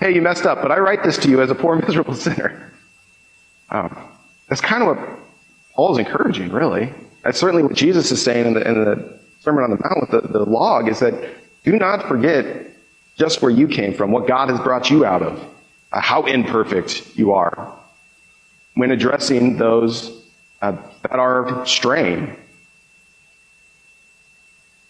Hey, 0.00 0.14
you 0.14 0.22
messed 0.22 0.46
up, 0.46 0.60
but 0.60 0.72
I 0.72 0.78
write 0.78 1.04
this 1.04 1.18
to 1.18 1.30
you 1.30 1.40
as 1.40 1.50
a 1.50 1.54
poor, 1.54 1.76
miserable 1.86 2.14
sinner. 2.14 2.72
Um, 3.70 3.96
that's 4.48 4.60
kind 4.60 4.82
of 4.82 4.96
what 4.96 5.08
Paul 5.74 5.92
is 5.92 5.98
encouraging, 5.98 6.50
really. 6.50 6.92
That's 7.22 7.38
certainly 7.38 7.62
what 7.62 7.74
Jesus 7.74 8.10
is 8.10 8.20
saying 8.20 8.46
in 8.46 8.54
the, 8.54 8.66
in 8.66 8.74
the 8.74 9.18
Sermon 9.40 9.64
on 9.64 9.70
the 9.70 9.76
Mount 9.76 10.00
with 10.00 10.22
the, 10.22 10.38
the 10.38 10.44
log 10.44 10.88
is 10.88 10.98
that 10.98 11.14
do 11.62 11.78
not 11.78 12.08
forget 12.08 12.66
just 13.16 13.40
where 13.40 13.50
you 13.50 13.68
came 13.68 13.94
from, 13.94 14.10
what 14.10 14.26
God 14.26 14.50
has 14.50 14.58
brought 14.60 14.90
you 14.90 15.04
out 15.04 15.22
of, 15.22 15.38
uh, 15.92 16.00
how 16.00 16.24
imperfect 16.24 17.16
you 17.16 17.32
are 17.32 17.72
when 18.74 18.90
addressing 18.90 19.56
those 19.56 20.22
uh, 20.60 20.76
that 21.02 21.18
are 21.18 21.66
straying. 21.66 22.36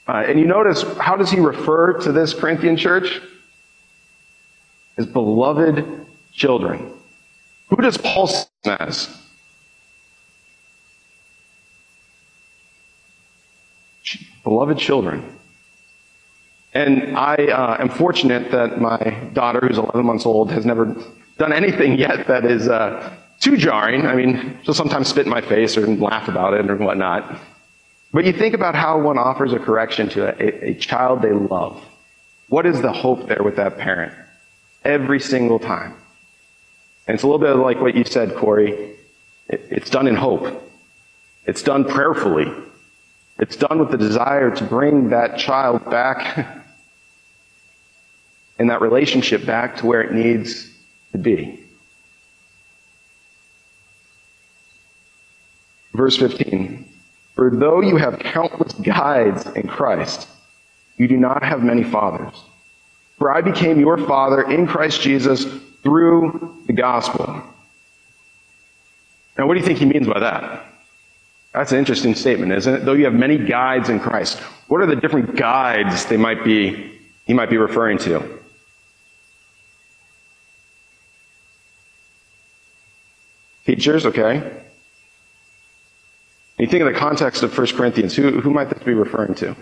Uh, 0.07 0.25
and 0.27 0.39
you 0.39 0.47
notice, 0.47 0.83
how 0.99 1.17
does 1.17 1.31
he 1.31 1.41
refer 1.41 1.95
to 1.95 2.13
this 2.13 2.35
Corinthian 2.35 2.77
church? 2.77 3.21
As 4.99 5.07
beloved 5.07 6.07
children. 6.33 6.93
Who 7.69 7.77
does 7.77 7.97
Paul 7.97 8.27
see 8.27 8.47
as? 8.67 9.17
Beloved 14.45 14.77
children. 14.77 15.39
And 16.75 17.17
I 17.17 17.35
uh, 17.35 17.77
am 17.81 17.89
fortunate 17.89 18.51
that 18.51 18.81
my 18.81 18.99
daughter, 19.33 19.61
who's 19.61 19.79
11 19.79 20.05
months 20.05 20.27
old, 20.27 20.51
has 20.51 20.67
never 20.67 20.97
done 21.39 21.53
anything 21.53 21.99
yet 21.99 22.27
that 22.27 22.45
is 22.45 22.69
uh, 22.69 23.15
too 23.43 23.57
jarring. 23.57 24.07
I 24.07 24.15
mean, 24.15 24.59
she'll 24.63 24.73
sometimes 24.73 25.09
spit 25.09 25.27
in 25.27 25.31
my 25.31 25.41
face 25.41 25.77
or 25.77 25.87
laugh 25.87 26.29
about 26.29 26.55
it 26.55 26.71
or 26.71 26.77
whatnot. 26.77 27.41
But 28.13 28.25
you 28.25 28.33
think 28.33 28.55
about 28.55 28.75
how 28.75 29.01
one 29.01 29.19
offers 29.19 29.53
a 29.53 29.59
correction 29.59 30.09
to 30.11 30.29
a, 30.29 30.71
a 30.71 30.75
child 30.75 31.23
they 31.23 31.33
love. 31.33 31.83
What 32.49 32.67
is 32.67 32.81
the 32.81 32.93
hope 32.93 33.27
there 33.29 33.43
with 33.43 33.57
that 33.57 33.79
parent? 33.79 34.15
Every 34.85 35.19
single 35.19 35.59
time. 35.59 35.95
And 37.07 37.15
it's 37.15 37.25
a 37.25 37.27
little 37.27 37.41
bit 37.41 37.55
like 37.55 37.81
what 37.81 37.97
you 37.97 38.05
said, 38.05 38.37
Corey. 38.37 38.95
It, 39.49 39.67
it's 39.71 39.91
done 39.91 40.07
in 40.07 40.15
hope. 40.15 40.63
It's 41.45 41.63
done 41.63 41.85
prayerfully. 41.85 42.53
It's 43.39 43.57
done 43.57 43.81
with 43.81 43.91
the 43.91 43.99
desire 43.99 44.55
to 44.55 44.65
bring 44.65 45.09
that 45.09 45.37
child 45.37 45.85
back 45.91 46.47
and 48.59 48.71
that 48.71 48.81
relationship 48.81 49.45
back 49.45 49.79
to 49.79 49.87
where 49.87 50.01
it 50.01 50.13
needs 50.13 50.71
to 51.11 51.19
be. 51.19 51.62
Verse 55.95 56.17
15 56.17 56.89
For 57.35 57.51
though 57.51 57.81
you 57.81 57.97
have 57.97 58.19
countless 58.19 58.73
guides 58.75 59.47
in 59.49 59.67
Christ, 59.67 60.29
you 60.97 61.09
do 61.09 61.17
not 61.17 61.43
have 61.43 61.63
many 61.63 61.85
fathers. 61.85 62.35
For 63.19 63.33
I 63.33 63.41
became 63.41 63.79
your 63.79 63.99
father 63.99 64.43
in 64.51 64.67
Christ 64.67 65.01
Jesus 65.01 65.47
through 65.83 66.63
the 66.67 66.73
gospel. 66.73 67.43
Now, 69.39 69.47
what 69.47 69.55
do 69.55 69.61
you 69.61 69.67
think 69.67 69.79
he 69.79 69.85
means 69.85 70.07
by 70.07 70.21
that? 70.21 70.67
That's 71.53 71.73
an 71.73 71.79
interesting 71.79 72.15
statement, 72.15 72.53
isn't 72.53 72.75
it? 72.75 72.85
Though 72.85 72.95
you 72.95 73.05
have 73.05 73.15
many 73.15 73.39
guides 73.39 73.89
in 73.89 74.01
Christ. 74.01 74.39
What 74.69 74.81
are 74.81 74.87
the 74.87 74.97
different 74.97 75.37
guides 75.37 76.07
they 76.07 76.17
might 76.17 76.45
be, 76.45 76.99
he 77.27 77.35
might 77.35 77.51
be 77.51 77.59
referring 77.59 77.99
to? 77.99 78.41
Teachers, 83.67 84.07
okay. 84.07 84.63
You 86.63 86.69
think 86.69 86.85
of 86.85 86.93
the 86.93 86.97
context 86.97 87.43
of 87.43 87.59
1 87.59 87.67
Corinthians, 87.77 88.15
who, 88.15 88.41
who 88.41 88.53
might 88.53 88.71
this 88.71 88.81
be 88.85 88.95
referring 88.95 89.35
to? 89.35 89.57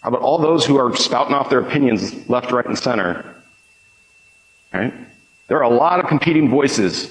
How 0.00 0.10
about 0.10 0.20
all 0.20 0.38
those 0.38 0.64
who 0.64 0.76
are 0.78 0.94
spouting 0.94 1.34
off 1.34 1.50
their 1.50 1.58
opinions 1.58 2.30
left, 2.30 2.52
right, 2.52 2.64
and 2.64 2.78
center? 2.78 3.42
Right? 4.72 4.94
There 5.48 5.56
are 5.56 5.64
a 5.64 5.76
lot 5.76 5.98
of 5.98 6.06
competing 6.06 6.48
voices 6.50 7.10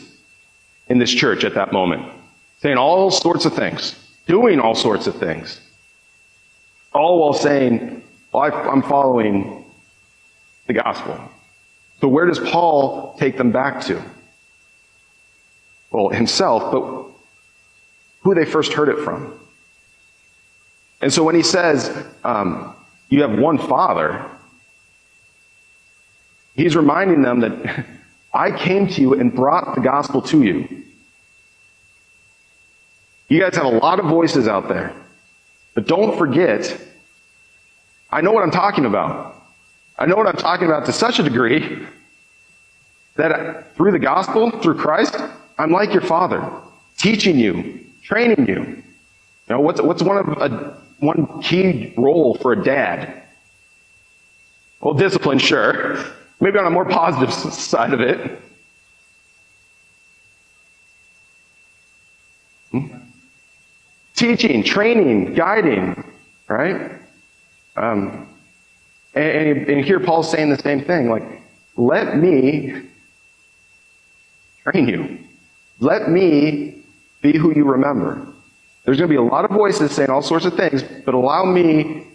in 0.87 0.97
this 0.97 1.11
church 1.11 1.43
at 1.43 1.53
that 1.55 1.73
moment, 1.73 2.09
saying 2.61 2.77
all 2.77 3.11
sorts 3.11 3.43
of 3.43 3.53
things, 3.53 3.93
doing 4.25 4.61
all 4.61 4.73
sorts 4.73 5.05
of 5.05 5.17
things, 5.17 5.59
all 6.93 7.19
while 7.19 7.33
saying, 7.33 8.01
well, 8.31 8.53
I'm 8.53 8.83
following 8.83 9.65
the 10.67 10.73
gospel. 10.75 11.29
So 12.01 12.07
where 12.07 12.25
does 12.25 12.39
Paul 12.39 13.15
take 13.17 13.37
them 13.37 13.51
back 13.51 13.81
to? 13.85 14.01
Well, 15.91 16.09
himself, 16.09 16.71
but 16.71 17.05
who 18.21 18.35
they 18.35 18.45
first 18.45 18.73
heard 18.73 18.89
it 18.89 19.03
from. 19.03 19.39
And 21.01 21.13
so 21.13 21.23
when 21.23 21.35
he 21.35 21.43
says, 21.43 21.95
um, 22.23 22.75
you 23.09 23.21
have 23.21 23.37
one 23.37 23.57
father, 23.57 24.25
he's 26.55 26.75
reminding 26.75 27.21
them 27.21 27.41
that 27.41 27.85
I 28.33 28.51
came 28.51 28.87
to 28.87 29.01
you 29.01 29.13
and 29.13 29.33
brought 29.33 29.75
the 29.75 29.81
gospel 29.81 30.21
to 30.23 30.43
you. 30.43 30.83
You 33.27 33.39
guys 33.39 33.55
have 33.55 33.65
a 33.65 33.77
lot 33.77 33.99
of 33.99 34.05
voices 34.05 34.47
out 34.47 34.67
there. 34.67 34.93
But 35.73 35.87
don't 35.87 36.17
forget, 36.17 36.79
I 38.11 38.21
know 38.21 38.31
what 38.31 38.43
I'm 38.43 38.51
talking 38.51 38.85
about. 38.85 39.44
I 39.97 40.05
know 40.05 40.15
what 40.15 40.27
I'm 40.27 40.35
talking 40.35 40.67
about 40.67 40.85
to 40.85 40.93
such 40.93 41.19
a 41.19 41.23
degree 41.23 41.85
that 43.15 43.75
through 43.75 43.91
the 43.91 43.99
gospel, 43.99 44.51
through 44.51 44.75
Christ, 44.75 45.15
I'm 45.57 45.71
like 45.71 45.93
your 45.93 46.01
father, 46.01 46.51
teaching 46.97 47.39
you, 47.39 47.85
training 48.03 48.47
you. 48.47 48.61
You 48.63 48.83
know, 49.49 49.61
what's, 49.61 49.81
what's 49.81 50.03
one 50.03 50.17
of 50.17 50.27
a, 50.27 50.77
one 50.99 51.41
key 51.41 51.93
role 51.97 52.35
for 52.35 52.51
a 52.51 52.63
dad? 52.63 53.23
Well, 54.81 54.93
discipline, 54.93 55.39
sure. 55.39 55.97
Maybe 56.41 56.59
on 56.59 56.65
a 56.65 56.69
more 56.69 56.85
positive 56.85 57.33
side 57.33 57.93
of 57.93 58.01
it. 58.01 58.41
Hmm? 62.71 62.87
Teaching, 64.15 64.63
training, 64.63 65.35
guiding, 65.35 66.03
right? 66.49 66.91
Um, 67.77 68.27
and, 69.15 69.67
and 69.69 69.85
here 69.85 69.99
Paul's 69.99 70.29
saying 70.29 70.49
the 70.49 70.57
same 70.57 70.83
thing. 70.83 71.09
Like, 71.09 71.23
let 71.77 72.17
me 72.17 72.83
train 74.63 74.87
you. 74.87 75.19
Let 75.79 76.09
me 76.09 76.83
be 77.21 77.37
who 77.37 77.53
you 77.55 77.65
remember. 77.65 78.27
There's 78.83 78.97
going 78.97 79.09
to 79.09 79.13
be 79.13 79.17
a 79.17 79.23
lot 79.23 79.45
of 79.45 79.51
voices 79.51 79.91
saying 79.91 80.09
all 80.09 80.21
sorts 80.21 80.45
of 80.45 80.55
things, 80.55 80.83
but 80.83 81.13
allow 81.13 81.45
me 81.45 82.07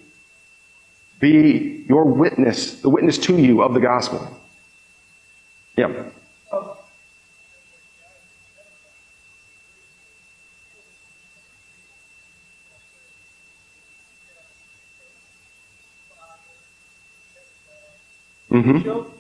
be 1.18 1.84
your 1.88 2.04
witness, 2.04 2.80
the 2.80 2.88
witness 2.88 3.18
to 3.18 3.36
you 3.36 3.62
of 3.62 3.74
the 3.74 3.80
gospel. 3.80 4.40
Yeah. 5.76 6.04
Mm-hmm. 18.50 19.10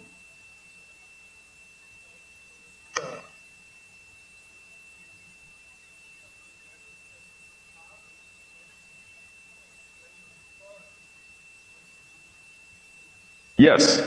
Yes. 13.60 14.00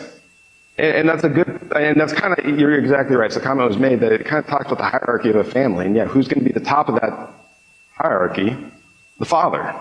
And, 0.80 0.96
and, 0.96 1.10
that's 1.10 1.24
a 1.24 1.30
good, 1.30 1.48
and 1.76 2.02
that's 2.02 2.12
kind 2.12 2.38
of, 2.38 2.60
you're 2.60 2.74
exactly 2.78 3.16
right. 3.16 3.32
So 3.32 3.40
the 3.40 3.46
comment 3.46 3.70
was 3.70 3.78
made 3.78 4.00
that 4.00 4.12
it 4.12 4.26
kind 4.26 4.44
of 4.44 4.50
talks 4.50 4.66
about 4.66 4.80
the 4.80 4.84
hierarchy 4.84 5.30
of 5.30 5.36
a 5.36 5.44
family. 5.44 5.86
And 5.86 5.96
yeah, 5.96 6.06
who's 6.06 6.28
going 6.28 6.40
to 6.40 6.46
be 6.46 6.52
the 6.52 6.66
top 6.66 6.90
of 6.90 6.96
that 6.96 7.30
hierarchy? 7.96 8.58
The 9.20 9.26
father. 9.26 9.76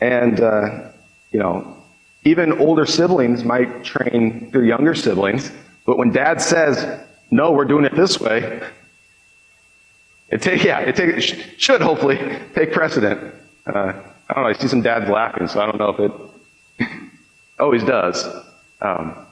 And, 0.00 0.40
uh, 0.40 0.90
you 1.30 1.38
know, 1.38 1.76
even 2.24 2.52
older 2.58 2.86
siblings 2.86 3.44
might 3.44 3.84
train 3.84 4.50
their 4.50 4.64
younger 4.64 4.94
siblings, 4.94 5.50
but 5.86 5.98
when 5.98 6.10
dad 6.12 6.40
says, 6.40 7.00
no, 7.30 7.52
we're 7.52 7.64
doing 7.64 7.84
it 7.84 7.94
this 7.94 8.20
way, 8.20 8.60
it 10.30 10.42
take, 10.42 10.62
yeah, 10.64 10.80
it 10.80 10.96
take, 10.96 11.20
should 11.58 11.80
hopefully 11.80 12.18
take 12.54 12.72
precedent. 12.72 13.34
Uh, 13.66 13.92
I 14.28 14.34
don't 14.34 14.44
know, 14.44 14.50
I 14.50 14.52
see 14.52 14.68
some 14.68 14.82
dads 14.82 15.08
laughing, 15.08 15.48
so 15.48 15.60
I 15.60 15.66
don't 15.66 15.78
know 15.78 15.90
if 15.90 16.00
it 16.80 16.88
always 17.60 17.82
does. 17.84 18.26
Um, 18.80 19.26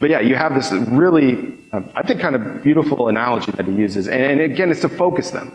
But 0.00 0.10
yeah, 0.10 0.20
you 0.20 0.36
have 0.36 0.54
this 0.54 0.70
really, 0.72 1.54
uh, 1.72 1.82
I 1.94 2.02
think, 2.06 2.20
kind 2.20 2.34
of 2.36 2.62
beautiful 2.62 3.08
analogy 3.08 3.50
that 3.52 3.66
he 3.66 3.72
uses. 3.72 4.06
And, 4.08 4.22
and 4.22 4.40
again, 4.40 4.70
it's 4.70 4.80
to 4.82 4.88
focus 4.88 5.30
them. 5.32 5.52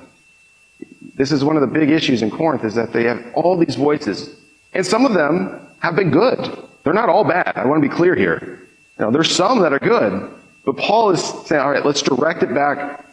This 1.16 1.32
is 1.32 1.44
one 1.44 1.56
of 1.56 1.62
the 1.62 1.68
big 1.80 1.90
issues 1.90 2.22
in 2.22 2.30
Corinth 2.30 2.64
is 2.66 2.76
that 2.76 2.92
they 2.92 3.04
have 3.06 3.24
all 3.36 3.58
these 3.58 3.76
voices. 3.76 4.36
And 4.74 4.86
some 4.86 5.06
of 5.06 5.14
them 5.14 5.66
have 5.84 5.98
been 5.98 6.12
good. 6.12 6.40
They're 6.84 6.94
not 6.94 7.10
all 7.10 7.26
bad. 7.26 7.54
I 7.56 7.66
want 7.66 7.84
to 7.84 7.90
be 7.90 7.94
clear 7.94 8.16
here. 8.16 8.68
Know, 8.98 9.12
there's 9.12 9.36
some 9.36 9.60
that 9.60 9.74
are 9.74 9.80
good. 9.80 10.32
But 10.66 10.78
Paul 10.78 11.12
is 11.12 11.22
saying, 11.22 11.62
all 11.62 11.72
right, 11.72 11.86
let's 11.86 12.02
direct 12.02 12.42
it 12.42 12.54
back 12.54 13.06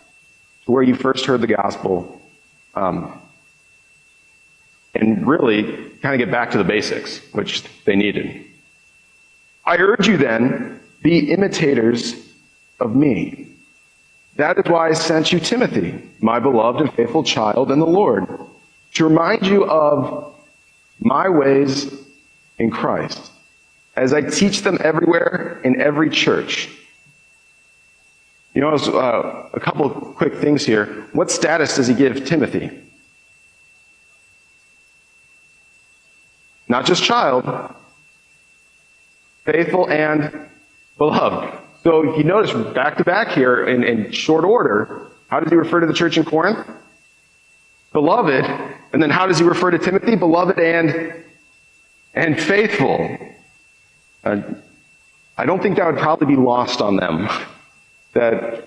to 0.64 0.70
where 0.70 0.82
you 0.82 0.94
first 0.94 1.26
heard 1.26 1.40
the 1.40 1.48
gospel. 1.48 2.22
Um, 2.74 3.20
and 4.94 5.26
really 5.26 5.90
kind 6.00 6.14
of 6.14 6.24
get 6.24 6.30
back 6.30 6.52
to 6.52 6.58
the 6.58 6.64
basics, 6.64 7.18
which 7.32 7.64
they 7.84 7.96
needed. 7.96 8.44
I 9.64 9.76
urge 9.76 10.06
you 10.06 10.16
then, 10.16 10.80
be 11.02 11.32
imitators 11.32 12.14
of 12.78 12.94
me. 12.94 13.48
That 14.36 14.58
is 14.58 14.64
why 14.70 14.90
I 14.90 14.92
sent 14.92 15.32
you 15.32 15.40
Timothy, 15.40 16.00
my 16.20 16.38
beloved 16.38 16.80
and 16.80 16.92
faithful 16.94 17.24
child 17.24 17.72
in 17.72 17.80
the 17.80 17.86
Lord, 17.86 18.28
to 18.94 19.04
remind 19.04 19.46
you 19.46 19.64
of 19.64 20.34
my 21.00 21.28
ways 21.28 21.92
in 22.60 22.70
Christ, 22.70 23.32
as 23.96 24.12
I 24.12 24.20
teach 24.20 24.60
them 24.62 24.78
everywhere 24.84 25.60
in 25.64 25.80
every 25.80 26.10
church. 26.10 26.68
You 28.54 28.60
know, 28.60 28.74
uh, 28.74 29.48
a 29.54 29.60
couple 29.60 29.88
quick 29.90 30.34
things 30.34 30.66
here. 30.66 30.84
What 31.12 31.30
status 31.30 31.76
does 31.76 31.86
he 31.86 31.94
give 31.94 32.26
Timothy? 32.26 32.70
Not 36.68 36.84
just 36.84 37.02
child, 37.02 37.74
faithful 39.44 39.88
and 39.88 40.48
beloved. 40.98 41.58
So 41.82 42.16
you 42.16 42.24
notice 42.24 42.52
back 42.74 42.98
to 42.98 43.04
back 43.04 43.28
here 43.28 43.66
in, 43.66 43.82
in 43.84 44.12
short 44.12 44.44
order, 44.44 45.10
how 45.28 45.40
does 45.40 45.48
he 45.48 45.56
refer 45.56 45.80
to 45.80 45.86
the 45.86 45.94
church 45.94 46.18
in 46.18 46.24
Corinth? 46.24 46.68
Beloved. 47.92 48.44
And 48.92 49.02
then 49.02 49.08
how 49.08 49.26
does 49.26 49.38
he 49.38 49.44
refer 49.44 49.70
to 49.70 49.78
Timothy? 49.78 50.14
Beloved 50.14 50.58
and, 50.58 51.24
and 52.14 52.40
faithful. 52.40 53.18
Uh, 54.24 54.40
I 55.36 55.46
don't 55.46 55.62
think 55.62 55.76
that 55.76 55.86
would 55.86 55.98
probably 55.98 56.26
be 56.26 56.36
lost 56.36 56.80
on 56.80 56.96
them. 56.96 57.28
That, 58.12 58.66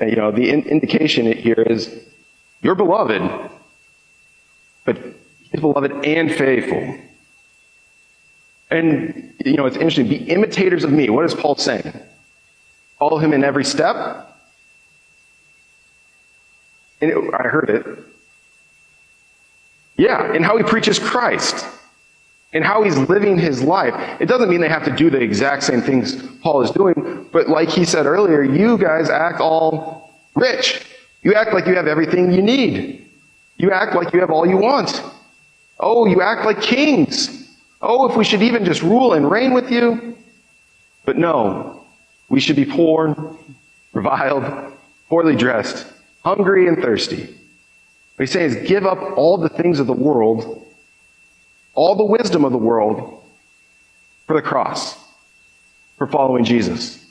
you 0.00 0.16
know, 0.16 0.30
the 0.30 0.48
in- 0.48 0.62
indication 0.62 1.30
here 1.30 1.62
is 1.68 1.94
you're 2.62 2.74
beloved, 2.74 3.20
but 4.86 4.96
he's 5.50 5.60
beloved 5.60 5.92
and 6.06 6.34
faithful. 6.34 6.96
And, 8.70 9.34
you 9.44 9.58
know, 9.58 9.66
it's 9.66 9.76
interesting. 9.76 10.08
Be 10.08 10.16
imitators 10.16 10.84
of 10.84 10.90
me. 10.90 11.10
What 11.10 11.26
is 11.26 11.34
Paul 11.34 11.56
saying? 11.56 11.92
Follow 12.98 13.18
him 13.18 13.34
in 13.34 13.44
every 13.44 13.64
step. 13.64 14.34
And 17.02 17.10
it, 17.10 17.34
I 17.34 17.42
heard 17.42 17.68
it. 17.68 17.86
Yeah, 19.98 20.32
and 20.32 20.44
how 20.44 20.56
he 20.56 20.62
preaches 20.62 20.98
Christ. 20.98 21.66
And 22.52 22.64
how 22.64 22.82
he's 22.82 22.96
living 22.96 23.38
his 23.38 23.62
life. 23.62 23.94
It 24.20 24.26
doesn't 24.26 24.48
mean 24.48 24.60
they 24.60 24.70
have 24.70 24.84
to 24.84 24.96
do 24.96 25.10
the 25.10 25.20
exact 25.20 25.62
same 25.62 25.82
things 25.82 26.22
Paul 26.38 26.62
is 26.62 26.70
doing, 26.70 27.28
but 27.30 27.48
like 27.48 27.68
he 27.68 27.84
said 27.84 28.06
earlier, 28.06 28.42
you 28.42 28.78
guys 28.78 29.10
act 29.10 29.40
all 29.40 30.14
rich. 30.34 30.86
You 31.22 31.34
act 31.34 31.52
like 31.52 31.66
you 31.66 31.74
have 31.74 31.86
everything 31.86 32.32
you 32.32 32.40
need. 32.40 33.06
You 33.58 33.70
act 33.70 33.94
like 33.94 34.14
you 34.14 34.20
have 34.20 34.30
all 34.30 34.46
you 34.46 34.56
want. 34.56 35.02
Oh, 35.78 36.06
you 36.06 36.22
act 36.22 36.46
like 36.46 36.62
kings. 36.62 37.48
Oh, 37.82 38.08
if 38.08 38.16
we 38.16 38.24
should 38.24 38.42
even 38.42 38.64
just 38.64 38.82
rule 38.82 39.12
and 39.12 39.30
reign 39.30 39.52
with 39.52 39.70
you. 39.70 40.16
But 41.04 41.16
no, 41.16 41.84
we 42.28 42.40
should 42.40 42.56
be 42.56 42.64
poor, 42.64 43.36
reviled, 43.92 44.72
poorly 45.08 45.36
dressed, 45.36 45.86
hungry 46.24 46.66
and 46.68 46.78
thirsty. 46.78 47.24
What 47.24 48.24
he's 48.24 48.30
saying 48.30 48.50
is 48.50 48.68
give 48.68 48.86
up 48.86 48.98
all 49.16 49.38
the 49.38 49.48
things 49.48 49.80
of 49.80 49.86
the 49.86 49.92
world, 49.92 50.66
all 51.78 51.94
the 51.94 52.04
wisdom 52.04 52.44
of 52.44 52.50
the 52.50 52.58
world, 52.58 53.22
for 54.26 54.34
the 54.34 54.42
cross, 54.42 54.98
for 55.96 56.08
following 56.08 56.44
Jesus. 56.44 57.06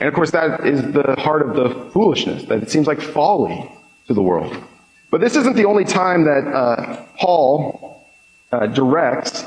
And 0.00 0.08
of 0.08 0.14
course, 0.14 0.32
that 0.32 0.66
is 0.66 0.82
the 0.92 1.14
heart 1.16 1.42
of 1.42 1.54
the 1.54 1.90
foolishness, 1.92 2.42
that 2.46 2.62
it 2.64 2.70
seems 2.70 2.88
like 2.88 3.00
folly 3.00 3.70
to 4.08 4.14
the 4.14 4.22
world. 4.22 4.56
But 5.10 5.20
this 5.20 5.36
isn't 5.36 5.54
the 5.54 5.66
only 5.66 5.84
time 5.84 6.24
that 6.24 6.46
uh, 6.48 7.04
Paul 7.16 8.04
uh, 8.50 8.66
directs 8.66 9.44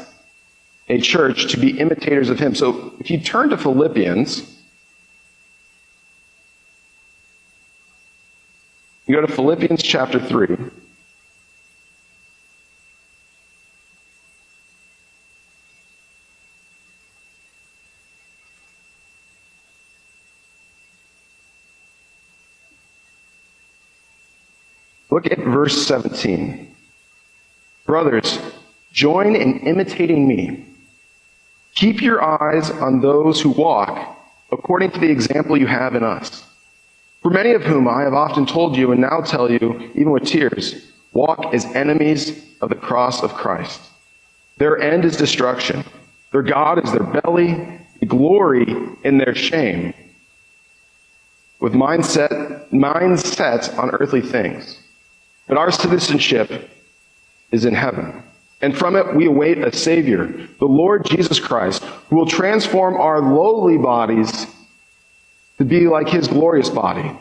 a 0.87 1.01
church 1.01 1.51
to 1.51 1.59
be 1.59 1.77
imitators 1.77 2.29
of 2.29 2.39
him. 2.39 2.55
So 2.55 2.93
if 2.99 3.11
you 3.11 3.19
turn 3.19 3.49
to 3.49 3.57
Philippians, 3.57 4.57
you 9.05 9.15
go 9.15 9.21
to 9.21 9.31
Philippians 9.31 9.83
chapter 9.83 10.17
3. 10.17 10.57
Look 25.09 25.25
at 25.31 25.39
verse 25.39 25.85
17. 25.87 26.75
Brothers, 27.85 28.39
join 28.91 29.35
in 29.35 29.59
imitating 29.59 30.27
me 30.27 30.65
Keep 31.75 32.01
your 32.01 32.21
eyes 32.21 32.69
on 32.71 32.99
those 32.99 33.39
who 33.39 33.51
walk 33.51 34.17
according 34.51 34.91
to 34.91 34.99
the 34.99 35.09
example 35.09 35.55
you 35.55 35.67
have 35.67 35.95
in 35.95 36.03
us. 36.03 36.45
For 37.21 37.29
many 37.29 37.51
of 37.51 37.63
whom 37.63 37.87
I 37.87 38.01
have 38.01 38.13
often 38.13 38.45
told 38.45 38.75
you 38.75 38.91
and 38.91 38.99
now 38.99 39.21
tell 39.21 39.49
you, 39.49 39.89
even 39.95 40.11
with 40.11 40.25
tears, 40.25 40.91
walk 41.13 41.53
as 41.53 41.63
enemies 41.67 42.53
of 42.59 42.67
the 42.67 42.75
cross 42.75 43.23
of 43.23 43.33
Christ. 43.33 43.81
Their 44.57 44.77
end 44.77 45.05
is 45.05 45.15
destruction. 45.15 45.85
Their 46.31 46.41
God 46.41 46.83
is 46.83 46.91
their 46.91 47.21
belly, 47.21 47.79
glory 48.05 48.75
in 49.05 49.17
their 49.17 49.33
shame, 49.33 49.93
with 51.61 51.73
mindset, 51.73 52.71
minds 52.73 53.23
set 53.25 53.73
on 53.77 53.91
earthly 53.91 54.21
things. 54.21 54.81
But 55.49 55.57
our 55.57 55.71
citizenship 55.71 56.69
is 57.51 57.65
in 57.65 57.73
heaven. 57.73 58.23
And 58.61 58.77
from 58.77 58.95
it 58.95 59.15
we 59.15 59.25
await 59.25 59.57
a 59.57 59.75
Savior, 59.75 60.27
the 60.59 60.65
Lord 60.65 61.05
Jesus 61.05 61.39
Christ, 61.39 61.83
who 62.09 62.17
will 62.17 62.27
transform 62.27 62.95
our 62.95 63.19
lowly 63.19 63.77
bodies 63.77 64.45
to 65.57 65.65
be 65.65 65.87
like 65.87 66.07
his 66.07 66.27
glorious 66.27 66.69
body 66.69 67.11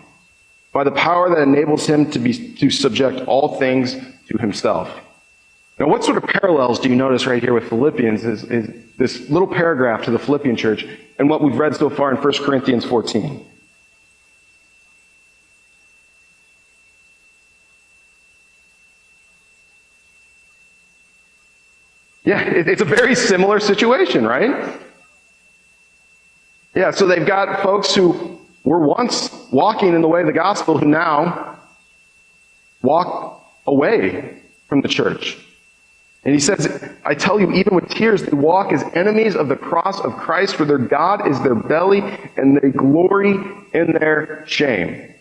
by 0.72 0.84
the 0.84 0.90
power 0.90 1.30
that 1.30 1.42
enables 1.42 1.86
him 1.86 2.10
to, 2.10 2.18
be, 2.18 2.54
to 2.56 2.68
subject 2.68 3.26
all 3.26 3.58
things 3.58 3.96
to 4.28 4.36
himself. 4.38 4.94
Now, 5.78 5.88
what 5.88 6.04
sort 6.04 6.18
of 6.18 6.24
parallels 6.24 6.80
do 6.80 6.90
you 6.90 6.96
notice 6.96 7.26
right 7.26 7.42
here 7.42 7.54
with 7.54 7.68
Philippians 7.68 8.24
is, 8.24 8.44
is 8.44 8.70
this 8.98 9.30
little 9.30 9.48
paragraph 9.48 10.04
to 10.04 10.10
the 10.10 10.18
Philippian 10.18 10.54
church 10.54 10.84
and 11.18 11.30
what 11.30 11.42
we've 11.42 11.56
read 11.56 11.74
so 11.74 11.88
far 11.88 12.10
in 12.10 12.18
1 12.18 12.32
Corinthians 12.44 12.84
14? 12.84 13.46
Yeah, 22.28 22.42
it's 22.42 22.82
a 22.82 22.84
very 22.84 23.14
similar 23.14 23.58
situation, 23.58 24.26
right? 24.26 24.78
Yeah, 26.74 26.90
so 26.90 27.06
they've 27.06 27.26
got 27.26 27.62
folks 27.62 27.94
who 27.94 28.38
were 28.64 28.86
once 28.86 29.30
walking 29.50 29.94
in 29.94 30.02
the 30.02 30.08
way 30.08 30.20
of 30.20 30.26
the 30.26 30.34
gospel 30.34 30.76
who 30.76 30.84
now 30.84 31.58
walk 32.82 33.42
away 33.66 34.42
from 34.68 34.82
the 34.82 34.88
church. 34.88 35.38
And 36.22 36.34
he 36.34 36.38
says, 36.38 36.92
I 37.02 37.14
tell 37.14 37.40
you, 37.40 37.50
even 37.52 37.74
with 37.74 37.88
tears, 37.88 38.22
they 38.22 38.36
walk 38.36 38.74
as 38.74 38.82
enemies 38.92 39.34
of 39.34 39.48
the 39.48 39.56
cross 39.56 39.98
of 39.98 40.12
Christ, 40.12 40.54
for 40.54 40.66
their 40.66 40.76
God 40.76 41.26
is 41.26 41.40
their 41.40 41.54
belly, 41.54 42.02
and 42.36 42.58
they 42.58 42.68
glory 42.68 43.38
in 43.72 43.92
their 43.92 44.44
shame. 44.46 45.14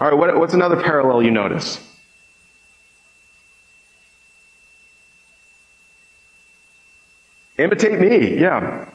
All 0.00 0.08
right, 0.08 0.18
what, 0.18 0.36
what's 0.36 0.54
another 0.54 0.82
parallel 0.82 1.22
you 1.22 1.30
notice? 1.30 1.93
Imitate 7.58 8.00
me, 8.00 8.38
yeah. 8.38 8.88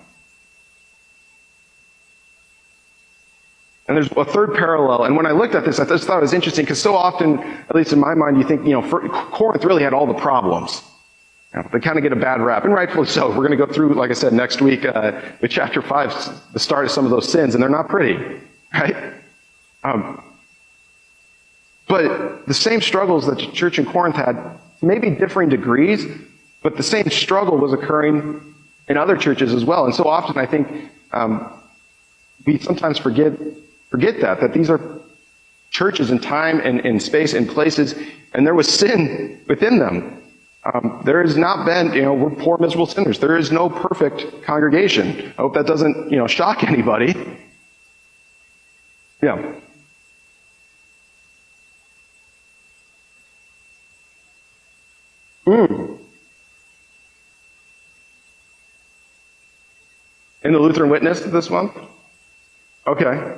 And 3.87 3.97
there's 3.97 4.11
a 4.11 4.25
third 4.25 4.53
parallel. 4.53 5.05
And 5.05 5.17
when 5.17 5.25
I 5.25 5.31
looked 5.31 5.55
at 5.55 5.65
this, 5.65 5.79
I 5.79 5.85
just 5.85 6.05
thought 6.05 6.19
it 6.19 6.21
was 6.21 6.33
interesting 6.33 6.63
because 6.63 6.79
so 6.79 6.95
often, 6.95 7.39
at 7.39 7.75
least 7.75 7.91
in 7.91 7.99
my 7.99 8.13
mind, 8.13 8.37
you 8.37 8.43
think, 8.43 8.63
you 8.63 8.73
know, 8.73 8.87
Corinth 9.31 9.65
really 9.65 9.81
had 9.81 9.93
all 9.93 10.05
the 10.05 10.13
problems. 10.13 10.83
You 11.55 11.61
know, 11.61 11.69
they 11.73 11.79
kind 11.79 11.97
of 11.97 12.03
get 12.03 12.13
a 12.13 12.15
bad 12.15 12.39
rap, 12.41 12.65
and 12.65 12.73
rightfully 12.73 13.07
so. 13.07 13.29
We're 13.29 13.47
going 13.47 13.57
to 13.57 13.57
go 13.57 13.65
through, 13.65 13.95
like 13.95 14.11
I 14.11 14.13
said, 14.13 14.33
next 14.33 14.61
week 14.61 14.85
uh, 14.85 15.19
with 15.41 15.49
chapter 15.49 15.81
5, 15.81 16.53
the 16.53 16.59
start 16.59 16.85
of 16.85 16.91
some 16.91 17.05
of 17.05 17.09
those 17.09 17.27
sins, 17.27 17.55
and 17.55 17.63
they're 17.63 17.69
not 17.69 17.89
pretty, 17.89 18.39
right? 18.71 19.13
Um, 19.83 20.23
but 21.87 22.45
the 22.45 22.53
same 22.53 22.81
struggles 22.81 23.25
that 23.25 23.39
the 23.39 23.47
church 23.47 23.79
in 23.79 23.85
Corinth 23.87 24.17
had, 24.17 24.59
maybe 24.83 25.09
differing 25.09 25.49
degrees, 25.49 26.05
but 26.61 26.77
the 26.77 26.83
same 26.83 27.09
struggle 27.09 27.57
was 27.57 27.73
occurring 27.73 28.55
in 28.87 28.97
other 28.97 29.15
churches 29.15 29.53
as 29.53 29.63
well. 29.63 29.85
And 29.85 29.95
so 29.95 30.05
often 30.05 30.37
I 30.37 30.45
think 30.45 30.89
um, 31.11 31.51
we 32.45 32.57
sometimes 32.59 32.97
forget 32.97 33.33
forget 33.89 34.21
that 34.21 34.41
that 34.41 34.53
these 34.53 34.69
are 34.69 34.79
churches 35.71 36.11
in 36.11 36.19
time 36.19 36.59
and 36.59 36.79
in 36.81 36.99
space 36.99 37.33
and 37.33 37.47
places, 37.47 37.95
and 38.33 38.45
there 38.45 38.55
was 38.55 38.67
sin 38.67 39.41
within 39.47 39.79
them. 39.79 40.21
Um, 40.65 41.01
there 41.05 41.21
has 41.23 41.37
not 41.37 41.65
been, 41.65 41.93
you 41.93 42.01
know, 42.01 42.13
we're 42.13 42.31
poor, 42.31 42.57
miserable 42.57 42.85
sinners. 42.85 43.19
There 43.19 43.37
is 43.37 43.51
no 43.51 43.69
perfect 43.69 44.43
congregation. 44.43 45.33
I 45.37 45.41
hope 45.41 45.53
that 45.53 45.65
doesn't, 45.65 46.11
you 46.11 46.17
know, 46.17 46.27
shock 46.27 46.63
anybody. 46.67 47.15
Yeah. 49.21 49.53
Mm. 55.45 55.99
In 60.43 60.53
the 60.53 60.59
Lutheran 60.59 60.89
Witness 60.89 61.21
this 61.21 61.49
month? 61.49 61.73
Okay. 62.87 63.37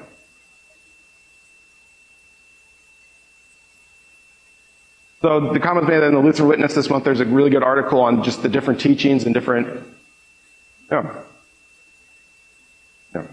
So 5.21 5.51
the 5.53 5.59
comments 5.59 5.87
made 5.87 6.01
in 6.03 6.13
the 6.13 6.19
Lutheran 6.19 6.49
Witness 6.49 6.73
this 6.73 6.89
month, 6.89 7.03
there's 7.03 7.19
a 7.19 7.25
really 7.25 7.49
good 7.49 7.63
article 7.63 8.01
on 8.01 8.23
just 8.23 8.41
the 8.41 8.49
different 8.49 8.79
teachings 8.79 9.25
and 9.25 9.33
different. 9.33 9.83
Yeah. 10.91 11.23
Yeah. 13.13 13.27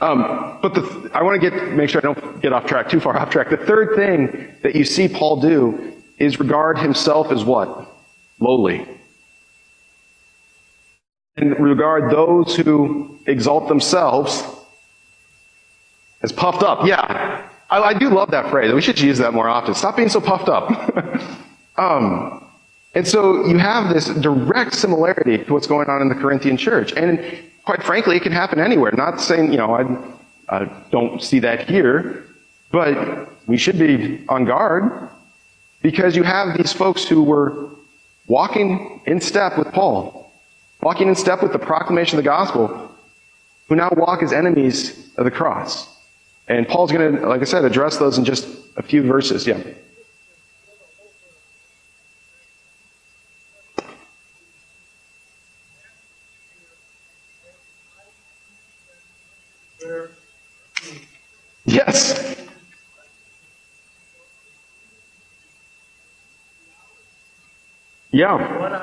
Um, 0.00 0.58
but 0.60 0.74
the, 0.74 1.10
I 1.14 1.22
want 1.22 1.40
to 1.40 1.50
get 1.50 1.72
make 1.72 1.88
sure 1.88 2.00
I 2.00 2.12
don't 2.12 2.40
get 2.42 2.52
off 2.52 2.66
track 2.66 2.90
too 2.90 3.00
far 3.00 3.16
off 3.18 3.30
track. 3.30 3.50
The 3.50 3.56
third 3.56 3.96
thing 3.96 4.54
that 4.62 4.74
you 4.74 4.84
see 4.84 5.08
Paul 5.08 5.40
do 5.40 5.94
is 6.18 6.40
regard 6.40 6.78
himself 6.78 7.32
as 7.32 7.44
what? 7.44 7.90
Lowly. 8.38 8.86
And 11.38 11.58
regard 11.60 12.10
those 12.10 12.56
who 12.56 13.18
exalt 13.26 13.68
themselves 13.68 14.42
as 16.22 16.32
puffed 16.32 16.64
up. 16.64 16.84
Yeah, 16.84 17.48
I, 17.70 17.78
I, 17.78 17.94
do 17.94 18.10
love 18.10 18.32
that 18.32 18.50
phrase. 18.50 18.72
We 18.72 18.80
should 18.80 19.00
use 19.00 19.18
that 19.18 19.32
more 19.34 19.48
often. 19.48 19.74
Stop 19.74 19.96
being 19.96 20.08
so 20.08 20.20
puffed 20.20 20.48
up. 20.48 20.68
um, 21.78 22.44
and 22.94 23.06
so 23.06 23.46
you 23.46 23.58
have 23.58 23.94
this 23.94 24.08
direct 24.08 24.74
similarity 24.74 25.44
to 25.44 25.52
what's 25.52 25.68
going 25.68 25.88
on 25.88 26.02
in 26.02 26.08
the 26.08 26.16
Corinthian 26.16 26.56
church. 26.56 26.92
And 26.94 27.24
quite 27.64 27.84
frankly, 27.84 28.16
it 28.16 28.22
can 28.22 28.32
happen 28.32 28.58
anywhere. 28.58 28.90
Not 28.92 29.20
saying, 29.20 29.52
you 29.52 29.58
know, 29.58 29.74
I, 29.74 30.56
I 30.56 30.64
don't 30.90 31.22
see 31.22 31.38
that 31.40 31.68
here, 31.68 32.26
but 32.72 33.28
we 33.46 33.56
should 33.56 33.78
be 33.78 34.24
on 34.28 34.44
guard 34.44 35.08
because 35.82 36.16
you 36.16 36.24
have 36.24 36.56
these 36.56 36.72
folks 36.72 37.04
who 37.04 37.22
were 37.22 37.70
walking 38.26 39.00
in 39.06 39.20
step 39.20 39.56
with 39.56 39.70
Paul, 39.72 40.27
walking 40.80 41.08
in 41.08 41.14
step 41.14 41.42
with 41.42 41.52
the 41.52 41.58
proclamation 41.58 42.18
of 42.18 42.24
the 42.24 42.28
gospel, 42.28 42.94
who 43.68 43.76
now 43.76 43.90
walk 43.96 44.22
as 44.22 44.32
enemies 44.32 45.10
of 45.16 45.24
the 45.24 45.30
cross. 45.30 45.94
And 46.48 46.66
Paul's 46.66 46.90
going 46.90 47.16
to, 47.16 47.28
like 47.28 47.42
I 47.42 47.44
said, 47.44 47.64
address 47.64 47.98
those 47.98 48.16
in 48.16 48.24
just 48.24 48.48
a 48.76 48.82
few 48.82 49.02
verses. 49.02 49.46
Yeah. 49.46 49.62
Yes. 61.66 62.36
Yeah. 68.10 68.77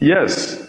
Yes. 0.00 0.66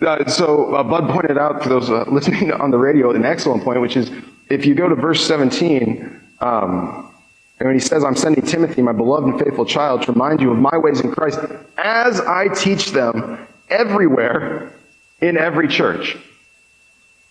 Uh, 0.00 0.24
so 0.26 0.74
uh, 0.74 0.84
Bud 0.84 1.10
pointed 1.10 1.36
out 1.36 1.62
for 1.62 1.68
those 1.68 1.90
uh, 1.90 2.04
listening 2.08 2.52
on 2.52 2.70
the 2.70 2.78
radio 2.78 3.10
an 3.10 3.24
excellent 3.24 3.64
point, 3.64 3.80
which 3.80 3.96
is 3.96 4.10
if 4.48 4.64
you 4.64 4.74
go 4.74 4.88
to 4.88 4.94
verse 4.94 5.24
17, 5.26 6.20
um, 6.40 7.12
and 7.58 7.66
when 7.66 7.74
he 7.74 7.80
says, 7.80 8.04
I'm 8.04 8.14
sending 8.14 8.44
Timothy, 8.46 8.82
my 8.82 8.92
beloved 8.92 9.28
and 9.28 9.40
faithful 9.40 9.66
child, 9.66 10.02
to 10.02 10.12
remind 10.12 10.40
you 10.40 10.52
of 10.52 10.58
my 10.58 10.78
ways 10.78 11.00
in 11.00 11.10
Christ, 11.10 11.40
as 11.76 12.20
I 12.20 12.48
teach 12.54 12.92
them 12.92 13.46
everywhere 13.68 14.72
in 15.20 15.36
every 15.36 15.66
church. 15.66 16.16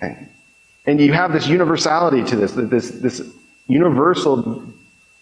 And, 0.01 0.27
and 0.85 0.99
you 0.99 1.13
have 1.13 1.31
this 1.31 1.47
universality 1.47 2.25
to 2.25 2.35
this, 2.35 2.51
this, 2.51 2.89
this 2.91 3.21
universal 3.67 4.65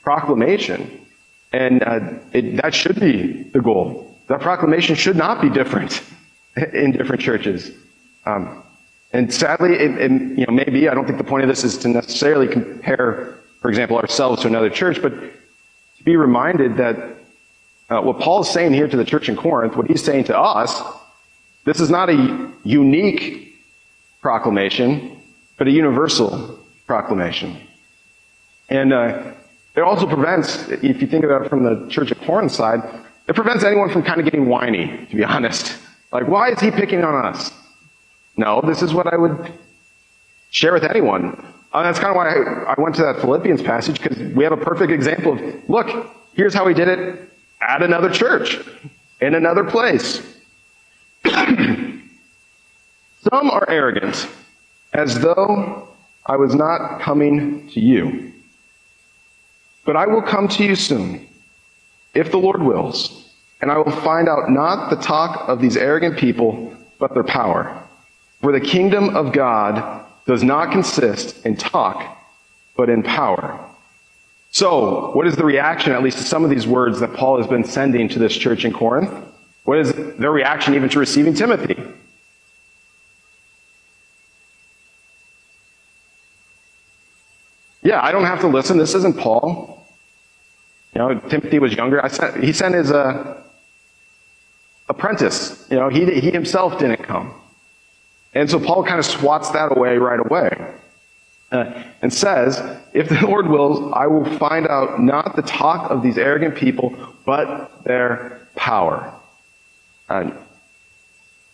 proclamation. 0.01 1.05
And 1.53 1.84
uh, 1.84 1.99
it, 2.34 2.61
that 2.63 2.73
should 2.73 2.99
be 2.99 3.43
the 3.43 3.61
goal. 3.61 4.05
That 4.28 4.41
proclamation 4.41 4.95
should 4.95 5.15
not 5.15 5.41
be 5.41 5.49
different. 5.49 6.01
in 6.73 6.91
different 6.91 7.21
churches. 7.21 7.71
Um, 8.26 8.63
and 9.11 9.34
sadly, 9.34 9.73
it, 9.73 9.97
it, 9.97 10.11
you 10.11 10.45
know, 10.45 10.53
maybe 10.53 10.89
I 10.89 10.93
don't 10.93 11.05
think 11.05 11.17
the 11.17 11.23
point 11.23 11.43
of 11.43 11.49
this 11.49 11.63
is 11.63 11.78
to 11.80 11.89
necessarily 11.89 12.47
compare, 12.47 13.38
for 13.61 13.69
example, 13.69 13.97
ourselves 13.97 14.41
to 14.41 14.47
another 14.47 14.69
church, 14.69 15.01
but 15.01 15.11
to 15.11 16.03
be 16.03 16.15
reminded 16.15 16.78
that 16.78 16.97
uh, 17.89 18.01
what 18.01 18.19
Paul 18.19 18.41
is 18.41 18.49
saying 18.49 18.73
here 18.73 18.88
to 18.88 18.97
the 18.97 19.05
church 19.05 19.30
in 19.30 19.36
Corinth, 19.36 19.76
what 19.76 19.88
he's 19.88 20.03
saying 20.03 20.26
to 20.26 20.38
us, 20.38 20.82
this 21.65 21.80
is 21.80 21.89
not 21.89 22.09
a 22.09 22.51
unique 22.63 23.55
proclamation, 24.21 25.21
but 25.57 25.67
a 25.67 25.71
universal 25.71 26.59
proclamation. 26.88 27.57
And 28.69 28.91
uh, 28.91 29.32
it 29.76 29.82
also 29.82 30.07
prevents, 30.07 30.67
if 30.69 31.01
you 31.01 31.07
think 31.07 31.23
about 31.23 31.45
it 31.45 31.49
from 31.49 31.63
the 31.63 31.88
church 31.89 32.11
of 32.11 32.19
Corinth 32.21 32.51
side, 32.51 32.82
it 33.28 33.36
prevents 33.36 33.63
anyone 33.63 33.89
from 33.89 34.03
kind 34.03 34.19
of 34.19 34.26
getting 34.26 34.47
whiny, 34.47 35.07
to 35.09 35.15
be 35.15 35.23
honest. 35.23 35.78
Like, 36.11 36.28
why 36.28 36.51
is 36.51 36.59
he 36.59 36.71
picking 36.71 37.03
on 37.03 37.26
us? 37.26 37.51
No, 38.38 38.61
this 38.61 38.82
is 38.82 38.93
what 38.93 39.11
I 39.11 39.17
would 39.17 39.51
share 40.51 40.73
with 40.73 40.84
anyone. 40.84 41.23
And 41.26 41.43
uh, 41.73 41.84
that's 41.84 41.99
kind 41.99 42.11
of 42.11 42.15
why 42.15 42.30
I, 42.30 42.73
I 42.73 42.82
went 42.82 42.95
to 42.95 43.01
that 43.01 43.19
Philippians 43.19 43.61
passage, 43.61 44.01
because 44.01 44.17
we 44.34 44.43
have 44.43 44.53
a 44.53 44.57
perfect 44.57 44.91
example 44.91 45.34
of 45.34 45.69
look, 45.69 46.09
here's 46.34 46.53
how 46.53 46.65
he 46.67 46.73
did 46.73 46.88
it 46.88 47.30
at 47.61 47.82
another 47.82 48.09
church, 48.09 48.59
in 49.19 49.36
another 49.36 49.63
place. 49.63 50.21
Some 51.26 51.99
are 53.49 53.67
arrogant, 53.67 54.28
as 54.93 55.19
though 55.19 55.89
I 56.26 56.38
was 56.38 56.55
not 56.55 57.01
coming 57.01 57.67
to 57.71 57.80
you. 57.80 58.32
But 59.84 59.95
I 59.95 60.05
will 60.05 60.21
come 60.21 60.47
to 60.47 60.63
you 60.63 60.76
soon, 60.76 61.28
if 62.16 62.32
the 62.32 62.38
Lord 62.38 62.63
wills 62.63 63.26
and 63.61 63.72
I 63.72 63.78
will 63.78 63.91
find 63.91 64.28
out 64.28 64.49
not 64.49 64.89
the 64.89 64.95
talk 64.95 65.47
of 65.47 65.61
these 65.61 65.78
arrogant 65.78 66.18
people, 66.18 66.76
but 66.99 67.13
their 67.13 67.24
power. 67.24 67.82
For 68.41 68.51
the 68.51 68.59
kingdom 68.59 69.16
of 69.16 69.32
God 69.34 70.05
does 70.28 70.43
not 70.43 70.72
consist 70.72 71.45
in 71.45 71.55
talk, 71.55 72.18
but 72.76 72.89
in 72.89 73.03
power. 73.03 73.59
So, 74.51 75.11
what 75.11 75.28
is 75.28 75.36
the 75.36 75.43
reaction, 75.43 75.91
at 75.91 76.03
least 76.03 76.18
to 76.20 76.24
some 76.24 76.43
of 76.43 76.49
these 76.49 76.66
words 76.66 76.99
that 76.99 77.13
Paul 77.13 77.38
has 77.38 77.47
been 77.47 77.63
sending 77.63 78.07
to 78.09 78.20
this 78.20 78.36
church 78.36 78.66
in 78.66 78.72
Corinth? 78.72 79.11
What 79.63 79.80
is 79.80 79.91
their 80.18 80.32
reaction 80.32 80.76
even 80.76 80.89
to 80.89 80.99
receiving 80.99 81.34
Timothy? 81.34 81.76
Yeah, 87.82 88.01
I 88.01 88.11
don't 88.11 88.26
have 88.26 88.41
to 88.41 88.47
listen. 88.47 88.78
This 88.78 88.95
isn't 88.95 89.18
Paul. 89.18 89.74
You 90.96 91.00
know, 91.00 91.20
Timothy 91.20 91.60
was 91.60 91.74
younger. 91.74 92.02
Sent, 92.10 92.43
he 92.43 92.54
sent 92.54 92.74
his, 92.74 92.91
uh, 92.91 93.41
apprentice. 94.88 95.68
You 95.70 95.78
know, 95.78 95.89
he, 95.89 96.06
he 96.20 96.32
himself 96.32 96.80
didn't 96.80 97.04
come. 97.04 97.34
And 98.34 98.50
so 98.50 98.60
Paul 98.60 98.84
kind 98.84 99.00
of 99.00 99.06
swats 99.06 99.50
that 99.52 99.76
away 99.76 99.98
right 99.98 100.20
away. 100.20 100.74
Uh, 101.52 101.84
and 102.02 102.14
says, 102.14 102.62
If 102.93 103.10
the 103.10 103.20
Lord 103.22 103.48
wills, 103.48 103.91
I 103.96 104.08
will 104.08 104.26
find 104.38 104.68
out 104.68 105.02
not 105.02 105.36
the 105.36 105.41
talk 105.41 105.89
of 105.91 106.02
these 106.02 106.18
arrogant 106.18 106.56
people, 106.56 106.96
but 107.26 107.84
their 107.84 108.48
power. 108.56 109.14
Uh, 110.10 110.32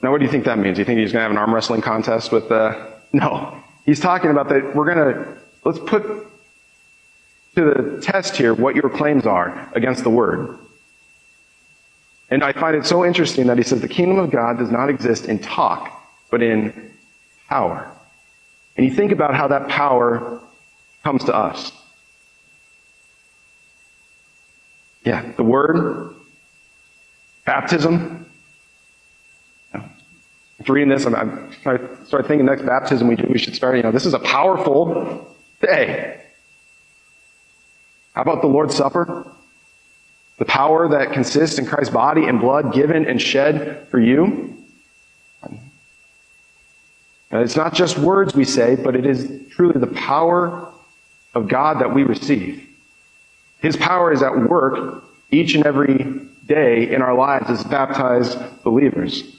now, 0.01 0.11
what 0.11 0.19
do 0.19 0.25
you 0.25 0.31
think 0.31 0.45
that 0.45 0.57
means? 0.57 0.75
Do 0.77 0.81
you 0.81 0.85
think 0.85 0.99
he's 0.99 1.11
going 1.11 1.19
to 1.19 1.23
have 1.23 1.31
an 1.31 1.37
arm 1.37 1.53
wrestling 1.53 1.81
contest 1.81 2.31
with 2.31 2.51
Uh, 2.51 2.87
no. 3.13 3.57
He's 3.85 3.99
talking 3.99 4.31
about 4.31 4.47
that 4.49 4.75
we're 4.75 4.93
going 4.93 5.13
to, 5.13 5.37
let's 5.65 5.79
put 5.79 6.30
to 7.55 7.63
the 7.63 8.01
test 8.01 8.37
here 8.37 8.53
what 8.53 8.75
your 8.75 8.89
claims 8.89 9.25
are 9.25 9.69
against 9.73 10.03
the 10.03 10.09
word. 10.09 10.57
And 12.29 12.43
I 12.43 12.53
find 12.53 12.75
it 12.75 12.85
so 12.85 13.05
interesting 13.05 13.47
that 13.47 13.57
he 13.57 13.63
says 13.63 13.81
the 13.81 13.89
kingdom 13.89 14.19
of 14.19 14.31
God 14.31 14.57
does 14.57 14.71
not 14.71 14.89
exist 14.89 15.25
in 15.25 15.39
talk, 15.39 16.01
but 16.29 16.41
in 16.41 16.93
power. 17.49 17.91
And 18.77 18.85
you 18.85 18.93
think 18.93 19.11
about 19.11 19.35
how 19.35 19.49
that 19.49 19.67
power 19.67 20.41
comes 21.03 21.25
to 21.25 21.35
us. 21.35 21.73
Yeah, 25.03 25.33
the 25.35 25.43
word, 25.43 26.15
baptism, 27.45 28.21
after 30.61 30.73
reading 30.73 30.89
this, 30.89 31.07
I'm, 31.07 31.15
I'm 31.15 31.49
I 31.65 31.79
start 32.05 32.27
thinking 32.27 32.45
next 32.45 32.61
baptism 32.61 33.07
we 33.07 33.15
do, 33.15 33.27
we 33.27 33.39
should 33.39 33.55
start, 33.55 33.77
you 33.77 33.81
know, 33.81 33.91
this 33.91 34.05
is 34.05 34.13
a 34.13 34.19
powerful 34.19 35.35
day. 35.59 36.21
How 38.13 38.21
about 38.21 38.41
the 38.41 38.47
Lord's 38.47 38.75
Supper? 38.75 39.25
The 40.37 40.45
power 40.45 40.87
that 40.89 41.13
consists 41.13 41.59
in 41.59 41.65
Christ's 41.65 41.93
body 41.93 42.25
and 42.25 42.39
blood 42.39 42.73
given 42.73 43.05
and 43.05 43.21
shed 43.21 43.87
for 43.89 43.99
you. 43.99 44.57
And 47.31 47.41
it's 47.41 47.55
not 47.55 47.73
just 47.73 47.97
words 47.97 48.35
we 48.35 48.43
say, 48.43 48.75
but 48.75 48.95
it 48.95 49.05
is 49.05 49.47
truly 49.51 49.79
the 49.79 49.87
power 49.87 50.71
of 51.33 51.47
God 51.47 51.79
that 51.79 51.93
we 51.93 52.03
receive. 52.03 52.67
His 53.59 53.77
power 53.77 54.11
is 54.11 54.21
at 54.21 54.49
work 54.49 55.03
each 55.29 55.55
and 55.55 55.65
every 55.65 56.27
day 56.45 56.93
in 56.93 57.01
our 57.01 57.13
lives 57.13 57.49
as 57.49 57.63
baptized 57.63 58.37
believers. 58.63 59.37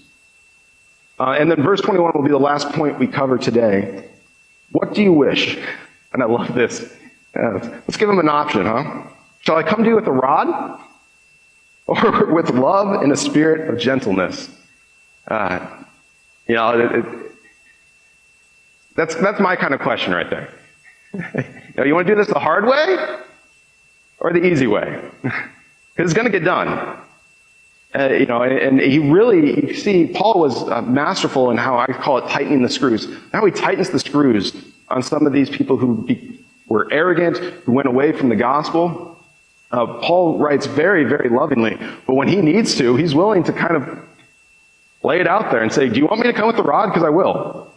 Uh, 1.19 1.33
and 1.33 1.51
then 1.51 1.63
verse 1.63 1.81
21 1.83 2.13
will 2.15 2.23
be 2.23 2.31
the 2.31 2.39
last 2.39 2.71
point 2.71 2.99
we 2.99 3.07
cover 3.07 3.37
today. 3.37 4.09
What 4.71 4.95
do 4.95 5.03
you 5.03 5.13
wish? 5.13 5.59
And 6.13 6.23
I 6.23 6.27
love 6.27 6.55
this. 6.55 6.97
Uh, 7.35 7.59
let's 7.87 7.97
give 7.97 8.09
him 8.09 8.19
an 8.19 8.29
option, 8.29 8.67
huh? 8.67 9.05
Shall 9.41 9.57
I 9.57 9.63
come 9.63 9.83
to 9.83 9.89
you 9.89 9.97
with 9.97 10.07
a 10.07 10.13
rod? 10.13 10.81
Or 11.85 12.33
with 12.33 12.51
love 12.51 13.03
and 13.03 13.11
a 13.11 13.17
spirit 13.17 13.69
of 13.69 13.77
gentleness? 13.77 14.49
Uh, 15.27 15.83
you 16.47 16.55
know, 16.55 16.79
it, 16.79 16.93
it, 16.93 17.33
that's, 18.95 19.17
that's 19.17 19.41
my 19.41 19.57
kind 19.57 19.75
of 19.75 19.81
question 19.81 20.13
right 20.13 20.31
there. 20.31 20.49
you, 21.13 21.75
know, 21.77 21.85
you 21.85 21.95
want 21.95 22.07
to 22.07 22.15
do 22.15 22.17
this 22.17 22.29
the 22.29 22.39
hard 22.39 22.67
way 22.67 23.19
or 24.21 24.33
the 24.33 24.45
easy 24.45 24.69
way? 24.69 25.03
Because 25.95 26.11
it's 26.11 26.17
going 26.17 26.25
to 26.25 26.39
get 26.39 26.43
done. 26.43 26.97
Uh, 27.95 28.09
you 28.09 28.25
know, 28.25 28.41
and, 28.41 28.57
and, 28.57 28.81
he 28.81 28.99
really, 28.99 29.69
you 29.69 29.75
see, 29.75 30.07
Paul 30.07 30.41
was 30.41 30.67
uh, 30.71 30.81
masterful 30.81 31.51
in 31.51 31.59
how 31.59 31.79
I 31.79 31.87
call 31.89 32.17
it 32.17 32.31
tightening 32.31 32.63
the 32.63 32.71
screws. 32.71 33.15
How 33.35 33.45
he 33.45 33.53
tightens 33.53 33.91
the 33.91 33.99
screws 33.99 34.55
on 34.89 35.03
some 35.03 35.27
of 35.27 35.35
these 35.35 35.51
people 35.51 35.77
who 35.77 36.03
be, 36.03 36.42
were 36.73 36.89
arrogant, 36.91 37.37
who 37.37 37.73
went 37.73 37.87
away 37.87 38.13
from 38.13 38.31
the 38.31 38.37
gospel. 38.37 39.23
Uh, 39.71 39.87
Paul 40.01 40.39
writes 40.39 40.65
very, 40.65 41.05
very 41.05 41.29
lovingly, 41.29 41.79
but 42.07 42.15
when 42.15 42.29
he 42.29 42.37
needs 42.37 42.77
to, 42.77 42.97
he's 42.97 43.15
willing 43.15 43.45
to 43.45 43.53
kind 43.53 43.77
of 43.77 43.99
lay 45.03 45.21
it 45.21 45.27
out 45.27 45.51
there 45.51 45.63
and 45.63 45.71
say, 45.71 45.89
Do 45.91 45.99
you 45.99 46.07
want 46.07 46.21
me 46.21 46.27
to 46.29 46.33
come 46.33 46.47
with 46.47 46.57
the 46.57 46.63
rod? 46.63 46.87
Because 46.89 47.05
I 47.05 47.11
will. 47.11 47.71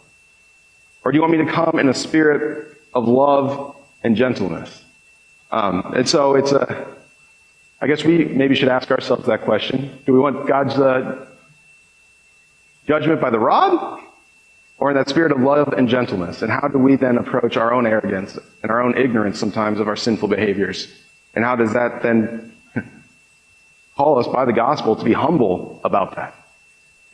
Or 1.04 1.12
do 1.12 1.16
you 1.16 1.22
want 1.22 1.32
me 1.38 1.44
to 1.44 1.52
come 1.52 1.78
in 1.78 1.88
a 1.90 1.94
spirit 1.94 2.76
of 2.94 3.06
love 3.06 3.76
and 4.02 4.16
gentleness? 4.16 4.82
Um, 5.50 5.92
and 5.94 6.08
so 6.08 6.34
it's 6.34 6.52
a, 6.52 6.86
I 7.80 7.86
guess 7.86 8.02
we 8.02 8.24
maybe 8.24 8.54
should 8.54 8.68
ask 8.68 8.90
ourselves 8.90 9.26
that 9.26 9.42
question. 9.42 9.98
Do 10.06 10.14
we 10.14 10.18
want 10.18 10.48
God's 10.48 10.74
uh, 10.74 11.26
judgment 12.88 13.20
by 13.20 13.28
the 13.28 13.38
rod? 13.38 14.05
Or 14.78 14.90
in 14.90 14.96
that 14.96 15.08
spirit 15.08 15.32
of 15.32 15.40
love 15.40 15.72
and 15.72 15.88
gentleness? 15.88 16.42
And 16.42 16.52
how 16.52 16.68
do 16.68 16.78
we 16.78 16.96
then 16.96 17.16
approach 17.16 17.56
our 17.56 17.72
own 17.72 17.86
arrogance 17.86 18.38
and 18.62 18.70
our 18.70 18.82
own 18.82 18.96
ignorance 18.96 19.38
sometimes 19.38 19.80
of 19.80 19.88
our 19.88 19.96
sinful 19.96 20.28
behaviors? 20.28 20.92
And 21.34 21.44
how 21.44 21.56
does 21.56 21.72
that 21.72 22.02
then 22.02 22.54
call 23.96 24.18
us 24.18 24.26
by 24.26 24.44
the 24.44 24.52
gospel 24.52 24.96
to 24.96 25.04
be 25.04 25.12
humble 25.12 25.80
about 25.84 26.16
that? 26.16 26.34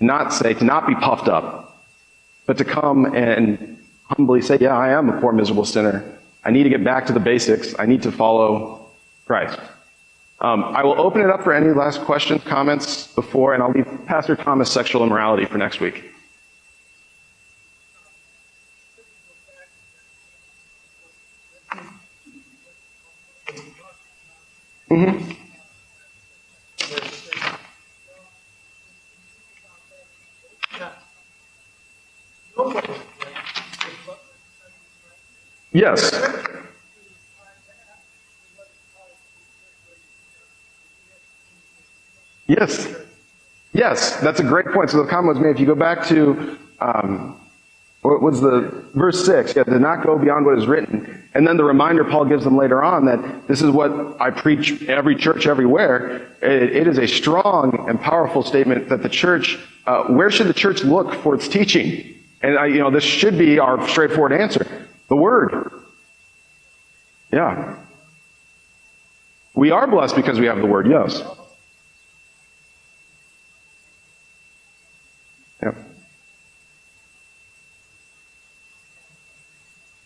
Not 0.01 0.33
say, 0.33 0.55
to 0.55 0.65
not 0.65 0.89
be 0.89 0.95
puffed 0.97 1.29
up, 1.29 1.87
but 2.47 2.59
to 2.59 2.65
come 2.65 3.15
and 3.15 3.79
humbly 4.05 4.43
say, 4.43 4.59
Yeah, 4.61 4.77
I 4.77 4.91
am 4.91 5.09
a 5.09 5.21
poor, 5.21 5.33
miserable 5.33 5.65
sinner. 5.65 6.05
I 6.45 6.51
need 6.51 6.65
to 6.65 6.69
get 6.69 6.83
back 6.83 7.07
to 7.07 7.13
the 7.13 7.21
basics. 7.21 7.75
I 7.79 7.87
need 7.87 8.03
to 8.03 8.11
follow 8.11 8.89
Christ. 9.27 9.61
Um, 10.41 10.65
I 10.65 10.83
will 10.83 11.01
open 11.01 11.21
it 11.21 11.31
up 11.31 11.45
for 11.45 11.53
any 11.53 11.69
last 11.69 12.01
questions, 12.01 12.43
comments 12.43 13.07
before, 13.07 13.55
and 13.55 13.63
I'll 13.63 13.71
leave 13.71 13.87
Pastor 14.07 14.35
Thomas 14.35 14.73
sexual 14.73 15.05
immorality 15.05 15.45
for 15.45 15.57
next 15.57 15.79
week. 15.79 16.12
Mm-hmm. 24.93 25.33
Yes. 35.73 36.13
Yes. 42.47 42.95
Yes, 43.73 44.17
that's 44.21 44.41
a 44.41 44.43
great 44.43 44.67
point. 44.67 44.91
So 44.91 45.03
the 45.03 45.09
comment 45.09 45.37
was 45.37 45.43
made, 45.43 45.53
if 45.53 45.61
you 45.61 45.65
go 45.65 45.75
back 45.75 46.07
to, 46.09 46.59
um, 46.81 47.41
what 48.03 48.21
was 48.21 48.41
the, 48.41 48.85
verse 48.95 49.25
6, 49.25 49.55
yeah, 49.55 49.63
did 49.63 49.81
not 49.81 50.05
go 50.05 50.19
beyond 50.19 50.45
what 50.45 50.59
is 50.59 50.67
written. 50.67 51.23
And 51.35 51.47
then 51.47 51.57
the 51.57 51.65
reminder 51.65 52.05
Paul 52.05 52.25
gives 52.25 52.43
them 52.43 52.57
later 52.57 52.83
on 52.83 53.07
that 53.07 53.47
this 53.47 53.63
is 53.63 53.71
what 53.71 54.21
I 54.21 54.31
preach 54.31 54.83
every 54.83 55.15
church 55.15 55.47
everywhere. 55.47 56.35
it, 56.43 56.77
it 56.77 56.89
is 56.89 56.99
a 56.99 57.07
strong 57.07 57.87
and 57.89 58.01
powerful 58.01 58.43
statement 58.43 58.89
that 58.89 59.05
the 59.05 59.09
church, 59.09 59.57
uh, 59.87 60.05
where 60.05 60.33
should 60.33 60.49
the 60.49 60.55
church 60.55 60.83
look 60.83 61.15
for 61.15 61.37
its 61.37 61.47
teaching? 61.47 62.15
And 62.43 62.59
I, 62.59 62.67
you 62.67 62.81
know, 62.81 62.91
this 62.91 63.05
should 63.05 63.39
be 63.39 63.61
our 63.61 63.89
straightforward 63.89 64.33
answer. 64.33 64.67
The 65.07 65.17
Word. 65.17 65.71
Yeah. 67.33 67.77
We 69.55 69.71
are 69.71 69.87
blessed 69.87 70.17
because 70.17 70.41
we 70.41 70.47
have 70.47 70.59
the 70.59 70.67
Word, 70.67 70.89
yes. 70.89 71.23
Yeah. 75.63 75.75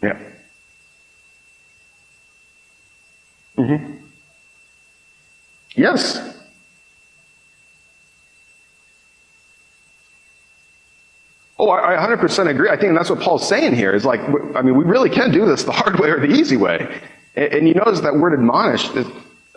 Yeah. 0.06 0.18
Mm-hmm. 3.58 3.96
Yes. 5.74 6.36
Oh, 11.58 11.70
I 11.70 11.96
100% 11.96 12.48
agree. 12.48 12.68
I 12.68 12.76
think 12.76 12.94
that's 12.94 13.08
what 13.08 13.20
Paul's 13.20 13.48
saying 13.48 13.74
here 13.74 13.94
is 13.94 14.04
like, 14.04 14.20
I 14.54 14.62
mean, 14.62 14.76
we 14.76 14.84
really 14.84 15.08
can 15.08 15.32
do 15.32 15.46
this 15.46 15.64
the 15.64 15.72
hard 15.82 15.98
way 15.98 16.10
or 16.10 16.20
the 16.20 16.32
easy 16.32 16.56
way. 16.56 17.00
And, 17.34 17.52
and 17.52 17.68
you 17.68 17.74
notice 17.74 18.00
that 18.00 18.14
word 18.14 18.34
admonished. 18.34 18.94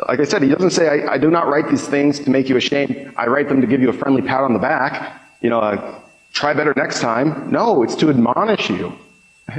Like 0.08 0.20
I 0.20 0.24
said, 0.24 0.42
he 0.42 0.50
doesn't 0.50 0.72
say, 0.72 0.88
I, 0.88 1.14
I, 1.14 1.18
do 1.18 1.30
not 1.30 1.48
write 1.48 1.70
these 1.70 1.86
things 1.86 2.20
to 2.22 2.30
make 2.30 2.48
you 2.48 2.56
ashamed. 2.56 3.14
I 3.18 3.28
write 3.28 3.50
them 3.50 3.60
to 3.60 3.68
give 3.68 3.82
you 3.82 3.90
a 3.90 3.94
friendly 3.94 4.22
pat 4.22 4.42
on 4.42 4.54
the 4.54 4.60
back. 4.60 5.22
You 5.42 5.50
know, 5.50 5.60
uh, 5.60 6.00
try 6.32 6.54
better 6.54 6.74
next 6.78 7.02
time. 7.02 7.52
No, 7.52 7.84
it's 7.84 7.96
to 7.96 8.10
admonish 8.10 8.70
you. 8.70 8.98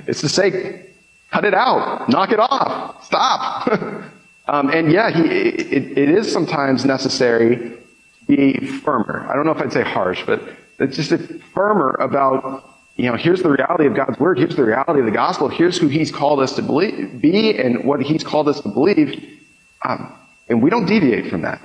It's 0.07 0.21
to 0.21 0.29
say, 0.29 0.87
cut 1.31 1.45
it 1.45 1.55
out, 1.55 2.09
knock 2.09 2.33
it 2.33 2.39
off, 2.39 3.05
stop. 3.05 3.69
um, 4.49 4.71
and 4.71 4.91
yeah, 4.91 5.11
he, 5.11 5.23
it, 5.23 5.99
it 5.99 6.11
is 6.11 6.31
sometimes 6.31 6.85
necessary 6.85 7.57
to 7.57 7.79
be 8.27 8.67
firmer. 8.67 9.27
I 9.29 9.35
don't 9.35 9.47
know 9.47 9.53
if 9.53 9.61
I'd 9.61 9.73
say 9.73 9.83
harsh, 9.83 10.25
but 10.27 10.43
it's 10.79 10.97
just 10.97 11.13
firmer 11.55 11.97
about, 12.01 12.79
you 12.97 13.11
know, 13.11 13.17
here's 13.17 13.43
the 13.43 13.51
reality 13.51 13.87
of 13.87 13.95
God's 13.95 14.19
word, 14.19 14.39
here's 14.39 14.57
the 14.57 14.65
reality 14.65 15.01
of 15.01 15.07
the 15.07 15.13
gospel, 15.13 15.49
here's 15.49 15.79
who 15.79 15.89
He's 15.89 16.11
called 16.11 16.41
us 16.41 16.55
to 16.57 16.63
believe, 16.63 17.21
be 17.21 17.59
and 17.59 17.85
what 17.85 18.01
He's 18.01 18.25
called 18.25 18.49
us 18.49 18.61
to 18.61 18.69
believe. 18.69 19.39
Um, 19.85 20.15
and 20.49 20.63
we 20.63 20.71
don't 20.71 20.87
deviate 20.87 21.31
from 21.31 21.43
that. 21.43 21.61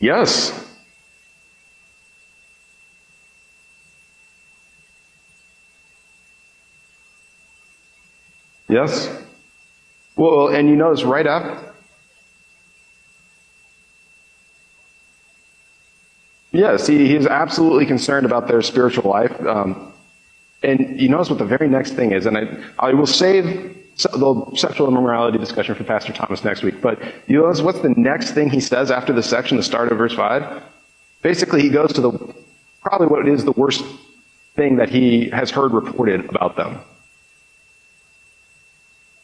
Yes. 0.00 0.66
Yes? 8.66 9.22
Well, 10.16 10.48
and 10.48 10.68
you 10.68 10.76
notice 10.76 11.04
right 11.04 11.26
after. 11.26 11.74
Yes, 16.52 16.86
he, 16.86 17.06
he 17.06 17.14
is 17.14 17.26
absolutely 17.26 17.86
concerned 17.86 18.26
about 18.26 18.48
their 18.48 18.62
spiritual 18.62 19.10
life. 19.10 19.38
Um, 19.46 19.92
and 20.62 21.00
you 21.00 21.08
notice 21.08 21.30
what 21.30 21.38
the 21.38 21.44
very 21.44 21.68
next 21.68 21.92
thing 21.92 22.12
is, 22.12 22.26
and 22.26 22.36
I, 22.36 22.58
I 22.78 22.92
will 22.92 23.06
save 23.06 23.76
the 24.02 24.56
sexual 24.56 24.88
immorality 24.88 25.38
discussion 25.38 25.74
for 25.74 25.84
Pastor 25.84 26.12
Thomas 26.12 26.44
next 26.44 26.62
week, 26.62 26.80
but 26.80 27.00
you 27.26 27.40
notice 27.40 27.60
what's 27.60 27.80
the 27.80 27.90
next 27.90 28.32
thing 28.32 28.50
he 28.50 28.60
says 28.60 28.90
after 28.90 29.12
the 29.12 29.22
section, 29.22 29.56
the 29.56 29.62
start 29.62 29.90
of 29.90 29.98
verse 29.98 30.14
5? 30.14 30.62
Basically, 31.22 31.62
he 31.62 31.68
goes 31.68 31.92
to 31.92 32.00
the 32.00 32.34
probably 32.82 33.06
what 33.06 33.28
is 33.28 33.44
the 33.44 33.52
worst 33.52 33.84
thing 34.56 34.76
that 34.76 34.88
he 34.88 35.28
has 35.30 35.50
heard 35.50 35.72
reported 35.72 36.24
about 36.26 36.56
them. 36.56 36.78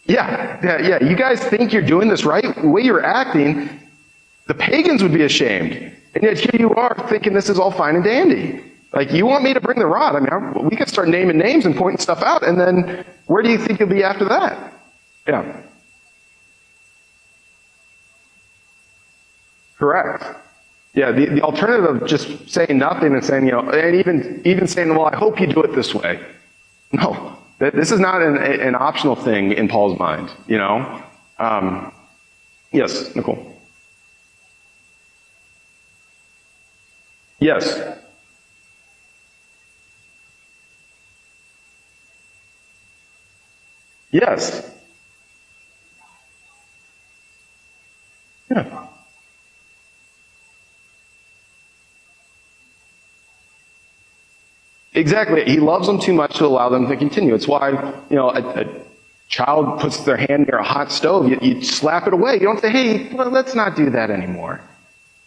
Yeah, 0.06 0.60
yeah, 0.62 0.78
yeah. 0.78 1.04
You 1.04 1.16
guys 1.16 1.40
think 1.40 1.72
you're 1.72 1.82
doing 1.82 2.08
this 2.08 2.24
right? 2.24 2.54
The 2.54 2.68
way 2.68 2.82
you're 2.82 3.04
acting, 3.04 3.68
the 4.46 4.54
pagans 4.54 5.02
would 5.02 5.12
be 5.12 5.24
ashamed. 5.24 5.92
And 6.14 6.22
yet 6.22 6.38
here 6.38 6.60
you 6.60 6.74
are 6.74 6.94
thinking 7.08 7.32
this 7.34 7.48
is 7.48 7.58
all 7.58 7.72
fine 7.72 7.96
and 7.96 8.04
dandy. 8.04 8.62
Like, 8.96 9.12
you 9.12 9.26
want 9.26 9.44
me 9.44 9.52
to 9.52 9.60
bring 9.60 9.78
the 9.78 9.84
rod? 9.84 10.16
I 10.16 10.20
mean, 10.20 10.30
I, 10.30 10.58
we 10.58 10.74
could 10.74 10.88
start 10.88 11.10
naming 11.10 11.36
names 11.36 11.66
and 11.66 11.76
pointing 11.76 12.00
stuff 12.00 12.22
out, 12.22 12.42
and 12.42 12.58
then 12.58 13.04
where 13.26 13.42
do 13.42 13.50
you 13.50 13.58
think 13.58 13.78
you'll 13.78 13.90
be 13.90 14.02
after 14.02 14.24
that? 14.24 14.72
Yeah. 15.28 15.60
Correct. 19.78 20.24
Yeah, 20.94 21.12
the, 21.12 21.26
the 21.26 21.42
alternative 21.42 21.84
of 21.84 22.08
just 22.08 22.48
saying 22.48 22.78
nothing 22.78 23.12
and 23.12 23.22
saying, 23.22 23.44
you 23.44 23.52
know, 23.52 23.68
and 23.68 23.96
even, 23.96 24.40
even 24.46 24.66
saying, 24.66 24.88
well, 24.88 25.04
I 25.04 25.14
hope 25.14 25.38
you 25.42 25.46
do 25.46 25.62
it 25.62 25.74
this 25.74 25.94
way. 25.94 26.18
No, 26.92 27.36
this 27.58 27.92
is 27.92 28.00
not 28.00 28.22
an, 28.22 28.38
an 28.38 28.74
optional 28.74 29.14
thing 29.14 29.52
in 29.52 29.68
Paul's 29.68 29.98
mind, 29.98 30.30
you 30.46 30.56
know? 30.56 31.02
Um, 31.38 31.92
yes, 32.72 33.14
Nicole. 33.14 33.60
Yes. 37.40 37.95
Yes. 44.16 44.70
Yeah. 48.50 48.86
Exactly. 54.94 55.44
He 55.44 55.58
loves 55.60 55.86
them 55.86 56.00
too 56.00 56.14
much 56.14 56.36
to 56.38 56.46
allow 56.46 56.70
them 56.70 56.88
to 56.88 56.96
continue. 56.96 57.34
It's 57.34 57.46
why, 57.46 57.70
you 58.08 58.16
know, 58.16 58.30
a, 58.30 58.40
a 58.40 58.64
child 59.28 59.80
puts 59.80 59.98
their 60.04 60.16
hand 60.16 60.46
near 60.48 60.60
a 60.60 60.64
hot 60.64 60.90
stove, 60.90 61.28
you, 61.28 61.38
you, 61.42 61.62
slap 61.62 62.06
it 62.06 62.14
away. 62.14 62.34
You 62.34 62.40
don't 62.40 62.60
say, 62.60 62.70
hey, 62.70 63.12
well, 63.12 63.28
let's 63.28 63.54
not 63.54 63.76
do 63.76 63.90
that 63.90 64.10
anymore. 64.10 64.62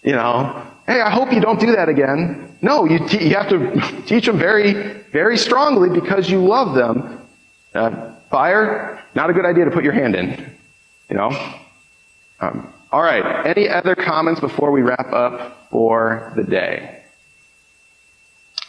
You 0.02 0.14
know, 0.14 0.66
hey, 0.88 1.02
I 1.02 1.12
hope 1.12 1.32
you 1.32 1.42
don't 1.42 1.60
do 1.60 1.74
that 1.74 1.90
again. 1.90 2.58
No, 2.64 2.86
you, 2.86 3.08
te- 3.08 3.28
you 3.28 3.36
have 3.36 3.50
to 3.50 4.02
teach 4.08 4.26
them 4.26 4.40
very, 4.40 4.74
very 5.12 5.38
strongly 5.38 5.90
because 5.90 6.28
you 6.32 6.44
love 6.44 6.74
them. 6.74 7.22
Uh, 7.76 8.16
fire, 8.30 9.04
not 9.16 9.30
a 9.30 9.34
good 9.34 9.46
idea 9.46 9.66
to 9.66 9.72
put 9.72 9.84
your 9.84 9.94
hand 9.94 10.16
in. 10.16 10.56
You 11.10 11.18
know? 11.18 11.54
Um, 12.40 12.74
all 12.92 13.02
right. 13.02 13.46
Any 13.46 13.68
other 13.68 13.96
comments 13.96 14.40
before 14.40 14.72
we 14.72 14.82
wrap 14.82 15.12
up 15.12 15.68
for 15.70 16.34
the 16.36 16.44
day? 16.44 17.04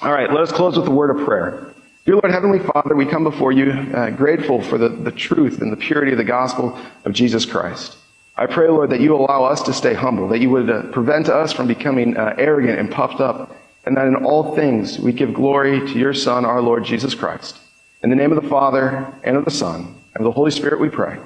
All 0.02 0.12
right, 0.12 0.30
let 0.30 0.40
us 0.40 0.50
close 0.50 0.78
with 0.78 0.88
a 0.88 0.90
word 0.90 1.14
of 1.14 1.26
prayer. 1.26 1.74
Dear 2.06 2.14
Lord, 2.14 2.30
Heavenly 2.30 2.58
Father, 2.58 2.96
we 2.96 3.04
come 3.04 3.22
before 3.22 3.52
you 3.52 3.70
uh, 3.70 4.08
grateful 4.08 4.62
for 4.62 4.78
the, 4.78 4.88
the 4.88 5.10
truth 5.10 5.60
and 5.60 5.70
the 5.70 5.76
purity 5.76 6.12
of 6.12 6.18
the 6.18 6.24
gospel 6.24 6.78
of 7.04 7.12
Jesus 7.12 7.44
Christ. 7.44 7.98
I 8.34 8.46
pray, 8.46 8.68
Lord, 8.68 8.88
that 8.90 9.00
you 9.00 9.14
allow 9.14 9.44
us 9.44 9.62
to 9.64 9.74
stay 9.74 9.92
humble, 9.92 10.26
that 10.28 10.38
you 10.38 10.48
would 10.48 10.70
uh, 10.70 10.82
prevent 10.84 11.28
us 11.28 11.52
from 11.52 11.66
becoming 11.66 12.16
uh, 12.16 12.34
arrogant 12.38 12.78
and 12.78 12.90
puffed 12.90 13.20
up, 13.20 13.54
and 13.84 13.94
that 13.98 14.06
in 14.06 14.16
all 14.16 14.56
things 14.56 14.98
we 14.98 15.12
give 15.12 15.34
glory 15.34 15.80
to 15.80 15.98
your 15.98 16.14
Son, 16.14 16.46
our 16.46 16.62
Lord 16.62 16.84
Jesus 16.84 17.14
Christ. 17.14 17.58
In 18.02 18.08
the 18.10 18.16
name 18.16 18.32
of 18.32 18.42
the 18.42 18.48
Father, 18.48 19.12
and 19.24 19.36
of 19.36 19.44
the 19.44 19.50
Son, 19.50 19.94
and 20.14 20.16
of 20.16 20.24
the 20.24 20.32
Holy 20.32 20.50
Spirit 20.50 20.80
we 20.80 20.88
pray. 20.88 21.18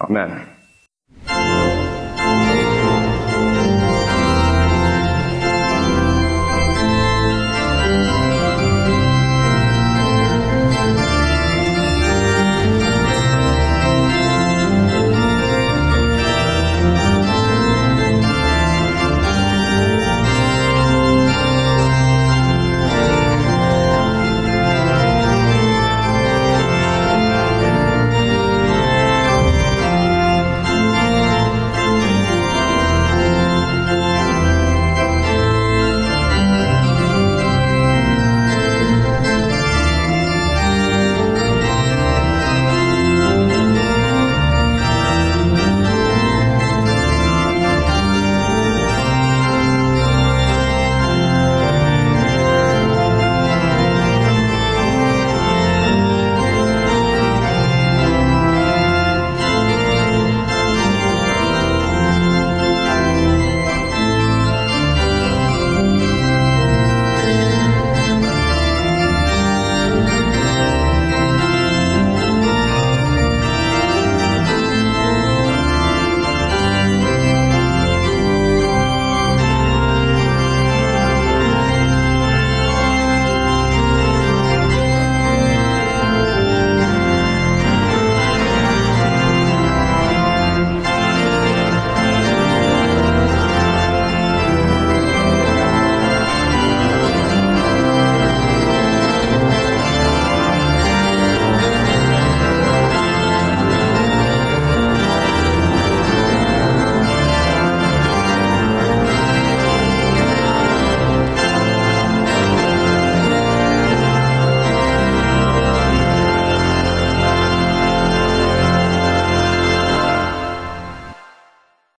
Amen. 0.00 0.48